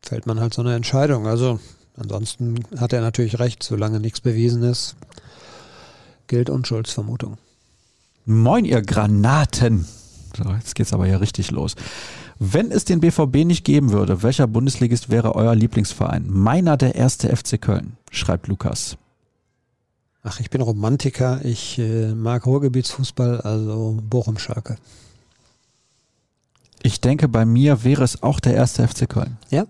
[0.01, 1.27] fällt man halt so eine Entscheidung.
[1.27, 1.59] Also
[1.95, 4.95] ansonsten hat er natürlich recht, solange nichts bewiesen ist,
[6.27, 7.37] gilt Unschuldsvermutung.
[8.25, 9.85] Moin, ihr Granaten!
[10.35, 11.75] So, jetzt geht's aber ja richtig los.
[12.39, 16.25] Wenn es den BVB nicht geben würde, welcher Bundesligist wäre euer Lieblingsverein?
[16.27, 18.97] Meiner der erste FC Köln, schreibt Lukas.
[20.21, 21.43] Ach, ich bin Romantiker.
[21.45, 24.75] Ich äh, mag Ruhrgebietsfußball, also Bochum-Schalke.
[26.83, 29.37] Ich denke, bei mir wäre es auch der erste FC Köln.
[29.49, 29.65] Ja?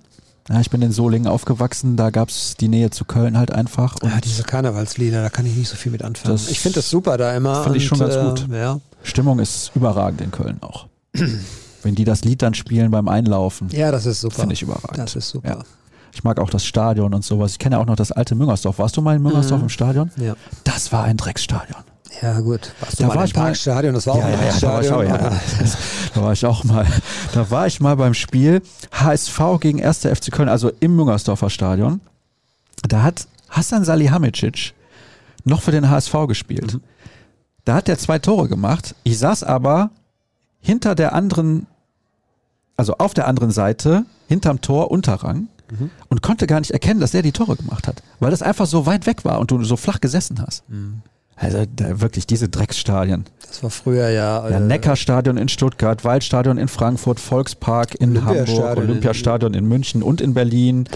[0.49, 3.95] Ja, ich bin in Solingen aufgewachsen, da gab es die Nähe zu Köln halt einfach.
[4.03, 6.35] ja, diese Karnevalslieder, da kann ich nicht so viel mit anfangen.
[6.49, 7.63] ich finde das super da immer.
[7.63, 8.47] Finde ich schon ganz äh, gut.
[8.51, 8.79] Ja.
[9.03, 10.87] Stimmung ist überragend in Köln auch.
[11.83, 13.67] Wenn die das Lied dann spielen beim Einlaufen.
[13.71, 14.35] Ja, das ist super.
[14.41, 14.97] Finde ich überragend.
[14.97, 15.49] Das ist super.
[15.49, 15.59] Ja.
[16.13, 17.51] Ich mag auch das Stadion und sowas.
[17.51, 18.79] Ich kenne ja auch noch das alte Müngersdorf.
[18.79, 19.65] Warst du mal in Müngersdorf Mhm.
[19.65, 20.11] im Stadion?
[20.17, 20.35] Ja.
[20.63, 21.81] Das war ein Drecksstadion.
[22.21, 22.71] Ja, gut.
[22.79, 23.93] Warst Da war ich mal- Parkstadion?
[23.93, 25.07] Das war auch ein da war ich auch, Stadion.
[25.07, 25.31] ja.
[26.15, 26.85] Da war ich auch mal.
[27.33, 28.61] Da war ich mal beim Spiel
[28.91, 29.99] HSV gegen 1.
[30.05, 32.01] FC Köln, also im Müngersdorfer Stadion.
[32.87, 34.73] Da hat Hassan Salihamidzic
[35.43, 36.73] noch für den HSV gespielt.
[36.75, 36.81] Mhm.
[37.65, 38.95] Da hat er zwei Tore gemacht.
[39.03, 39.91] Ich saß aber
[40.59, 41.67] hinter der anderen,
[42.77, 45.91] also auf der anderen Seite, hinterm Tor Unterrang Mhm.
[46.09, 48.85] und konnte gar nicht erkennen, dass der die Tore gemacht hat, weil das einfach so
[48.85, 50.67] weit weg war und du so flach gesessen hast.
[50.69, 51.01] Mhm.
[51.37, 53.25] Also da, wirklich diese Drecksstadien.
[53.47, 54.49] Das war früher ja.
[54.49, 60.19] Ja, äh, Neckarstadion in Stuttgart, Waldstadion in Frankfurt, Volkspark in Hamburg, Olympiastadion in München und
[60.19, 60.89] in Berlin,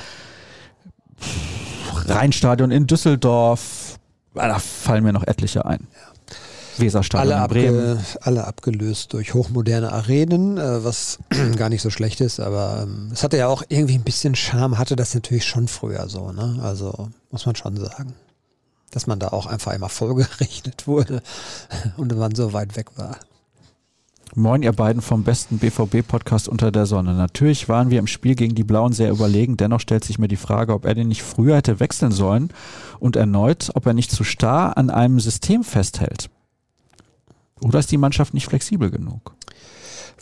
[2.08, 4.00] Rheinstadion in Düsseldorf.
[4.36, 5.88] Ah, Da fallen mir noch etliche ein.
[6.78, 7.98] Weserstadion alle, in Bremen.
[7.98, 11.20] abge, alle abgelöst durch hochmoderne Arenen, äh, was
[11.58, 14.78] gar nicht so schlecht ist, aber ähm, es hatte ja auch irgendwie ein bisschen Charme,
[14.78, 16.60] hatte das natürlich schon früher so, ne?
[16.64, 18.14] Also muss man schon sagen.
[18.92, 21.24] Dass man da auch einfach immer vollgerechnet wurde
[21.98, 23.18] und man so weit weg war.
[24.34, 27.14] Moin, ihr beiden vom besten BVB-Podcast unter der Sonne.
[27.14, 29.58] Natürlich waren wir im Spiel gegen die Blauen sehr überlegen.
[29.58, 32.54] Dennoch stellt sich mir die Frage, ob er den nicht früher hätte wechseln sollen
[33.00, 36.30] und erneut, ob er nicht zu starr an einem System festhält.
[37.60, 39.36] Oder ist die Mannschaft nicht flexibel genug?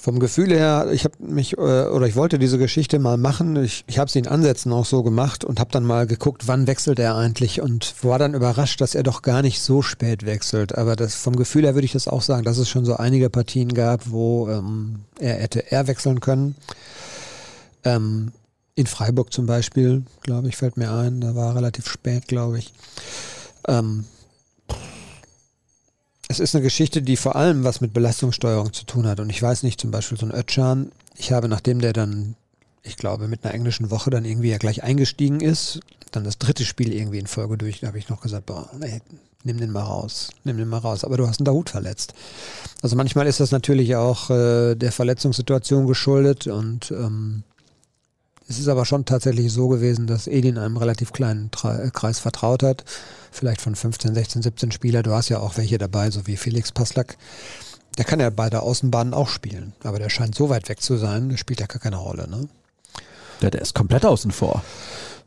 [0.02, 3.58] Vom Gefühl her, ich habe mich äh, oder ich wollte diese Geschichte mal machen.
[3.58, 6.68] Ich, ich habe sie in Ansätzen auch so gemacht und habe dann mal geguckt, wann
[6.68, 10.78] wechselt er eigentlich und war dann überrascht, dass er doch gar nicht so spät wechselt.
[10.78, 13.30] Aber das vom Gefühl her würde ich das auch sagen, dass es schon so einige
[13.30, 16.56] Partien gab, wo ähm, er hätte er wechseln können.
[17.84, 18.32] Ähm,
[18.76, 21.20] in Freiburg zum Beispiel, glaube ich, fällt mir ein.
[21.20, 22.72] Da war relativ spät, glaube ich.
[23.68, 24.06] Ähm,
[26.30, 29.20] es ist eine Geschichte, die vor allem was mit Belastungssteuerung zu tun hat.
[29.20, 32.36] Und ich weiß nicht, zum Beispiel so ein Ötchan, ich habe, nachdem der dann,
[32.84, 35.80] ich glaube, mit einer englischen Woche dann irgendwie ja gleich eingestiegen ist,
[36.12, 39.02] dann das dritte Spiel irgendwie in Folge durch, da habe ich noch gesagt, boah, ey,
[39.44, 41.04] nimm den mal raus, nimm den mal raus.
[41.04, 42.14] Aber du hast einen Dahut verletzt.
[42.84, 47.44] Also manchmal ist das natürlich auch äh, der Verletzungssituation geschuldet und ähm,
[48.50, 52.18] es ist aber schon tatsächlich so gewesen, dass Edin einem relativ kleinen Tra äh, Kreis
[52.18, 52.84] vertraut hat.
[53.32, 55.04] Vielleicht von 15, 16, 17 Spieler.
[55.04, 57.18] Du hast ja auch welche dabei, so wie Felix Passlack.
[58.00, 59.74] Der kann ja bei der Außenbahn auch spielen.
[59.84, 62.28] Aber der scheint so weit weg zu sein, der spielt ja gar keine Rolle.
[62.28, 62.50] Ne?
[63.44, 64.64] Der, der ist komplett außen vor.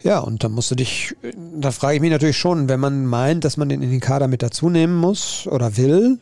[0.03, 1.15] Ja, und da musst du dich,
[1.61, 4.27] da frage ich mich natürlich schon, wenn man meint, dass man den in den Kader
[4.27, 6.19] mit dazu nehmen muss oder will,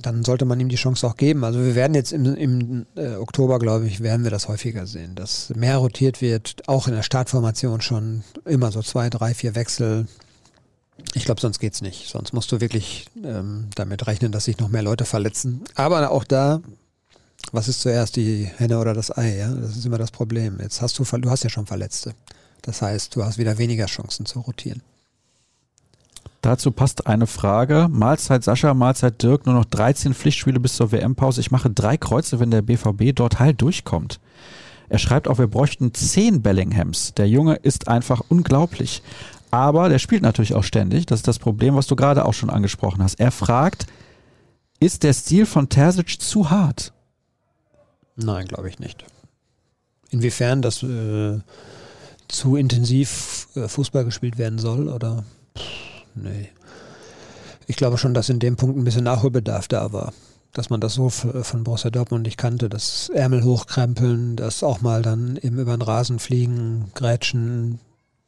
[0.00, 1.44] dann sollte man ihm die Chance auch geben.
[1.44, 5.14] Also wir werden jetzt im, im äh, Oktober, glaube ich, werden wir das häufiger sehen,
[5.14, 10.06] dass mehr rotiert wird, auch in der Startformation schon immer so zwei, drei, vier Wechsel.
[11.14, 12.08] Ich glaube, sonst geht's nicht.
[12.08, 15.62] Sonst musst du wirklich ähm, damit rechnen, dass sich noch mehr Leute verletzen.
[15.74, 16.60] Aber auch da,
[17.52, 19.36] was ist zuerst, die Henne oder das Ei?
[19.36, 19.48] Ja?
[19.52, 20.58] Das ist immer das Problem.
[20.60, 22.14] Jetzt hast du, du hast ja schon Verletzte.
[22.62, 24.82] Das heißt, du hast wieder weniger Chancen zu rotieren.
[26.44, 27.88] Dazu passt eine Frage.
[27.90, 31.40] Mahlzeit Sascha, Mahlzeit Dirk, nur noch 13 Pflichtspiele bis zur WM-Pause.
[31.40, 34.20] Ich mache drei Kreuze, wenn der BVB dort heil durchkommt.
[34.90, 37.14] Er schreibt auch, wir bräuchten 10 Bellinghams.
[37.14, 39.02] Der Junge ist einfach unglaublich.
[39.50, 41.06] Aber der spielt natürlich auch ständig.
[41.06, 43.18] Das ist das Problem, was du gerade auch schon angesprochen hast.
[43.18, 43.86] Er fragt,
[44.80, 46.92] ist der Stil von Terzic zu hart?
[48.16, 49.02] Nein, glaube ich nicht.
[50.10, 51.38] Inwiefern das äh,
[52.28, 55.24] zu intensiv äh, Fußball gespielt werden soll oder
[55.56, 56.48] Pff, nee.
[57.66, 60.12] Ich glaube schon, dass in dem Punkt ein bisschen Nachholbedarf da war.
[60.52, 62.68] Dass man das so von Borussia Dortmund nicht kannte.
[62.68, 67.80] Das Ärmel hochkrempeln, das auch mal dann eben über den Rasen fliegen, grätschen.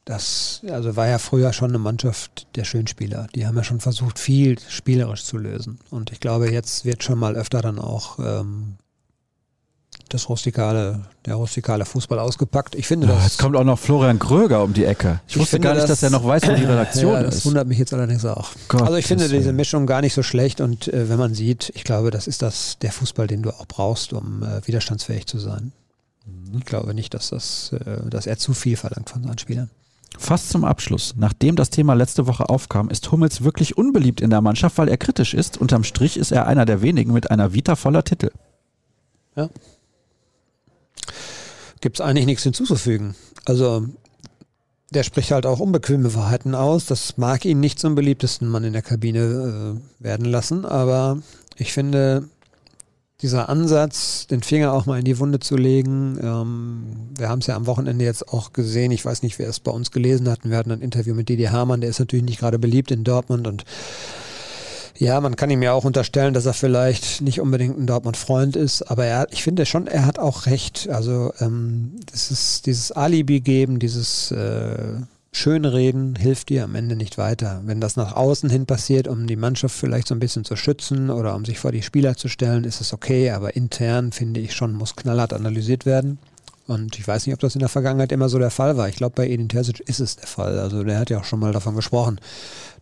[0.04, 3.28] Das also war ja früher schon eine Mannschaft der Schönspieler.
[3.34, 5.78] Die haben ja schon versucht, viel spielerisch zu lösen.
[5.90, 8.76] Und ich glaube, jetzt wird schon mal öfter dann auch ähm,
[10.08, 12.74] das rustikale, der rustikale Fußball ausgepackt.
[12.74, 13.24] Ich finde Ja, das.
[13.24, 15.20] jetzt kommt auch noch Florian Kröger um die Ecke.
[15.26, 17.36] Ich, Ich wusste gar nicht, das- dass er noch weiß, wo die Redaktion ja, das
[17.36, 17.46] ist.
[17.46, 18.50] wundert mich jetzt allerdings auch.
[18.68, 19.52] Gottes also ich finde diese.
[19.52, 22.78] Mischung gar nicht so schlecht und äh, wenn man sieht, ich glaube, das ist das
[22.80, 25.72] der Fußball, den du auch brauchst, um äh, widerstandsfähig zu sein.
[26.24, 26.58] Mhm.
[26.58, 29.70] Ich glaube nicht, dass das, äh, dass er zu viel verlangt von seinen Spielern.
[30.18, 31.14] Fast zum Abschluss.
[31.18, 34.96] Nachdem das Thema letzte Woche aufkam, ist Hummels wirklich unbeliebt in der Mannschaft, weil er
[34.96, 35.58] kritisch ist.
[35.58, 38.30] Unterm Strich ist er einer der wenigen mit einer Vita voller Titel.
[41.80, 43.14] Gibt es eigentlich nichts hinzuzufügen.
[43.44, 43.86] Also
[44.90, 46.86] der spricht halt auch unbequeme Wahrheiten aus.
[46.86, 51.18] Das mag ihn nicht zum beliebtesten Mann in der Kabine äh, werden lassen, aber
[51.56, 52.28] ich finde,
[53.22, 56.84] dieser Ansatz, den Finger auch mal in die Wunde zu legen, ähm,
[57.16, 59.70] wir haben es ja am Wochenende jetzt auch gesehen, ich weiß nicht, wer es bei
[59.70, 62.58] uns gelesen hat, wir hatten ein Interview mit Didi Hamann, der ist natürlich nicht gerade
[62.58, 63.64] beliebt in Dortmund und
[64.98, 68.82] Ja, man kann ihm ja auch unterstellen, dass er vielleicht nicht unbedingt ein Dortmund-Freund ist,
[68.82, 70.88] aber er, ich finde schon, er hat auch recht.
[70.90, 75.00] Also ähm, das ist dieses Alibi geben, dieses äh,
[75.32, 77.60] Schönreden hilft dir am Ende nicht weiter.
[77.66, 81.10] Wenn das nach außen hin passiert, um die Mannschaft vielleicht so ein bisschen zu schützen
[81.10, 84.54] oder um sich vor die Spieler zu stellen, ist es okay, aber intern finde ich
[84.54, 86.18] schon, muss knallhart analysiert werden.
[86.66, 88.88] Und ich weiß nicht, ob das in der Vergangenheit immer so der Fall war.
[88.88, 90.58] Ich glaube, bei Edin Terzic ist es der Fall.
[90.58, 92.20] Also der hat ja auch schon mal davon gesprochen,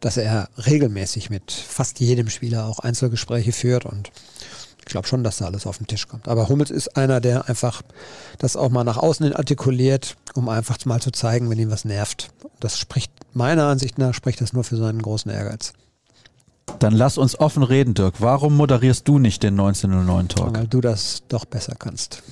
[0.01, 4.11] dass er regelmäßig mit fast jedem Spieler auch Einzelgespräche führt und
[4.79, 6.29] ich glaube schon, dass da alles auf den Tisch kommt.
[6.29, 7.83] Aber Hummels ist einer, der einfach
[8.39, 11.87] das auch mal nach außen hin artikuliert, um einfach mal zu zeigen, wenn ihm was
[11.87, 12.31] nervt.
[12.61, 15.73] Das spricht meiner Ansicht nach, spricht das nur für seinen großen Ehrgeiz.
[16.79, 18.17] Dann lass uns offen reden, Dirk.
[18.21, 20.55] Warum moderierst du nicht den 1909 Talk?
[20.55, 22.23] Weil du das doch besser kannst.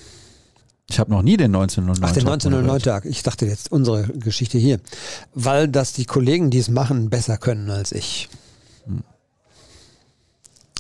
[0.93, 3.07] Ich habe noch nie den 1909 Ach, den 1909 Tag.
[3.07, 4.79] Ich dachte jetzt unsere Geschichte hier.
[5.33, 8.29] Weil das die Kollegen, die es machen, besser können als ich.
[8.85, 9.03] Hm.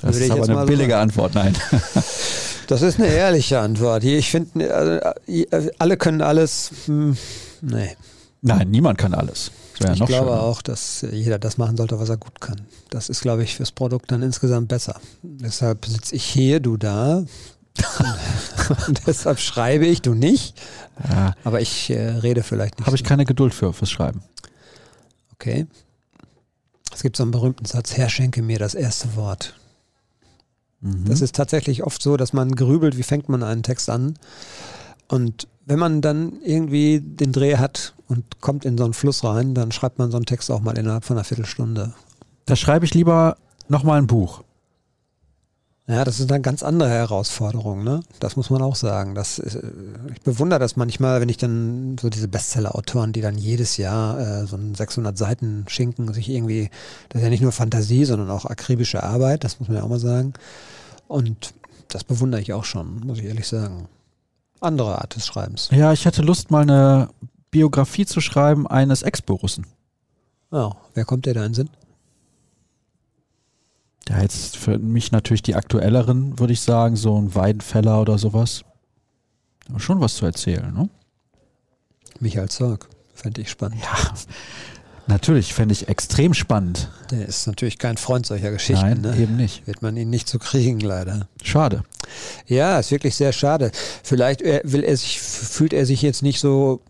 [0.02, 1.56] Das ist aber eine billige so Antwort, nein.
[2.68, 4.04] Das ist eine ehrliche Antwort.
[4.04, 6.70] Ich finde, äh, alle können alles.
[6.86, 7.16] Hm,
[7.60, 7.96] nee.
[8.40, 9.50] Nein, niemand kann alles.
[9.80, 10.42] Ja ich glaube schöner.
[10.42, 12.60] auch, dass jeder das machen sollte, was er gut kann.
[12.90, 15.00] Das ist, glaube ich, fürs Produkt dann insgesamt besser.
[15.22, 17.24] Deshalb sitze ich hier, du da.
[19.06, 20.60] Deshalb schreibe ich, du nicht.
[21.08, 21.34] Ja.
[21.44, 22.86] Aber ich äh, rede vielleicht nicht.
[22.86, 24.22] Habe ich keine Geduld für, fürs Schreiben.
[25.34, 25.66] Okay.
[26.92, 29.54] Es gibt so einen berühmten Satz, Herr, schenke mir das erste Wort.
[30.80, 31.06] Mhm.
[31.06, 34.14] Das ist tatsächlich oft so, dass man grübelt, wie fängt man einen Text an.
[35.08, 39.54] Und wenn man dann irgendwie den Dreh hat und kommt in so einen Fluss rein,
[39.54, 41.94] dann schreibt man so einen Text auch mal innerhalb von einer Viertelstunde.
[42.46, 43.36] Da schreibe ich lieber
[43.68, 44.42] nochmal ein Buch.
[45.88, 48.00] Ja, das ist eine ganz andere Herausforderung, ne?
[48.20, 49.16] Das muss man auch sagen.
[49.16, 49.72] Das ist, äh,
[50.12, 54.46] ich bewundere das manchmal, wenn ich dann so diese Bestseller-Autoren, die dann jedes Jahr äh,
[54.46, 56.70] so einen 600 Seiten Schinken, sich irgendwie,
[57.08, 59.88] das ist ja nicht nur Fantasie, sondern auch akribische Arbeit, das muss man ja auch
[59.88, 60.34] mal sagen.
[61.08, 61.52] Und
[61.88, 63.88] das bewundere ich auch schon, muss ich ehrlich sagen.
[64.60, 65.68] Andere Art des Schreibens.
[65.72, 67.08] Ja, ich hätte Lust, mal eine
[67.50, 69.66] Biografie zu schreiben eines Ex-Borussen.
[70.52, 71.70] Oh, wer kommt dir da in den Sinn?
[74.12, 78.62] Ja, jetzt für mich natürlich die aktuelleren, würde ich sagen, so ein Weidenfeller oder sowas.
[79.70, 80.90] Aber schon was zu erzählen, ne?
[82.20, 83.80] Michael Zorg, fände ich spannend.
[83.82, 84.12] Ja,
[85.06, 86.90] natürlich, fände ich extrem spannend.
[87.10, 88.84] Der ist natürlich kein Freund solcher Geschichten.
[88.84, 89.16] Nein, ne?
[89.16, 89.66] eben nicht.
[89.66, 91.26] Wird man ihn nicht zu so kriegen, leider.
[91.42, 91.82] Schade.
[92.46, 93.72] Ja, ist wirklich sehr schade.
[94.02, 96.82] Vielleicht äh, will er sich, fühlt er sich jetzt nicht so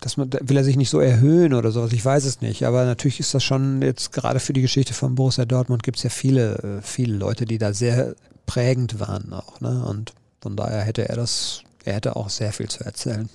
[0.00, 2.64] dass man, will er sich nicht so erhöhen oder sowas, ich weiß es nicht.
[2.66, 6.02] Aber natürlich ist das schon jetzt gerade für die Geschichte von Borussia Dortmund gibt es
[6.02, 8.14] ja viele, äh, viele Leute, die da sehr
[8.44, 9.60] prägend waren auch.
[9.60, 9.84] Ne?
[9.86, 13.28] Und von daher hätte er das, er hätte auch sehr viel zu erzählen.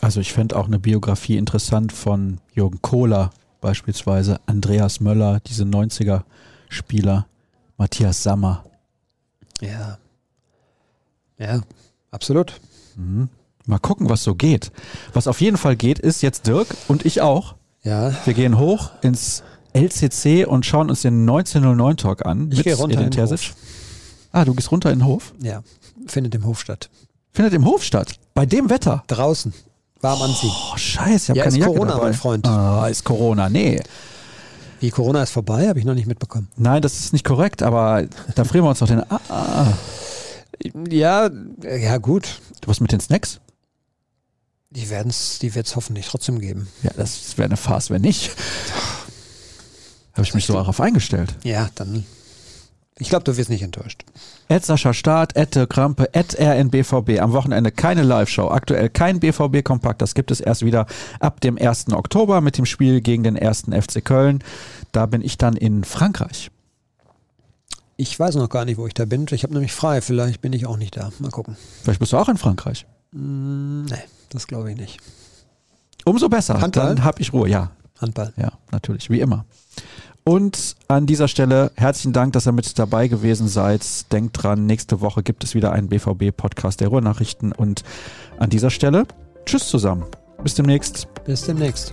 [0.00, 7.26] Also ich fände auch eine Biografie interessant von Jürgen Kohler beispielsweise, Andreas Möller, diese 90er-Spieler,
[7.76, 8.64] Matthias Sammer.
[9.60, 9.98] Ja.
[11.38, 11.62] Ja,
[12.10, 12.60] absolut.
[12.96, 13.28] Mhm.
[13.68, 14.72] Mal gucken, was so geht.
[15.12, 17.54] Was auf jeden Fall geht, ist jetzt Dirk und ich auch.
[17.82, 18.14] Ja.
[18.24, 19.42] Wir gehen hoch ins
[19.74, 22.50] LCC und schauen uns den 1909 Talk an.
[22.50, 23.54] Ich gehe runter in den Hof.
[24.32, 25.34] Ah, du gehst runter in den Hof?
[25.40, 25.62] Ja,
[26.06, 26.88] findet im Hof statt.
[27.32, 28.14] Findet im Hof statt?
[28.32, 29.04] Bei dem Wetter?
[29.06, 29.52] Draußen.
[30.00, 30.50] Warm anziehen.
[30.50, 32.04] Oh, scheiße, ich habe ja, keine ist Jacke Corona, dabei.
[32.04, 32.46] mein Freund.
[32.48, 33.82] Ah, ist Corona, nee.
[34.80, 35.68] Wie, Corona ist vorbei?
[35.68, 36.48] Habe ich noch nicht mitbekommen.
[36.56, 39.02] Nein, das ist nicht korrekt, aber da frieren wir uns doch den...
[39.10, 39.72] Ah, ah.
[40.88, 41.28] Ja,
[41.62, 42.40] ja gut.
[42.62, 43.40] Du was mit den Snacks?
[44.70, 46.68] Die werden es die wird's hoffentlich trotzdem geben.
[46.82, 48.30] Ja, das wäre eine Farce, wenn nicht.
[50.12, 51.34] Habe ich mich so darauf eingestellt.
[51.44, 52.04] Ja, dann.
[52.98, 54.04] Ich glaube, du wirst nicht enttäuscht.
[54.48, 57.20] Ed Sascha Start, Ed Krampe, Ed RNBVB.
[57.20, 58.48] Am Wochenende keine Live-Show.
[58.48, 60.02] Aktuell kein BVB-Kompakt.
[60.02, 60.86] Das gibt es erst wieder
[61.20, 61.92] ab dem 1.
[61.92, 63.66] Oktober mit dem Spiel gegen den 1.
[63.70, 64.42] FC Köln.
[64.90, 66.50] Da bin ich dann in Frankreich.
[67.96, 69.26] Ich weiß noch gar nicht, wo ich da bin.
[69.30, 70.00] Ich habe nämlich frei.
[70.00, 71.12] Vielleicht bin ich auch nicht da.
[71.20, 71.56] Mal gucken.
[71.82, 72.84] Vielleicht bist du auch in Frankreich.
[73.12, 74.02] Mm, nee.
[74.30, 74.98] Das glaube ich nicht.
[76.04, 76.60] Umso besser.
[76.60, 76.94] Handball?
[76.94, 77.70] Dann habe ich Ruhe, ja.
[78.00, 78.32] Handball.
[78.36, 79.44] Ja, natürlich, wie immer.
[80.24, 84.12] Und an dieser Stelle herzlichen Dank, dass ihr mit dabei gewesen seid.
[84.12, 87.52] Denkt dran, nächste Woche gibt es wieder einen BVB-Podcast der Ruhrnachrichten.
[87.52, 87.82] Und
[88.38, 89.06] an dieser Stelle,
[89.46, 90.04] tschüss zusammen.
[90.42, 91.08] Bis demnächst.
[91.24, 91.92] Bis demnächst.